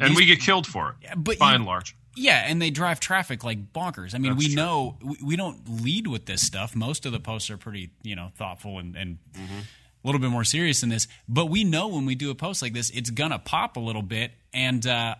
and 0.00 0.16
we 0.16 0.24
get 0.26 0.40
killed 0.40 0.66
for 0.66 0.96
it, 1.02 1.10
but 1.16 1.38
by 1.38 1.50
you- 1.50 1.56
and 1.56 1.64
large. 1.66 1.94
yeah, 2.16 2.44
and 2.46 2.60
they 2.60 2.70
drive 2.70 3.00
traffic 3.00 3.44
like 3.44 3.72
bonkers. 3.72 4.14
I 4.14 4.18
mean, 4.18 4.32
That's 4.32 4.44
we 4.44 4.54
true. 4.54 4.56
know 4.62 4.96
we, 5.02 5.16
we 5.24 5.36
don't 5.36 5.82
lead 5.82 6.06
with 6.06 6.26
this 6.26 6.42
stuff. 6.42 6.74
Most 6.76 7.06
of 7.06 7.12
the 7.12 7.20
posts 7.20 7.50
are 7.50 7.56
pretty, 7.58 7.90
you 8.02 8.16
know, 8.16 8.30
thoughtful 8.36 8.78
and, 8.78 8.96
and 8.96 9.18
Mm-hmm. 9.34 9.58
a 9.58 10.06
little 10.08 10.20
bit 10.20 10.30
more 10.30 10.44
serious 10.44 10.80
than 10.80 10.90
this. 10.90 11.06
But 11.28 11.46
we 11.46 11.64
know 11.64 11.88
when 11.88 12.06
we 12.06 12.14
do 12.14 12.30
a 12.30 12.34
post 12.34 12.62
like 12.62 12.72
this, 12.72 12.90
it's 12.90 13.10
gonna 13.10 13.38
pop 13.38 13.76
a 13.76 13.80
little 13.80 14.02
bit, 14.02 14.32
and 14.52 14.86
uh, 14.86 15.14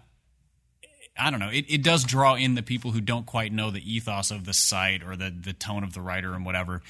I 1.18 1.30
don't 1.30 1.40
know. 1.40 1.50
It, 1.50 1.66
it 1.68 1.82
does 1.82 2.04
draw 2.04 2.34
in 2.36 2.54
the 2.54 2.62
people 2.62 2.90
who 2.92 3.00
don't 3.02 3.26
quite 3.26 3.52
know 3.52 3.70
the 3.70 3.80
ethos 3.94 4.30
of 4.30 4.44
the 4.44 4.54
site 4.54 5.02
or 5.02 5.14
the 5.16 5.30
the 5.30 5.52
tone 5.52 5.84
of 5.84 5.92
the 5.92 6.00
writer 6.00 6.32
and 6.34 6.44
whatever. 6.46 6.82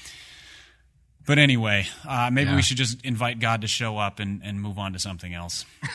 But 1.25 1.39
anyway, 1.39 1.87
uh, 2.07 2.29
maybe 2.31 2.49
Yeah. 2.49 2.57
we 2.57 2.61
should 2.61 2.75
just 2.77 3.03
invite 3.05 3.39
God 3.39 3.61
to 3.61 3.67
show 3.67 3.97
up 3.97 4.19
and, 4.19 4.41
and 4.43 4.59
move 4.61 4.77
on 4.77 4.93
to 4.93 4.99
something 4.99 5.33
else. 5.33 5.65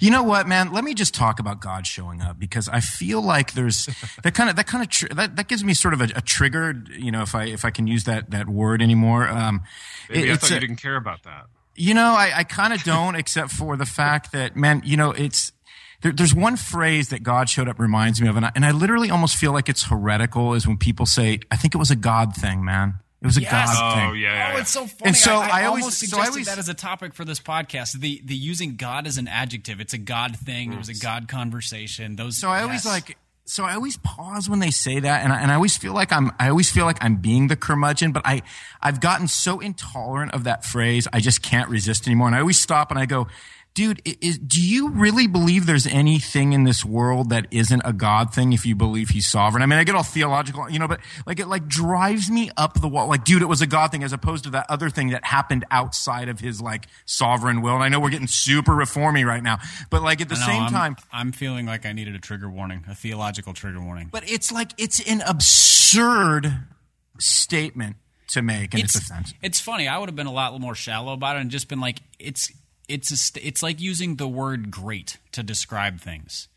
You 0.00 0.10
know 0.10 0.22
what, 0.22 0.46
man? 0.48 0.72
Let 0.72 0.84
me 0.84 0.94
just 0.94 1.14
talk 1.14 1.40
about 1.40 1.60
God 1.60 1.86
showing 1.86 2.22
up 2.22 2.38
because 2.38 2.68
I 2.68 2.80
feel 2.80 3.20
like 3.22 3.52
there's 3.52 3.86
that 4.22 4.34
kind 4.34 4.48
of 4.50 4.56
that 4.56 4.66
kind 4.66 4.82
of 4.82 4.88
tr- 4.90 5.08
that 5.14 5.36
that 5.36 5.48
gives 5.48 5.62
me 5.64 5.74
sort 5.74 5.94
of 5.94 6.00
a, 6.00 6.08
a 6.16 6.20
trigger. 6.20 6.82
You 6.90 7.10
know, 7.12 7.22
if 7.22 7.34
I 7.34 7.44
if 7.44 7.64
I 7.64 7.70
can 7.70 7.86
use 7.86 8.04
that 8.04 8.30
that 8.30 8.48
word 8.48 8.82
anymore. 8.82 9.28
Um, 9.28 9.62
Maybe 10.08 10.22
it- 10.28 10.30
I 10.30 10.34
it's 10.34 10.42
thought 10.42 10.50
a- 10.52 10.54
you 10.54 10.60
didn't 10.60 10.76
care 10.76 10.96
about 10.96 11.22
that. 11.24 11.46
You 11.76 11.94
know, 11.94 12.12
I, 12.14 12.30
I 12.38 12.44
kind 12.44 12.72
of 12.72 12.82
don't, 12.82 13.14
except 13.14 13.52
for 13.52 13.76
the 13.76 13.86
fact 13.86 14.32
that, 14.32 14.54
man, 14.56 14.82
you 14.84 14.96
know, 14.96 15.12
it's 15.12 15.52
there, 16.02 16.12
there's 16.12 16.34
one 16.34 16.56
phrase 16.56 17.08
that 17.10 17.22
God 17.22 17.48
showed 17.48 17.68
up 17.68 17.78
reminds 17.78 18.20
me 18.20 18.28
of, 18.28 18.36
and 18.36 18.46
I, 18.46 18.52
and 18.54 18.64
I 18.66 18.70
literally 18.72 19.10
almost 19.10 19.36
feel 19.36 19.52
like 19.52 19.68
it's 19.68 19.84
heretical. 19.84 20.54
Is 20.54 20.66
when 20.66 20.76
people 20.78 21.06
say, 21.06 21.40
"I 21.50 21.56
think 21.56 21.74
it 21.74 21.78
was 21.78 21.90
a 21.90 21.96
God 21.96 22.34
thing, 22.34 22.64
man. 22.64 22.94
It 23.22 23.26
was 23.26 23.36
a 23.36 23.42
Yes. 23.42 23.52
God 23.52 23.76
Oh 23.76 23.94
thing." 24.12 24.20
yeah, 24.22 24.32
yeah, 24.34 24.48
Oh, 24.50 24.54
yeah. 24.54 24.60
it's 24.60 24.70
so 24.70 24.86
funny. 24.86 25.08
And 25.08 25.16
so 25.16 25.34
I, 25.36 25.46
I, 25.48 25.60
I 25.60 25.64
always- 25.66 25.82
almost 25.84 25.98
so 26.00 26.04
I 26.04 26.08
suggested 26.08 26.30
always- 26.30 26.46
that 26.46 26.58
as 26.58 26.68
a 26.68 26.74
topic 26.74 27.14
for 27.14 27.24
this 27.24 27.38
podcast. 27.40 27.92
The 28.00 28.22
the 28.24 28.34
using 28.34 28.76
God 28.76 29.06
as 29.06 29.18
an 29.18 29.28
adjective. 29.28 29.80
It's 29.80 29.92
a 29.92 29.98
God 29.98 30.36
thing. 30.36 30.72
It 30.72 30.78
was 30.78 30.88
a 30.88 30.94
God 30.94 31.28
conversation. 31.28 32.16
Those. 32.16 32.38
So 32.38 32.48
I 32.50 32.62
always 32.62 32.86
like. 32.86 33.16
So 33.46 33.64
I 33.64 33.74
always 33.74 33.96
pause 33.96 34.48
when 34.48 34.60
they 34.60 34.70
say 34.70 35.00
that, 35.00 35.24
and 35.24 35.32
I, 35.32 35.40
and 35.40 35.50
I 35.50 35.54
always 35.56 35.76
feel 35.76 35.92
like 35.92 36.12
I'm. 36.12 36.30
I 36.38 36.48
always 36.50 36.70
feel 36.70 36.84
like 36.84 36.98
I'm 37.02 37.16
being 37.16 37.48
the 37.48 37.56
curmudgeon, 37.56 38.12
but 38.12 38.22
I, 38.24 38.42
I've 38.80 39.00
gotten 39.00 39.26
so 39.26 39.58
intolerant 39.58 40.32
of 40.34 40.44
that 40.44 40.64
phrase, 40.64 41.08
I 41.12 41.18
just 41.18 41.42
can't 41.42 41.68
resist 41.68 42.06
anymore. 42.06 42.28
And 42.28 42.36
I 42.36 42.40
always 42.40 42.60
stop 42.60 42.90
and 42.92 42.98
I 43.00 43.06
go, 43.06 43.26
dude, 43.74 44.02
is, 44.04 44.38
do 44.38 44.60
you 44.60 44.90
really 44.90 45.26
believe 45.26 45.66
there's 45.66 45.86
anything 45.86 46.52
in 46.52 46.64
this 46.64 46.84
world 46.84 47.30
that 47.30 47.46
isn't 47.50 47.82
a 47.84 47.92
God 47.92 48.34
thing 48.34 48.52
if 48.52 48.66
you 48.66 48.74
believe 48.74 49.10
he's 49.10 49.30
sovereign? 49.30 49.62
I 49.62 49.66
mean, 49.66 49.78
I 49.78 49.84
get 49.84 49.94
all 49.94 50.02
theological, 50.02 50.68
you 50.70 50.78
know, 50.78 50.88
but 50.88 51.00
like 51.26 51.40
it 51.40 51.46
like 51.46 51.66
drives 51.66 52.30
me 52.30 52.50
up 52.56 52.80
the 52.80 52.88
wall. 52.88 53.08
Like, 53.08 53.24
dude, 53.24 53.42
it 53.42 53.46
was 53.46 53.62
a 53.62 53.66
God 53.66 53.90
thing 53.90 54.02
as 54.02 54.12
opposed 54.12 54.44
to 54.44 54.50
that 54.50 54.66
other 54.68 54.90
thing 54.90 55.10
that 55.10 55.24
happened 55.24 55.64
outside 55.70 56.28
of 56.28 56.40
his 56.40 56.60
like 56.60 56.86
sovereign 57.06 57.62
will. 57.62 57.74
And 57.74 57.84
I 57.84 57.88
know 57.88 58.00
we're 58.00 58.10
getting 58.10 58.26
super 58.26 58.72
reformy 58.72 59.24
right 59.24 59.42
now, 59.42 59.58
but 59.88 60.02
like 60.02 60.20
at 60.20 60.28
the 60.28 60.34
know, 60.34 60.46
same 60.46 60.62
I'm, 60.62 60.72
time, 60.72 60.96
I'm 61.12 61.32
feeling 61.32 61.66
like 61.66 61.86
I 61.86 61.92
needed 61.92 62.14
a 62.14 62.20
trigger 62.20 62.50
warning, 62.50 62.84
a 62.88 62.94
theological 62.94 63.54
trigger 63.54 63.80
warning. 63.80 64.08
but 64.10 64.28
it's 64.28 64.50
like 64.50 64.72
it's 64.78 65.00
an 65.08 65.22
absurd 65.22 66.52
statement 67.18 67.96
to 68.28 68.42
make 68.42 68.74
and 68.74 68.82
it's, 68.82 68.94
offensive. 68.94 69.36
It's 69.42 69.60
funny. 69.60 69.88
I 69.88 69.98
would 69.98 70.08
have 70.08 70.16
been 70.16 70.26
a 70.26 70.32
lot 70.32 70.58
more 70.60 70.74
shallow 70.74 71.12
about 71.12 71.36
it 71.36 71.40
and 71.40 71.50
just 71.50 71.68
been 71.68 71.80
like, 71.80 72.00
it's 72.18 72.52
it's 72.90 73.10
a 73.10 73.16
st- 73.16 73.44
it's 73.44 73.62
like 73.62 73.80
using 73.80 74.16
the 74.16 74.28
word 74.28 74.70
"great" 74.70 75.18
to 75.32 75.42
describe 75.42 76.00
things. 76.00 76.48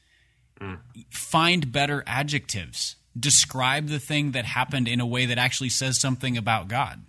Find 1.10 1.72
better 1.72 2.04
adjectives. 2.08 2.96
Describe 3.18 3.88
the 3.88 4.00
thing 4.00 4.32
that 4.32 4.46
happened 4.46 4.88
in 4.88 5.00
a 5.00 5.06
way 5.06 5.26
that 5.28 5.38
actually 5.38 5.70
says 5.70 6.00
something 6.00 6.38
about 6.38 6.68
God. 6.68 7.04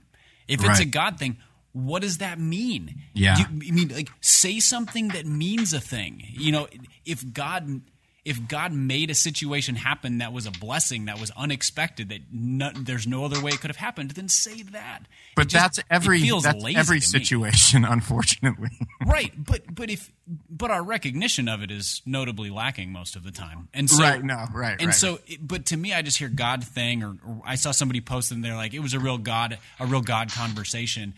If 0.47 0.63
it's 0.63 0.81
a 0.81 0.85
God 0.85 1.19
thing, 1.19 1.39
what 1.73 2.03
does 2.03 2.19
that 2.19 2.39
mean? 2.39 3.03
Yeah. 3.15 3.39
You, 3.39 3.45
I 3.47 3.71
mean, 3.73 3.89
like, 3.89 4.11
say 4.21 4.61
something 4.61 5.09
that 5.09 5.27
means 5.27 5.73
a 5.73 5.81
thing. 5.81 6.23
You 6.31 6.53
know, 6.53 6.69
if 7.05 7.33
God, 7.33 7.81
if 8.25 8.49
God 8.49 8.73
made 8.73 9.11
a 9.11 9.15
situation 9.15 9.75
happen 9.75 10.19
that 10.19 10.33
was 10.33 10.47
a 10.47 10.51
blessing, 10.51 11.05
that 11.07 11.21
was 11.21 11.31
unexpected, 11.37 12.09
that 12.09 12.21
no, 12.33 12.71
there's 12.75 13.07
no 13.07 13.25
other 13.27 13.39
way 13.43 13.51
it 13.53 13.61
could 13.61 13.69
have 13.69 13.77
happened, 13.77 14.13
then 14.13 14.29
say 14.31 14.63
that. 14.63 15.01
But 15.37 15.49
just- 15.49 15.77
that's 15.77 15.89
every 15.91 16.21
feels 16.21 16.45
that's 16.45 16.63
lazy 16.63 16.79
every 16.79 17.01
situation, 17.01 17.85
unfortunately. 17.89 18.71
right? 19.05 19.33
But 19.37 19.75
but 19.75 19.91
if 19.91 20.11
but 20.49 20.71
our 20.71 20.83
recognition 20.83 21.49
of 21.51 21.63
it 21.63 21.71
is 21.71 22.01
notably 22.07 22.49
lacking 22.49 22.93
most 22.93 23.15
of 23.15 23.25
the 23.25 23.31
time, 23.31 23.69
and 23.75 23.91
so 23.91 24.03
Right, 24.03 24.23
no, 24.25 24.47
right, 24.55 24.77
and 24.79 24.87
right. 24.89 24.95
so, 24.95 25.19
but 25.41 25.67
to 25.67 25.77
me, 25.77 25.93
I 25.93 26.01
just 26.01 26.17
hear 26.19 26.31
God 26.31 26.65
thing, 26.65 27.03
or, 27.03 27.17
or 27.27 27.43
I 27.45 27.57
saw 27.57 27.73
somebody 27.73 28.01
post 28.01 28.33
and 28.33 28.43
they're 28.43 28.57
like, 28.57 28.73
it 28.73 28.81
was 28.81 28.95
a 28.95 28.99
real 29.01 29.19
God, 29.19 29.59
a 29.79 29.85
real 29.87 30.01
God 30.01 30.33
conversation. 30.33 31.13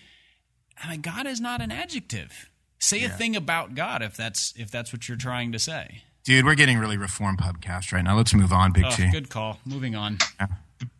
I'm 0.82 0.90
like, 0.90 1.02
God 1.02 1.26
is 1.28 1.40
not 1.40 1.60
an 1.60 1.70
adjective. 1.70 2.50
Say 2.78 3.04
a 3.04 3.08
thing 3.08 3.36
about 3.36 3.74
God 3.74 4.02
if 4.02 4.16
that's 4.16 4.52
if 4.56 4.70
that's 4.72 4.92
what 4.92 5.08
you're 5.08 5.16
trying 5.16 5.52
to 5.52 5.58
say. 5.58 6.02
Dude, 6.26 6.44
we're 6.44 6.56
getting 6.56 6.78
really 6.78 6.96
reform 6.96 7.36
podcast 7.36 7.92
right 7.92 8.02
now. 8.02 8.16
Let's 8.16 8.34
move 8.34 8.52
on, 8.52 8.72
Big 8.72 8.84
Oh, 8.84 8.90
T. 8.90 9.08
good 9.12 9.28
call. 9.30 9.60
Moving 9.64 9.94
on. 9.94 10.18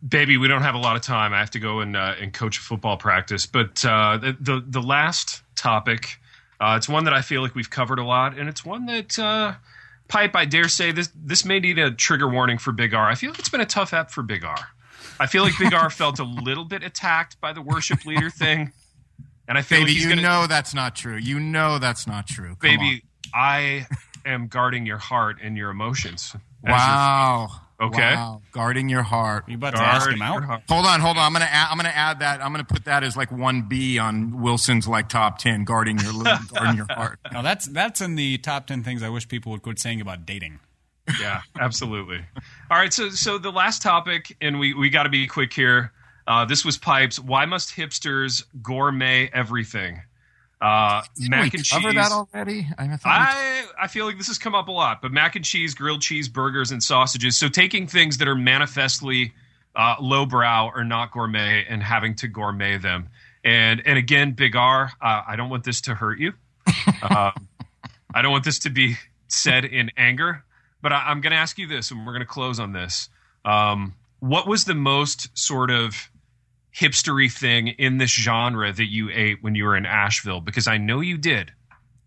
baby, 0.07 0.37
we 0.37 0.47
don't 0.47 0.61
have 0.61 0.73
a 0.73 0.77
lot 0.77 0.95
of 0.95 1.01
time. 1.01 1.33
I 1.33 1.39
have 1.39 1.51
to 1.51 1.59
go 1.59 1.81
and 1.81 1.97
uh, 1.97 2.15
and 2.21 2.33
coach 2.33 2.59
football 2.59 2.95
practice. 2.95 3.45
But 3.45 3.83
uh, 3.83 4.17
the, 4.19 4.37
the 4.39 4.63
the 4.65 4.81
last 4.81 5.41
topic, 5.57 6.17
uh, 6.61 6.75
it's 6.77 6.87
one 6.87 7.03
that 7.03 7.13
I 7.13 7.21
feel 7.21 7.41
like 7.41 7.55
we've 7.55 7.69
covered 7.69 7.99
a 7.99 8.05
lot, 8.05 8.37
and 8.37 8.47
it's 8.47 8.63
one 8.63 8.85
that 8.85 9.19
uh, 9.19 9.55
pipe. 10.07 10.33
I 10.33 10.45
dare 10.45 10.69
say 10.69 10.93
this 10.93 11.09
this 11.13 11.43
may 11.43 11.59
need 11.59 11.77
a 11.77 11.91
trigger 11.91 12.29
warning 12.29 12.57
for 12.57 12.71
Big 12.71 12.93
R. 12.93 13.05
I 13.05 13.15
feel 13.15 13.31
like 13.31 13.39
it's 13.39 13.49
been 13.49 13.59
a 13.59 13.65
tough 13.65 13.93
app 13.93 14.11
for 14.11 14.23
Big 14.23 14.45
R. 14.45 14.57
I 15.19 15.25
feel 15.27 15.43
like 15.43 15.59
Big 15.59 15.73
R 15.73 15.89
felt 15.89 16.19
a 16.19 16.23
little 16.41 16.63
bit 16.63 16.83
attacked 16.83 17.41
by 17.41 17.51
the 17.51 17.61
worship 17.61 18.05
leader 18.05 18.29
thing, 18.29 18.71
and 19.45 19.57
I 19.57 19.61
feel 19.61 19.79
Baby, 19.79 19.87
like 19.89 19.93
he's 19.93 20.03
you 20.05 20.09
gonna, 20.09 20.21
know 20.21 20.47
that's 20.47 20.73
not 20.73 20.95
true. 20.95 21.17
You 21.17 21.37
know 21.41 21.79
that's 21.79 22.07
not 22.07 22.27
true. 22.27 22.55
Come 22.55 22.77
baby. 22.77 23.03
I 23.33 23.85
am 24.27 24.47
guarding 24.47 24.85
your 24.85 24.97
heart 24.97 25.37
and 25.41 25.57
your 25.57 25.69
emotions. 25.69 26.31
on. 26.33 26.41
as 26.63 26.69
your- 26.69 26.77
Wow. 26.77 27.49
Okay. 27.79 28.15
Wow. 28.15 28.41
Guarding 28.53 28.89
your 28.89 29.03
heart. 29.03 29.43
You 29.47 29.53
about 29.55 29.75
to 29.75 29.81
ask 29.81 30.09
him 30.09 30.19
out? 30.21 30.43
heart. 30.43 30.63
Hold 30.67 30.87
on, 30.87 30.99
hold 30.99 31.17
on. 31.17 31.25
I'm 31.25 31.33
gonna 31.33 31.45
add, 31.45 31.67
I'm 31.69 31.77
gonna 31.77 31.89
add 31.89 32.19
that. 32.21 32.43
I'm 32.43 32.51
gonna 32.51 32.63
put 32.63 32.85
that 32.85 33.03
as 33.03 33.15
like 33.15 33.31
one 33.31 33.63
B 33.69 33.99
on 33.99 34.41
Wilson's 34.41 34.87
like 34.87 35.09
top 35.09 35.37
ten. 35.37 35.63
Guarding 35.63 35.99
your 35.99 36.11
guarding 36.53 36.75
your 36.77 36.87
heart. 36.89 37.19
No, 37.31 37.43
that's 37.43 37.67
that's 37.67 38.01
in 38.01 38.15
the 38.15 38.39
top 38.39 38.65
ten 38.65 38.83
things 38.83 39.03
I 39.03 39.09
wish 39.09 39.27
people 39.27 39.51
would 39.51 39.61
quit 39.61 39.77
saying 39.77 40.01
about 40.01 40.25
dating. 40.25 40.59
yeah, 41.21 41.41
absolutely. 41.59 42.17
All 42.71 42.77
right, 42.79 42.91
so 42.91 43.09
so 43.11 43.37
the 43.37 43.51
last 43.51 43.83
topic, 43.83 44.35
and 44.41 44.59
we 44.59 44.73
we 44.73 44.89
got 44.89 45.03
to 45.03 45.09
be 45.09 45.27
quick 45.27 45.53
here. 45.53 45.91
Uh, 46.25 46.45
this 46.45 46.65
was 46.65 46.79
pipes. 46.79 47.19
Why 47.19 47.45
must 47.45 47.75
hipsters 47.75 48.43
gourmet 48.63 49.29
everything? 49.33 50.01
Uh, 50.59 51.03
mac 51.19 51.53
we 51.53 51.59
and 51.59 51.69
cover 51.69 51.91
cheese. 51.91 51.95
that 51.95 52.11
already? 52.11 52.67
I, 52.79 52.97
I 53.05 53.65
I 53.83 53.87
feel 53.87 54.05
like 54.05 54.17
this 54.17 54.27
has 54.27 54.39
come 54.39 54.55
up 54.55 54.67
a 54.67 54.71
lot, 54.71 55.01
but 55.01 55.11
mac 55.11 55.35
and 55.35 55.45
cheese, 55.45 55.75
grilled 55.75 56.01
cheese, 56.01 56.27
burgers, 56.27 56.71
and 56.71 56.81
sausages. 56.81 57.37
So 57.37 57.47
taking 57.47 57.85
things 57.85 58.17
that 58.17 58.27
are 58.27 58.35
manifestly 58.35 59.33
uh, 59.75 59.95
lowbrow 60.01 60.71
or 60.73 60.83
not 60.83 61.11
gourmet 61.11 61.65
and 61.69 61.83
having 61.83 62.15
to 62.15 62.27
gourmet 62.27 62.77
them. 62.77 63.09
And 63.43 63.81
and 63.85 63.97
again, 63.97 64.31
Big 64.31 64.55
R, 64.55 64.91
uh, 64.99 65.21
I 65.27 65.35
don't 65.35 65.49
want 65.49 65.63
this 65.63 65.81
to 65.81 65.95
hurt 65.95 66.19
you. 66.19 66.33
um, 67.03 67.47
I 68.13 68.21
don't 68.21 68.31
want 68.31 68.43
this 68.43 68.59
to 68.59 68.69
be 68.69 68.97
said 69.27 69.63
in 69.63 69.91
anger, 69.95 70.43
but 70.81 70.91
I, 70.91 71.03
I'm 71.07 71.21
going 71.21 71.31
to 71.31 71.37
ask 71.37 71.57
you 71.59 71.67
this, 71.67 71.91
and 71.91 72.05
we're 72.05 72.13
going 72.13 72.21
to 72.21 72.25
close 72.25 72.59
on 72.59 72.73
this. 72.73 73.09
Um, 73.45 73.93
what 74.19 74.47
was 74.47 74.65
the 74.65 74.75
most 74.75 75.37
sort 75.37 75.69
of 75.69 76.09
hipstery 76.77 77.31
thing 77.31 77.67
in 77.69 77.97
this 77.97 78.11
genre 78.11 78.71
that 78.71 78.85
you 78.89 79.09
ate 79.11 79.39
when 79.41 79.55
you 79.55 79.65
were 79.65 79.75
in 79.75 79.85
Asheville? 79.85 80.41
Because 80.41 80.67
I 80.67 80.77
know 80.77 80.99
you 81.01 81.17
did. 81.17 81.51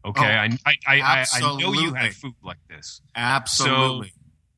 Okay, 0.05 0.23
Oh, 0.25 0.29
I, 0.29 0.49
I, 0.67 0.77
I, 0.87 1.27
I, 1.35 1.41
know 1.59 1.73
you 1.73 1.93
had 1.95 2.15
food 2.15 2.35
like 2.43 2.57
this. 2.69 3.03
absolutely. 3.15 4.13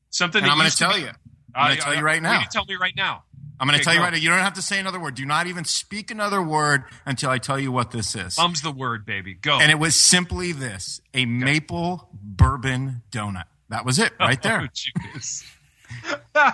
Something 0.09 0.39
and 0.43 0.47
that 0.47 0.51
I'm 0.53 0.57
gonna 0.57 0.69
tell 0.69 0.93
be- 0.93 1.01
you. 1.01 1.09
I'm 1.55 1.69
gonna 1.69 1.79
Uh, 1.79 1.83
tell 1.83 1.95
you 1.95 2.01
right 2.01 2.21
now. 2.21 2.39
You 2.39 2.45
tell 2.51 2.65
me 2.65 2.75
right 2.75 2.95
now. 2.95 3.23
I'm 3.59 3.67
going 3.67 3.77
to 3.79 3.81
Okay, 3.81 3.83
tell 3.83 3.93
you 3.95 4.01
right 4.01 4.11
now. 4.11 4.17
You 4.19 4.29
don't 4.29 4.39
have 4.39 4.53
to 4.55 4.61
say 4.63 4.79
another 4.79 4.99
word. 4.99 5.15
Do 5.15 5.25
not 5.25 5.45
even 5.47 5.63
speak 5.63 6.09
another 6.11 6.41
word 6.41 6.83
until 7.05 7.29
I 7.29 7.37
tell 7.37 7.59
you 7.59 7.71
what 7.71 7.91
this 7.91 8.15
is. 8.15 8.33
Thumbs 8.35 8.61
the 8.61 8.71
word, 8.71 9.05
baby. 9.05 9.35
Go. 9.35 9.59
and 9.59 9.71
it 9.71 9.77
was 9.79 9.95
simply 9.95 10.51
this: 10.53 10.99
a 11.13 11.25
maple 11.25 12.09
bourbon 12.13 13.03
donut. 13.11 13.43
That 13.69 13.85
was 13.85 13.99
it, 13.99 14.11
right 14.19 14.39
Oh, 14.43 14.47
there. 14.49 14.69
jeez. 15.13 15.43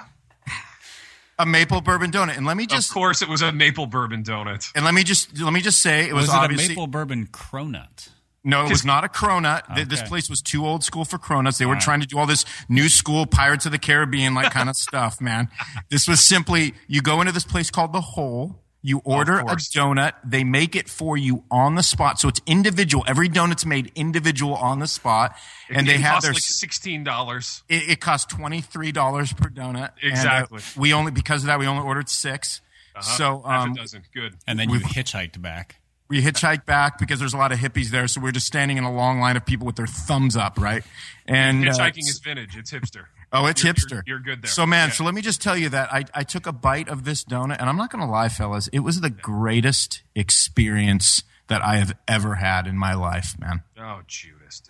A 1.39 1.45
maple 1.45 1.81
bourbon 1.81 2.11
donut. 2.11 2.37
And 2.37 2.45
let 2.45 2.57
me 2.57 2.67
just 2.67 2.89
of 2.89 2.93
course, 2.93 3.21
it 3.23 3.29
was 3.29 3.41
a 3.41 3.51
maple 3.51 3.87
bourbon 3.87 4.23
donut. 4.23 4.69
and 4.75 4.83
let 4.85 4.93
me 4.93 5.03
just 5.03 5.39
let 5.39 5.53
me 5.53 5.61
just 5.61 5.81
say 5.81 6.07
it 6.07 6.13
was, 6.13 6.27
Was, 6.27 6.35
it 6.35 6.51
a 6.53 6.69
maple 6.69 6.85
bourbon 6.87 7.27
cronut? 7.27 8.09
no, 8.43 8.65
it 8.65 8.69
was 8.69 8.85
not 8.85 9.03
a 9.03 9.07
cronut. 9.07 9.73
Th- 9.75 9.87
This 9.87 10.01
place 10.03 10.29
was 10.29 10.41
too 10.41 10.65
old 10.65 10.83
school 10.83 11.05
for 11.05 11.17
cronuts. 11.17 11.57
They 11.57 11.65
were 11.65 11.75
trying 11.77 12.01
to 12.01 12.07
do 12.07 12.17
all 12.19 12.25
this 12.25 12.45
new 12.69 12.87
school 12.89 13.25
Pirates 13.25 13.65
of 13.65 13.71
the 13.71 13.79
Caribbean 13.79 14.33
like 14.33 14.51
kind 14.51 14.69
of 14.69 14.75
stuff, 14.87 15.19
man. 15.21 15.49
This 15.89 16.07
was 16.07 16.25
simply 16.25 16.73
you 16.87 17.01
go 17.01 17.21
into 17.21 17.31
this 17.33 17.45
place 17.45 17.69
called 17.71 17.93
the 17.93 18.01
Hole. 18.01 18.61
You 18.81 19.01
order 19.03 19.39
a 19.39 19.43
donut. 19.57 20.13
They 20.23 20.43
make 20.45 20.75
it 20.75 20.87
for 20.89 21.17
you 21.17 21.43
on 21.51 21.75
the 21.75 21.83
spot. 21.83 22.19
So 22.19 22.29
it's 22.29 22.39
individual. 22.45 23.03
Every 23.07 23.27
donut's 23.27 23.65
made 23.65 23.91
individual 23.93 24.55
on 24.55 24.79
the 24.79 24.87
spot. 24.87 25.35
And 25.69 25.85
they 25.85 25.95
it 25.95 25.99
have 26.01 26.13
cost 26.13 26.23
their 26.23 26.33
like 26.33 26.41
sixteen 26.41 27.03
dollars. 27.03 27.63
it, 27.67 27.89
it 27.89 27.99
cost 27.99 28.29
twenty 28.29 28.61
three 28.61 28.93
dollars 28.93 29.33
per 29.33 29.49
donut. 29.49 29.91
And, 30.01 30.11
uh, 30.13 30.15
Exactly. 30.15 30.61
we 30.77 30.93
only 30.93 31.11
because 31.11 31.43
of 31.43 31.47
that 31.47 31.59
we 31.59 31.67
only 31.67 31.83
ordered 31.83 32.07
6 32.09 32.61
So 33.01 33.41
Half 33.45 33.63
um, 33.65 33.71
a 33.71 33.75
dozen. 33.75 34.03
Good. 34.13 34.35
And 34.47 34.57
then 34.57 34.69
you 34.69 34.79
hitchhiked 34.79 35.41
back. 35.41 35.81
we 36.07 36.21
hitchhiked 36.21 36.65
back 36.65 36.97
because 36.99 37.19
there's 37.19 37.33
a 37.33 37.37
lot 37.37 37.51
of 37.51 37.59
hippies 37.59 37.89
there. 37.89 38.07
So 38.07 38.21
we're 38.21 38.31
just 38.31 38.47
standing 38.47 38.77
in 38.77 38.85
a 38.85 38.91
long 38.93 39.19
line 39.19 39.35
of 39.35 39.45
people 39.45 39.65
with 39.67 39.75
their 39.75 39.87
thumbs 39.87 40.37
up, 40.37 40.57
right? 40.57 40.83
And 41.27 41.67
uh, 41.67 41.71
Hitchhiking 41.73 41.99
is 41.99 42.19
vintage. 42.23 42.55
It's 42.55 42.71
hipster. 42.71 43.05
Oh, 43.33 43.45
it's 43.45 43.63
You're- 43.63 43.73
hipster. 43.73 43.91
You're, 43.91 44.03
you're 44.05 44.19
good 44.19 44.41
there. 44.43 44.49
So 44.49 44.65
man, 44.65 44.89
Yeah. 44.89 44.93
so 44.93 45.03
let 45.03 45.13
me 45.13 45.21
just 45.21 45.41
tell 45.41 45.57
you 45.57 45.69
that 45.69 45.93
I, 45.93 46.05
I 46.13 46.23
took 46.23 46.45
a 46.47 46.51
bite 46.51 46.89
of 46.89 47.03
this 47.03 47.23
donut, 47.23 47.57
and 47.59 47.69
I'm 47.69 47.77
not 47.77 47.91
going 47.91 48.03
to 48.03 48.09
lie, 48.11 48.29
fellas, 48.29 48.67
it 48.69 48.79
was 48.79 49.01
the 49.01 49.09
greatest 49.09 50.03
experience 50.15 51.23
that 51.47 51.63
I 51.63 51.77
have 51.77 51.95
ever 52.07 52.35
had 52.35 52.67
in 52.67 52.77
my 52.77 52.93
life, 52.93 53.35
man. 53.39 53.63
Oh, 53.77 54.01
Judas. 54.07 54.61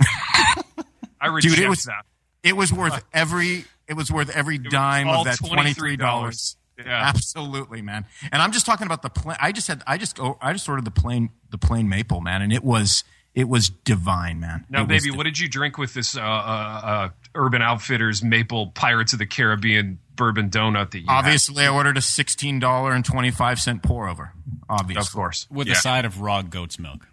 I 1.20 1.26
reject 1.28 1.56
Dude, 1.56 1.64
it 1.64 1.68
was 1.68 1.84
that. 1.84 2.04
it 2.42 2.56
was 2.56 2.72
worth 2.72 3.04
every 3.12 3.64
it 3.88 3.94
was 3.94 4.12
worth 4.12 4.30
every 4.30 4.58
dime 4.58 5.08
of 5.08 5.24
that 5.24 5.38
twenty 5.38 5.72
three 5.72 5.96
dollars. 5.96 6.56
Yeah. 6.78 7.08
Absolutely, 7.08 7.82
man. 7.82 8.04
And 8.30 8.40
I'm 8.40 8.52
just 8.52 8.64
talking 8.64 8.86
about 8.86 9.02
the 9.02 9.10
plain. 9.10 9.36
I 9.40 9.50
just 9.50 9.66
had 9.66 9.82
I 9.86 9.98
just 9.98 10.20
oh, 10.20 10.38
I 10.40 10.52
just 10.52 10.68
ordered 10.68 10.84
the 10.84 10.92
plain 10.92 11.30
the 11.50 11.58
plain 11.58 11.88
maple, 11.88 12.20
man, 12.20 12.40
and 12.40 12.52
it 12.52 12.62
was 12.62 13.02
it 13.38 13.48
was 13.48 13.68
divine, 13.70 14.40
man. 14.40 14.64
Now, 14.68 14.80
It 14.82 14.88
was 14.88 15.04
baby, 15.04 15.16
what 15.16 15.22
did 15.22 15.38
you 15.38 15.48
drink 15.48 15.78
with 15.78 15.94
this 15.94 16.16
uh, 16.16 16.20
uh, 16.20 16.24
uh, 16.24 17.08
Urban 17.36 17.62
Outfitters 17.62 18.20
Maple 18.22 18.68
Pirates 18.72 19.12
of 19.12 19.20
the 19.20 19.26
Caribbean 19.26 20.00
bourbon 20.16 20.50
donut 20.50 20.90
that 20.90 20.98
you 20.98 21.06
had? 21.08 21.18
Obviously, 21.18 21.64
I 21.64 21.68
ordered 21.68 21.96
a 21.96 22.00
sixteen 22.02 22.58
dollar 22.58 22.92
and 22.92 23.04
twenty 23.04 23.30
five 23.30 23.60
cent 23.60 23.82
pour 23.84 24.08
over. 24.08 24.32
Obviously, 24.68 25.00
Of 25.00 25.12
course. 25.12 25.46
With 25.50 25.68
Yeah. 25.68 25.74
a 25.74 25.76
side 25.76 26.04
of 26.04 26.20
raw 26.20 26.42
goat's 26.42 26.78
milk. 26.80 27.06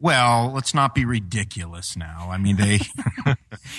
Well, 0.00 0.52
let's 0.54 0.72
not 0.74 0.94
be 0.94 1.04
ridiculous 1.04 1.96
now. 1.96 2.28
I 2.30 2.38
mean, 2.38 2.56
they 2.56 2.80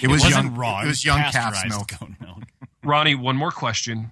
it 0.02 0.08
was 0.10 0.22
wasn't 0.22 0.46
young 0.46 0.56
raw. 0.56 0.82
It 0.82 0.88
was 0.88 1.04
young 1.04 1.20
calf's 1.32 1.62
pasteurized 1.62 1.70
milk. 1.76 1.88
goat 2.00 2.10
milk. 2.22 2.44
Ronnie, 2.84 3.16
one 3.16 3.36
more 3.36 3.52
question. 3.52 4.12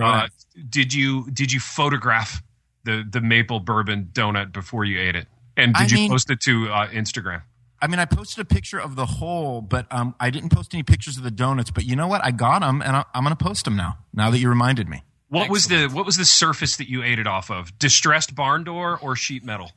Uh, 0.00 0.28
did 0.70 0.94
you 0.94 1.28
did 1.30 1.52
you 1.52 1.60
photograph 1.60 2.42
the 2.84 3.04
the 3.08 3.20
maple 3.20 3.60
bourbon 3.60 4.08
donut 4.12 4.52
before 4.52 4.84
you 4.84 4.98
ate 4.98 5.14
it? 5.16 5.26
And 5.58 5.74
did 5.74 5.82
I 5.82 5.86
you 5.86 5.94
mean- 5.96 6.10
post 6.10 6.30
it 6.30 6.40
to 6.42 6.68
uh, 6.72 6.88
Instagram? 6.88 7.42
I 7.80 7.86
mean, 7.86 8.00
I 8.00 8.06
posted 8.06 8.40
a 8.42 8.44
picture 8.44 8.78
of 8.80 8.96
the 8.96 9.06
whole, 9.06 9.60
but 9.60 9.86
um, 9.92 10.14
I 10.18 10.30
didn't 10.30 10.48
post 10.48 10.74
any 10.74 10.82
pictures 10.82 11.16
of 11.16 11.22
the 11.22 11.30
donuts. 11.30 11.70
But 11.70 11.84
you 11.84 11.94
know 11.94 12.08
what? 12.08 12.24
I 12.24 12.32
got 12.32 12.60
them, 12.62 12.82
and 12.82 12.96
I, 12.96 13.04
I'm 13.14 13.22
going 13.22 13.36
to 13.36 13.44
post 13.44 13.64
them 13.66 13.76
now. 13.76 13.98
Now 14.12 14.30
that 14.30 14.38
you 14.38 14.48
reminded 14.48 14.88
me. 14.88 15.04
What 15.28 15.48
was 15.50 15.66
the 15.66 15.86
what 15.88 16.04
was 16.06 16.16
the 16.16 16.24
surface 16.24 16.76
that 16.78 16.88
you 16.88 17.02
ate 17.04 17.18
it 17.20 17.26
off 17.28 17.50
of? 17.50 17.78
Distressed 17.78 18.34
barn 18.34 18.64
door 18.64 18.98
or 19.00 19.14
sheet 19.14 19.44
metal? 19.44 19.70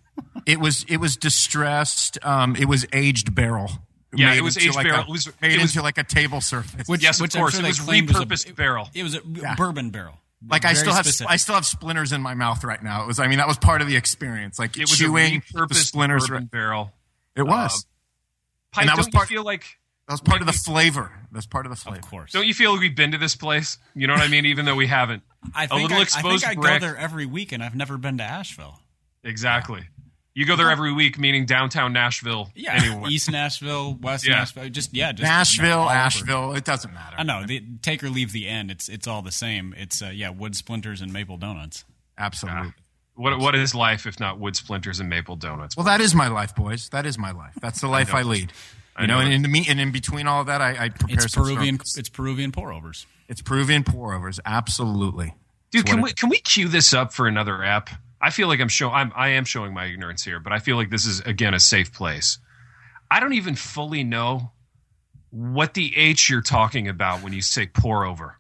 it 0.48 0.60
was 0.60 0.84
it 0.88 0.98
was 0.98 1.16
distressed. 1.18 2.18
Um, 2.24 2.56
it 2.56 2.66
was 2.66 2.86
aged 2.94 3.36
barrel. 3.36 3.70
Yeah, 4.16 4.34
it 4.34 4.42
was 4.42 4.58
aged 4.58 4.76
like 4.76 4.88
barrel. 4.88 5.02
A, 5.02 5.04
It 5.04 5.10
was- 5.10 5.32
made 5.42 5.52
it 5.54 5.62
was- 5.62 5.72
into 5.76 5.84
like 5.84 5.98
a 5.98 6.04
table 6.04 6.42
surface. 6.42 6.88
Which, 6.88 7.04
Yes, 7.04 7.18
of 7.20 7.22
which 7.24 7.36
I'm 7.36 7.42
course, 7.42 7.54
sure 7.56 7.64
it 7.64 7.68
was 7.68 7.80
claimed 7.80 8.08
was 8.10 8.20
a- 8.20 8.26
repurposed 8.26 8.50
it- 8.50 8.56
barrel. 8.56 8.90
It 8.94 9.04
was 9.04 9.14
a 9.16 9.22
bourbon 9.58 9.90
barrel. 9.92 10.18
Like 10.50 10.66
I 10.66 10.70
Very 10.70 10.76
still 10.78 10.94
have 10.94 11.06
specific. 11.06 11.32
I 11.32 11.36
still 11.38 11.56
have 11.56 11.66
splinters 11.66 12.12
in 12.12 12.22
my 12.22 12.34
mouth 12.34 12.64
right 12.64 12.82
now. 12.82 13.04
It 13.04 13.08
was 13.08 13.20
I 13.20 13.28
mean 13.28 13.38
that 13.38 13.48
was 13.48 13.58
part 13.58 13.82
of 13.82 13.88
the 13.88 13.96
experience. 13.96 14.58
Like 14.60 14.76
It 14.78 14.82
was 14.82 14.98
chewing 14.98 15.36
a 15.36 15.39
the 15.39 15.42
repurposed 15.60 15.76
splinters. 15.86 16.28
bourbon 16.28 16.46
barrel. 16.48 16.92
It 17.36 17.44
was. 17.44 17.74
Um, 17.76 17.82
Pipe, 18.74 18.82
And 18.84 18.89
that 18.89 18.98
was 18.98 19.10
part- 19.10 19.30
you 19.30 19.38
feel 19.38 19.44
like 19.46 19.66
that 20.08 20.14
was 20.14 20.22
part 20.22 20.42
of 20.42 20.48
the 20.48 20.54
flavor. 20.54 21.12
That's 21.32 21.46
part 21.46 21.66
of 21.66 21.70
the 21.70 21.76
flavor. 21.76 22.00
Of 22.00 22.10
course. 22.10 22.32
don't 22.32 22.48
you 22.48 22.54
feel 22.54 22.72
like 22.72 22.82
we've 22.82 22.96
been 22.96 23.12
to 23.12 23.18
this 23.18 23.36
place? 23.36 23.78
You 23.96 24.08
know 24.08 24.14
what 24.14 24.22
I 24.24 24.28
mean? 24.28 24.46
Even 24.46 24.66
though 24.66 24.76
we 24.76 24.88
haven't. 24.88 25.24
I 25.56 25.66
a 25.66 25.68
think 25.68 25.82
little 25.84 25.98
I, 25.98 26.00
I 26.00 26.04
exposed 26.04 26.44
think 26.44 26.58
I 26.58 26.62
brick. 26.62 26.80
go 26.82 26.88
there 26.88 26.98
every 26.98 27.26
week, 27.26 27.52
and 27.52 27.64
I've 27.64 27.76
never 27.76 27.98
been 27.98 28.18
to 28.18 28.24
Asheville. 28.24 28.80
Exactly. 29.24 29.88
You 30.34 30.46
go 30.46 30.56
there 30.56 30.70
every 30.72 30.94
week, 30.94 31.20
meaning 31.20 31.46
downtown 31.46 31.92
Nashville. 31.92 32.52
Yeah, 32.56 32.76
Anyway. 32.82 33.10
East 33.10 33.30
Nashville, 33.30 33.96
West 33.96 34.26
Yeah. 34.26 34.36
Nashville, 34.36 34.70
just 34.70 34.94
yeah, 34.94 35.12
just 35.12 35.24
Nashville. 35.24 35.90
Asheville. 35.90 36.54
It 36.54 36.64
doesn't 36.64 36.94
matter. 36.94 37.18
I 37.20 37.24
know. 37.24 37.46
The, 37.46 37.62
take 37.82 38.02
or 38.04 38.10
leave 38.10 38.32
the 38.32 38.48
end. 38.48 38.72
It's 38.72 38.88
it's 38.88 39.08
all 39.08 39.22
the 39.22 39.32
same. 39.32 39.74
It's 39.78 40.02
uh, 40.02 40.06
yeah, 40.14 40.30
wood 40.30 40.56
splinters 40.56 41.02
and 41.02 41.12
maple 41.12 41.36
donuts. 41.38 41.84
Absolutely. 42.18 42.74
What 43.16 43.40
what 43.40 43.56
is 43.56 43.76
life 43.76 44.06
if 44.08 44.20
not 44.22 44.40
wood 44.40 44.56
splinters 44.56 45.02
and 45.02 45.10
maple 45.10 45.36
donuts? 45.36 45.76
Well, 45.76 45.86
that 45.88 46.00
is 46.00 46.16
my 46.16 46.30
life, 46.30 46.56
boys. 46.56 46.88
That 46.90 47.06
is 47.06 47.18
my 47.18 47.32
life. 47.32 47.54
That's 47.62 47.82
the 47.82 47.88
life 47.98 48.14
I, 48.14 48.22
lead. 48.22 48.54
I 48.96 49.02
You 49.02 49.08
know, 49.08 49.16
know 49.16 49.26
and 49.26 49.34
in 49.34 49.42
the 49.42 49.48
me- 49.50 49.66
and 49.68 49.82
in 49.82 49.92
between 49.92 50.28
all 50.28 50.40
of 50.42 50.48
that, 50.48 50.62
I, 50.62 50.86
I 50.86 50.90
prepare 50.90 51.16
It's 51.26 51.34
some 51.34 51.44
Peruvian. 51.44 51.76
strong- 51.84 52.00
It's 52.00 52.10
Peruvian 52.10 52.52
pour 52.54 52.72
overs. 52.72 53.06
It's 53.28 53.42
Peruvian 53.42 53.84
pour 53.84 54.14
overs. 54.14 54.40
Absolutely. 54.46 55.36
Dude, 55.72 55.82
It's 55.82 55.92
can 55.92 56.02
what 56.02 56.10
we 56.12 56.14
can 56.14 56.30
we 56.30 56.38
cue 56.40 56.70
this 56.70 56.94
up 56.94 57.12
for 57.12 57.28
another 57.28 57.62
app? 57.64 57.90
I 58.22 58.30
feel 58.30 58.47
like 58.47 58.59
I'm 58.59 58.67
show 58.69 58.89
I'm 58.91 59.11
I 59.15 59.30
am 59.30 59.45
showing 59.45 59.74
my 59.74 59.86
ignorance 59.86 60.24
here, 60.24 60.39
but 60.39 60.53
I 60.53 60.59
feel 60.59 60.76
like 60.78 60.89
this 60.89 61.05
is 61.05 61.22
again 61.22 61.53
a 61.53 61.59
safe 61.59 61.91
place. 61.93 62.38
I 63.09 63.19
don't 63.19 63.34
even 63.34 63.55
fully 63.55 64.03
know 64.03 64.51
what 65.32 65.74
the 65.74 65.97
H 65.97 66.30
you're 66.30 66.41
talking 66.41 66.88
about 66.88 67.22
when 67.24 67.34
you 67.34 67.41
say 67.41 67.67
pour 67.67 68.05
over. 68.05 68.38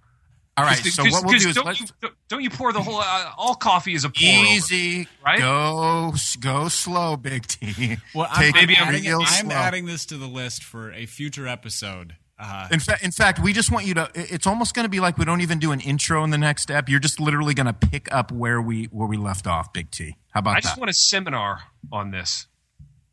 All 0.57 0.65
right, 0.65 0.77
so 0.77 1.03
what 1.03 1.23
we'll 1.23 1.33
'cause 1.33 1.43
do 1.43 1.49
is 1.49 1.55
don't 1.55 1.79
you, 1.79 1.87
don't 2.27 2.43
you 2.43 2.49
pour 2.49 2.73
the 2.73 2.81
whole 2.83 2.99
uh, 2.99 3.31
all 3.37 3.55
coffee 3.55 3.93
is 3.93 4.03
a 4.03 4.09
pour 4.09 4.27
over. 4.29 4.47
easy. 4.49 5.07
right? 5.25 5.39
Go 5.39 6.13
go 6.41 6.67
slow, 6.67 7.15
Big 7.15 7.47
T. 7.47 7.97
Well, 8.13 8.27
Take 8.35 8.55
I'm, 8.55 8.69
it 8.69 8.77
I'm, 8.81 8.87
adding, 8.95 9.11
I'm 9.13 9.51
adding 9.51 9.85
this 9.85 10.05
to 10.07 10.17
the 10.17 10.27
list 10.27 10.63
for 10.63 10.91
a 10.91 11.05
future 11.05 11.47
episode. 11.47 12.17
Uh, 12.43 12.67
In 12.71 12.79
fact, 12.79 13.03
in 13.03 13.11
fact, 13.11 13.39
we 13.39 13.53
just 13.53 13.71
want 13.71 13.85
you 13.85 13.93
to. 13.93 14.09
It's 14.15 14.47
almost 14.47 14.73
going 14.73 14.85
to 14.85 14.89
be 14.89 14.99
like 14.99 15.17
we 15.17 15.25
don't 15.25 15.41
even 15.41 15.59
do 15.59 15.71
an 15.71 15.79
intro 15.79 16.23
in 16.23 16.31
the 16.31 16.39
next 16.39 16.63
step. 16.63 16.89
You're 16.89 16.99
just 16.99 17.19
literally 17.19 17.53
going 17.53 17.67
to 17.67 17.73
pick 17.73 18.11
up 18.11 18.31
where 18.31 18.59
we 18.59 18.85
where 18.85 19.07
we 19.07 19.17
left 19.17 19.45
off, 19.45 19.71
Big 19.73 19.91
T. 19.91 20.17
How 20.31 20.39
about 20.39 20.51
that? 20.51 20.57
I 20.57 20.59
that? 20.61 20.63
just 20.63 20.77
want 20.79 20.89
a 20.89 20.93
seminar 20.93 21.59
on 21.91 22.09
this. 22.09 22.47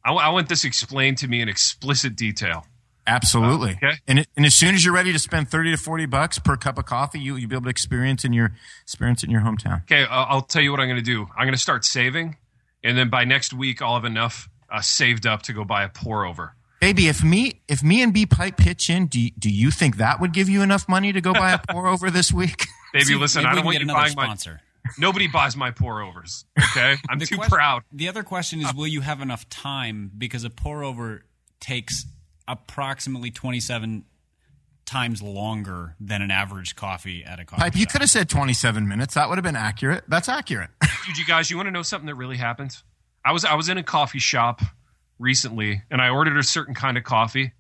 I 0.03 0.31
want 0.31 0.49
this 0.49 0.65
explained 0.65 1.19
to 1.19 1.29
me 1.29 1.43
in 1.43 1.49
explicit 1.51 2.17
detail. 2.17 2.65
Absolutely. 3.07 3.73
Okay. 3.73 3.99
And 4.07 4.27
and 4.37 4.47
as 4.47 4.55
soon 4.55 4.75
as 4.75 4.85
you're 4.85 4.95
ready 4.95 5.13
to 5.13 5.19
spend 5.19 5.51
thirty 5.51 5.71
to 5.73 5.77
forty 5.77 6.07
bucks 6.07 6.39
per 6.39 6.57
cup 6.57 6.79
of 6.79 6.87
coffee, 6.87 7.21
you 7.21 7.37
you'll 7.37 7.51
be 7.51 7.57
able 7.57 7.65
to 7.65 7.71
experience 7.71 8.25
in 8.25 8.33
your 8.33 8.55
experience 8.83 9.23
in 9.23 9.31
your 9.31 9.41
hometown. 9.43 9.83
Okay, 9.83 10.05
uh, 10.05 10.09
I'll 10.11 10.43
tell 10.43 10.63
you 10.63 10.71
what 10.71 10.81
I'm 10.81 10.89
going 10.89 11.03
to 11.03 11.05
do. 11.05 11.27
I'm 11.37 11.45
going 11.45 11.53
to 11.55 11.61
start 11.61 11.85
saving, 11.85 12.37
and 12.83 12.97
then 12.97 13.11
by 13.11 13.25
next 13.25 13.53
week, 13.53 13.83
I'll 13.83 13.95
have 13.95 14.05
enough 14.05 14.49
uh, 14.71 14.81
saved 14.81 15.27
up 15.27 15.43
to 15.43 15.53
go 15.53 15.65
buy 15.65 15.85
a 15.85 15.89
pour 15.89 16.25
over. 16.25 16.55
Baby, 16.81 17.09
if 17.09 17.25
me 17.25 17.63
if 17.69 17.83
me 17.83 18.03
and 18.03 18.13
B 18.15 18.25
Pipe 18.27 18.57
pitch 18.57 18.89
in, 18.89 19.07
do 19.07 19.21
you, 19.21 19.31
do 19.39 19.51
you 19.51 19.71
think 19.71 19.97
that 19.97 20.21
would 20.21 20.33
give 20.33 20.49
you 20.49 20.63
enough 20.63 20.89
money 20.89 21.13
to 21.13 21.21
go 21.21 21.33
buy 21.33 21.53
a 21.53 21.59
pour 21.59 21.87
over 21.89 22.11
this 22.11 22.33
week? 22.33 22.67
Baby, 22.93 23.05
see, 23.05 23.15
listen, 23.17 23.43
maybe 23.43 23.49
I 23.49 23.51
we 23.51 23.55
don't 23.57 23.63
can 23.63 23.65
want 23.67 23.75
get 23.75 23.81
you 23.81 23.85
another 23.87 24.01
buying 24.01 24.15
my. 24.17 24.25
sponsor. 24.25 24.61
Nobody 24.99 25.27
buys 25.29 25.57
my 25.57 25.71
pour 25.71 26.01
overs. 26.03 26.45
Okay, 26.77 26.97
I'm 27.09 27.19
too 27.19 27.37
question- 27.37 27.51
proud. 27.51 27.83
The 27.93 28.09
other 28.09 28.23
question 28.23 28.61
is, 28.61 28.67
uh, 28.67 28.73
will 28.77 28.87
you 28.87 29.01
have 29.01 29.21
enough 29.21 29.49
time? 29.49 30.11
Because 30.17 30.45
a 30.45 30.51
pour 30.51 30.85
over 30.85 31.25
takes 31.61 32.05
approximately 32.47 33.31
27 33.31 34.05
times 34.85 35.21
longer 35.23 35.95
than 36.01 36.23
an 36.23 36.31
average 36.31 36.77
coffee 36.77 37.25
at 37.25 37.39
a 37.41 37.45
coffee 37.45 37.61
Pipe, 37.63 37.77
you 37.77 37.87
could 37.87 38.01
have 38.01 38.09
said 38.11 38.29
twenty 38.29 38.55
seven 38.55 38.89
minutes. 38.89 39.15
That 39.15 39.29
would 39.29 39.37
have 39.37 39.45
been 39.45 39.57
accurate. 39.57 40.05
That's 40.09 40.29
accurate. 40.29 40.71
Dude, 41.07 41.19
you 41.19 41.27
guys, 41.27 41.51
you 41.51 41.57
want 41.57 41.67
to 41.67 41.71
know 41.71 41.83
something 41.83 42.07
that 42.07 42.15
really 42.15 42.37
happened? 42.39 42.77
I 43.25 43.33
was 43.33 43.45
I 43.45 43.55
was 43.55 43.69
in 43.69 43.77
a 43.77 43.83
coffee 43.83 44.19
shop 44.19 44.63
recently, 45.19 45.83
and 45.91 46.01
I 46.01 46.09
ordered 46.11 46.37
a 46.37 46.43
certain 46.43 46.75
kind 46.75 46.97
of 46.99 47.05
coffee, 47.05 47.53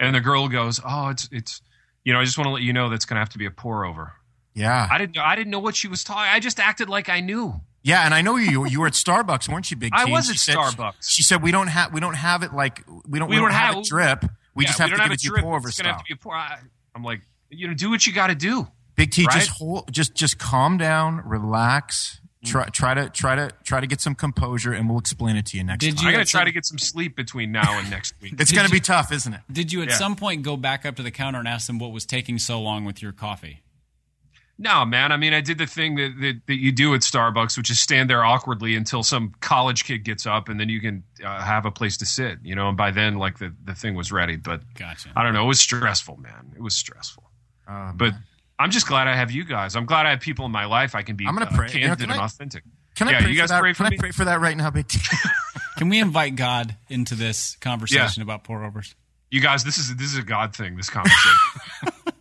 and 0.00 0.14
the 0.14 0.20
girl 0.20 0.48
goes, 0.48 0.80
"Oh, 0.84 1.08
it's 1.08 1.28
it's." 1.32 1.60
You 2.04 2.12
know, 2.12 2.20
I 2.20 2.24
just 2.24 2.36
want 2.36 2.48
to 2.48 2.52
let 2.52 2.62
you 2.62 2.74
know 2.74 2.90
that's 2.90 3.06
going 3.06 3.14
to 3.16 3.20
have 3.20 3.30
to 3.30 3.38
be 3.38 3.46
a 3.46 3.50
pour 3.50 3.86
over. 3.86 4.12
yeah. 4.52 4.86
I 4.90 4.98
didn't 4.98 5.16
know. 5.16 5.22
I 5.22 5.36
didn't 5.36 5.50
know 5.50 5.58
what 5.58 5.74
she 5.74 5.88
was 5.88 6.04
talking. 6.04 6.30
I 6.30 6.38
just 6.38 6.60
acted 6.60 6.90
like 6.90 7.08
I 7.08 7.20
knew. 7.20 7.54
Yeah, 7.82 8.04
and 8.04 8.12
I 8.12 8.20
know 8.20 8.36
you 8.36 8.66
you 8.66 8.80
were 8.80 8.86
at 8.86 8.92
Starbucks, 8.92 9.48
weren't 9.48 9.70
you, 9.70 9.76
Big 9.78 9.92
T? 9.92 9.98
I 9.98 10.04
was 10.04 10.26
she 10.26 10.32
at 10.32 10.36
said- 10.38 10.56
Starbucks. 10.56 11.08
She 11.08 11.22
said 11.22 11.42
we 11.42 11.50
don't 11.50 11.68
have 11.68 11.92
we 11.94 12.00
don't 12.00 12.14
have 12.14 12.42
it 12.42 12.52
like 12.52 12.82
we 13.08 13.18
don't 13.18 13.28
we, 13.28 13.36
We 13.36 13.40
don't, 13.40 13.50
don't 13.50 13.58
have, 13.58 13.74
have- 13.76 13.84
drip. 13.84 14.24
We 14.54 14.64
Yeah, 14.64 14.68
just 14.68 14.78
have 14.80 14.90
don't 14.90 14.98
to 14.98 15.04
give 15.04 15.12
it 15.12 15.20
to 15.20 15.24
you 15.24 15.30
drip. 15.30 15.44
pour 15.44 15.56
over 15.56 15.68
It's 15.68 15.78
style. 15.78 15.92
have 15.92 15.98
to 16.00 16.04
be 16.06 16.12
a 16.14 16.16
pour. 16.16 16.34
I, 16.34 16.58
I'm 16.94 17.02
like, 17.02 17.22
you 17.50 17.68
know, 17.68 17.74
do 17.74 17.88
what 17.90 18.06
you 18.06 18.12
got 18.12 18.26
to 18.28 18.34
do. 18.34 18.66
Big 18.96 19.10
T, 19.10 19.24
right? 19.24 19.34
just 19.34 19.50
hold, 19.50 19.90
just 19.92 20.14
just 20.14 20.38
calm 20.38 20.76
down, 20.78 21.22
relax. 21.26 22.20
Mm. 22.44 22.48
Try 22.50 22.64
try 22.68 22.94
to 22.94 23.08
try 23.10 23.34
to 23.34 23.50
try 23.64 23.80
to 23.80 23.86
get 23.86 24.00
some 24.00 24.14
composure, 24.14 24.72
and 24.72 24.88
we'll 24.88 24.98
explain 24.98 25.36
it 25.36 25.46
to 25.46 25.56
you 25.56 25.64
next 25.64 25.80
Did 25.84 25.96
time. 25.96 26.02
you 26.04 26.08
I'm 26.08 26.14
gonna 26.14 26.24
try 26.24 26.40
some- 26.40 26.46
to 26.46 26.52
get 26.52 26.66
some 26.66 26.78
sleep 26.78 27.16
between 27.16 27.52
now 27.52 27.78
and 27.78 27.90
next 27.90 28.14
week. 28.20 28.34
It's 28.38 28.50
Did 28.50 28.56
going 28.56 28.68
to 28.68 28.74
you- 28.74 28.80
be 28.80 28.84
tough, 28.84 29.10
isn't 29.12 29.32
it? 29.34 29.40
Did 29.50 29.72
you 29.72 29.82
at 29.82 29.88
Yeah. 29.88 29.96
some 29.96 30.14
point 30.16 30.42
go 30.42 30.56
back 30.56 30.84
up 30.86 30.96
to 30.96 31.02
the 31.02 31.10
counter 31.10 31.38
and 31.38 31.48
ask 31.48 31.66
them 31.66 31.78
what 31.78 31.92
was 31.92 32.04
taking 32.06 32.38
so 32.38 32.60
long 32.60 32.84
with 32.84 33.00
your 33.02 33.12
coffee? 33.12 33.62
No, 34.56 34.84
man. 34.84 35.10
I 35.10 35.16
mean, 35.16 35.34
I 35.34 35.40
did 35.40 35.58
the 35.58 35.66
thing 35.66 35.96
that, 35.96 36.14
that, 36.20 36.40
that 36.46 36.54
you 36.60 36.70
do 36.70 36.94
at 36.94 37.00
Starbucks, 37.00 37.56
which 37.58 37.70
is 37.70 37.80
stand 37.80 38.08
there 38.08 38.24
awkwardly 38.24 38.76
until 38.76 39.02
some 39.02 39.32
college 39.40 39.82
kid 39.84 40.04
gets 40.04 40.26
up, 40.26 40.48
and 40.48 40.60
then 40.60 40.68
you 40.68 40.80
can 40.80 41.02
uh, 41.24 41.42
have 41.42 41.66
a 41.66 41.72
place 41.72 41.96
to 41.96 42.06
sit. 42.06 42.38
You 42.44 42.54
know, 42.54 42.68
and 42.68 42.76
by 42.76 42.92
then, 42.92 43.16
like 43.16 43.38
the, 43.38 43.52
the 43.64 43.74
thing 43.74 43.96
was 43.96 44.12
ready. 44.12 44.36
But 44.36 44.62
Gotcha. 44.74 45.10
I 45.16 45.24
don't 45.24 45.32
know. 45.34 45.42
It 45.44 45.48
was 45.48 45.60
stressful, 45.60 46.18
man. 46.18 46.52
It 46.54 46.62
was 46.62 46.76
stressful. 46.76 47.24
Um, 47.66 47.96
But 47.96 48.12
I'm 48.58 48.70
just 48.70 48.86
glad 48.86 49.08
I 49.08 49.16
have 49.16 49.30
you 49.30 49.44
guys. 49.44 49.74
I'm 49.76 49.86
glad 49.86 50.06
I 50.06 50.10
have 50.10 50.20
people 50.20 50.44
in 50.46 50.52
my 50.52 50.64
life 50.66 50.94
I 50.94 51.02
can 51.02 51.16
be 51.16 51.26
I'm 51.26 51.34
gonna 51.34 51.50
uh, 51.50 51.56
pray. 51.56 51.68
You 51.72 51.80
know, 51.80 51.86
candid 51.88 51.98
can 52.08 52.10
and 52.12 52.20
I- 52.20 52.24
authentic. 52.24 52.64
can 52.94 53.08
I 53.08 53.12
yeah, 53.12 53.20
pray 53.20 53.28
you 53.30 53.34
for 53.34 53.40
guys 53.40 53.48
that? 53.50 53.60
pray 53.60 53.72
for 53.72 53.84
can 53.84 53.90
me? 53.90 53.96
I 53.96 54.00
pray 54.00 54.10
for 54.12 54.24
that 54.26 54.40
right 54.40 54.56
now, 54.56 54.70
Big 54.70 54.88
T? 54.88 54.98
Can 55.76 55.88
we 55.88 55.98
invite 55.98 56.36
God 56.36 56.76
into 56.88 57.16
this 57.16 57.56
conversation 57.56 58.22
about 58.22 58.44
pour 58.44 58.62
overs? 58.64 58.94
You 59.32 59.40
guys, 59.40 59.64
this 59.64 59.76
is 59.76 59.96
this 59.96 60.12
is 60.12 60.18
a 60.18 60.22
God 60.22 60.54
thing. 60.54 60.76
This 60.76 60.88
conversation. 60.88 61.32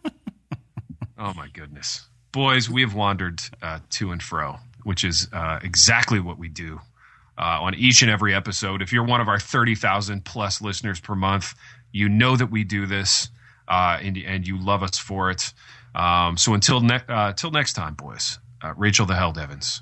oh 1.19 1.33
my 1.35 1.47
goodness, 1.49 2.07
boys, 2.31 2.67
we 2.67 2.81
have 2.81 2.95
wandered 2.95 3.41
uh, 3.61 3.79
to 3.91 4.11
and 4.11 4.23
fro, 4.23 4.57
which 4.83 5.03
is 5.03 5.27
uh, 5.31 5.59
exactly 5.61 6.19
what 6.19 6.39
we 6.39 6.49
do 6.49 6.79
uh, 7.37 7.61
on 7.61 7.75
each 7.75 8.01
and 8.01 8.09
every 8.09 8.33
episode. 8.33 8.81
If 8.81 8.91
you're 8.91 9.05
one 9.05 9.21
of 9.21 9.27
our 9.27 9.39
thirty 9.39 9.75
thousand 9.75 10.25
plus 10.25 10.59
listeners 10.59 10.99
per 10.99 11.13
month, 11.13 11.53
you 11.91 12.09
know 12.09 12.35
that 12.35 12.47
we 12.47 12.63
do 12.63 12.87
this, 12.87 13.29
uh, 13.67 13.99
and 14.01 14.17
and 14.17 14.47
you 14.47 14.57
love 14.57 14.81
us 14.81 14.97
for 14.97 15.29
it. 15.29 15.53
Um, 15.95 16.37
so 16.37 16.53
until 16.53 16.81
ne- 16.81 17.01
uh, 17.07 17.33
next 17.51 17.73
time, 17.73 17.95
boys. 17.95 18.39
Uh, 18.61 18.73
Rachel 18.77 19.05
the 19.05 19.15
Held 19.15 19.37
Evans. 19.37 19.81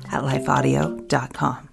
at 0.11 0.23
lifeaudio.com. 0.23 1.70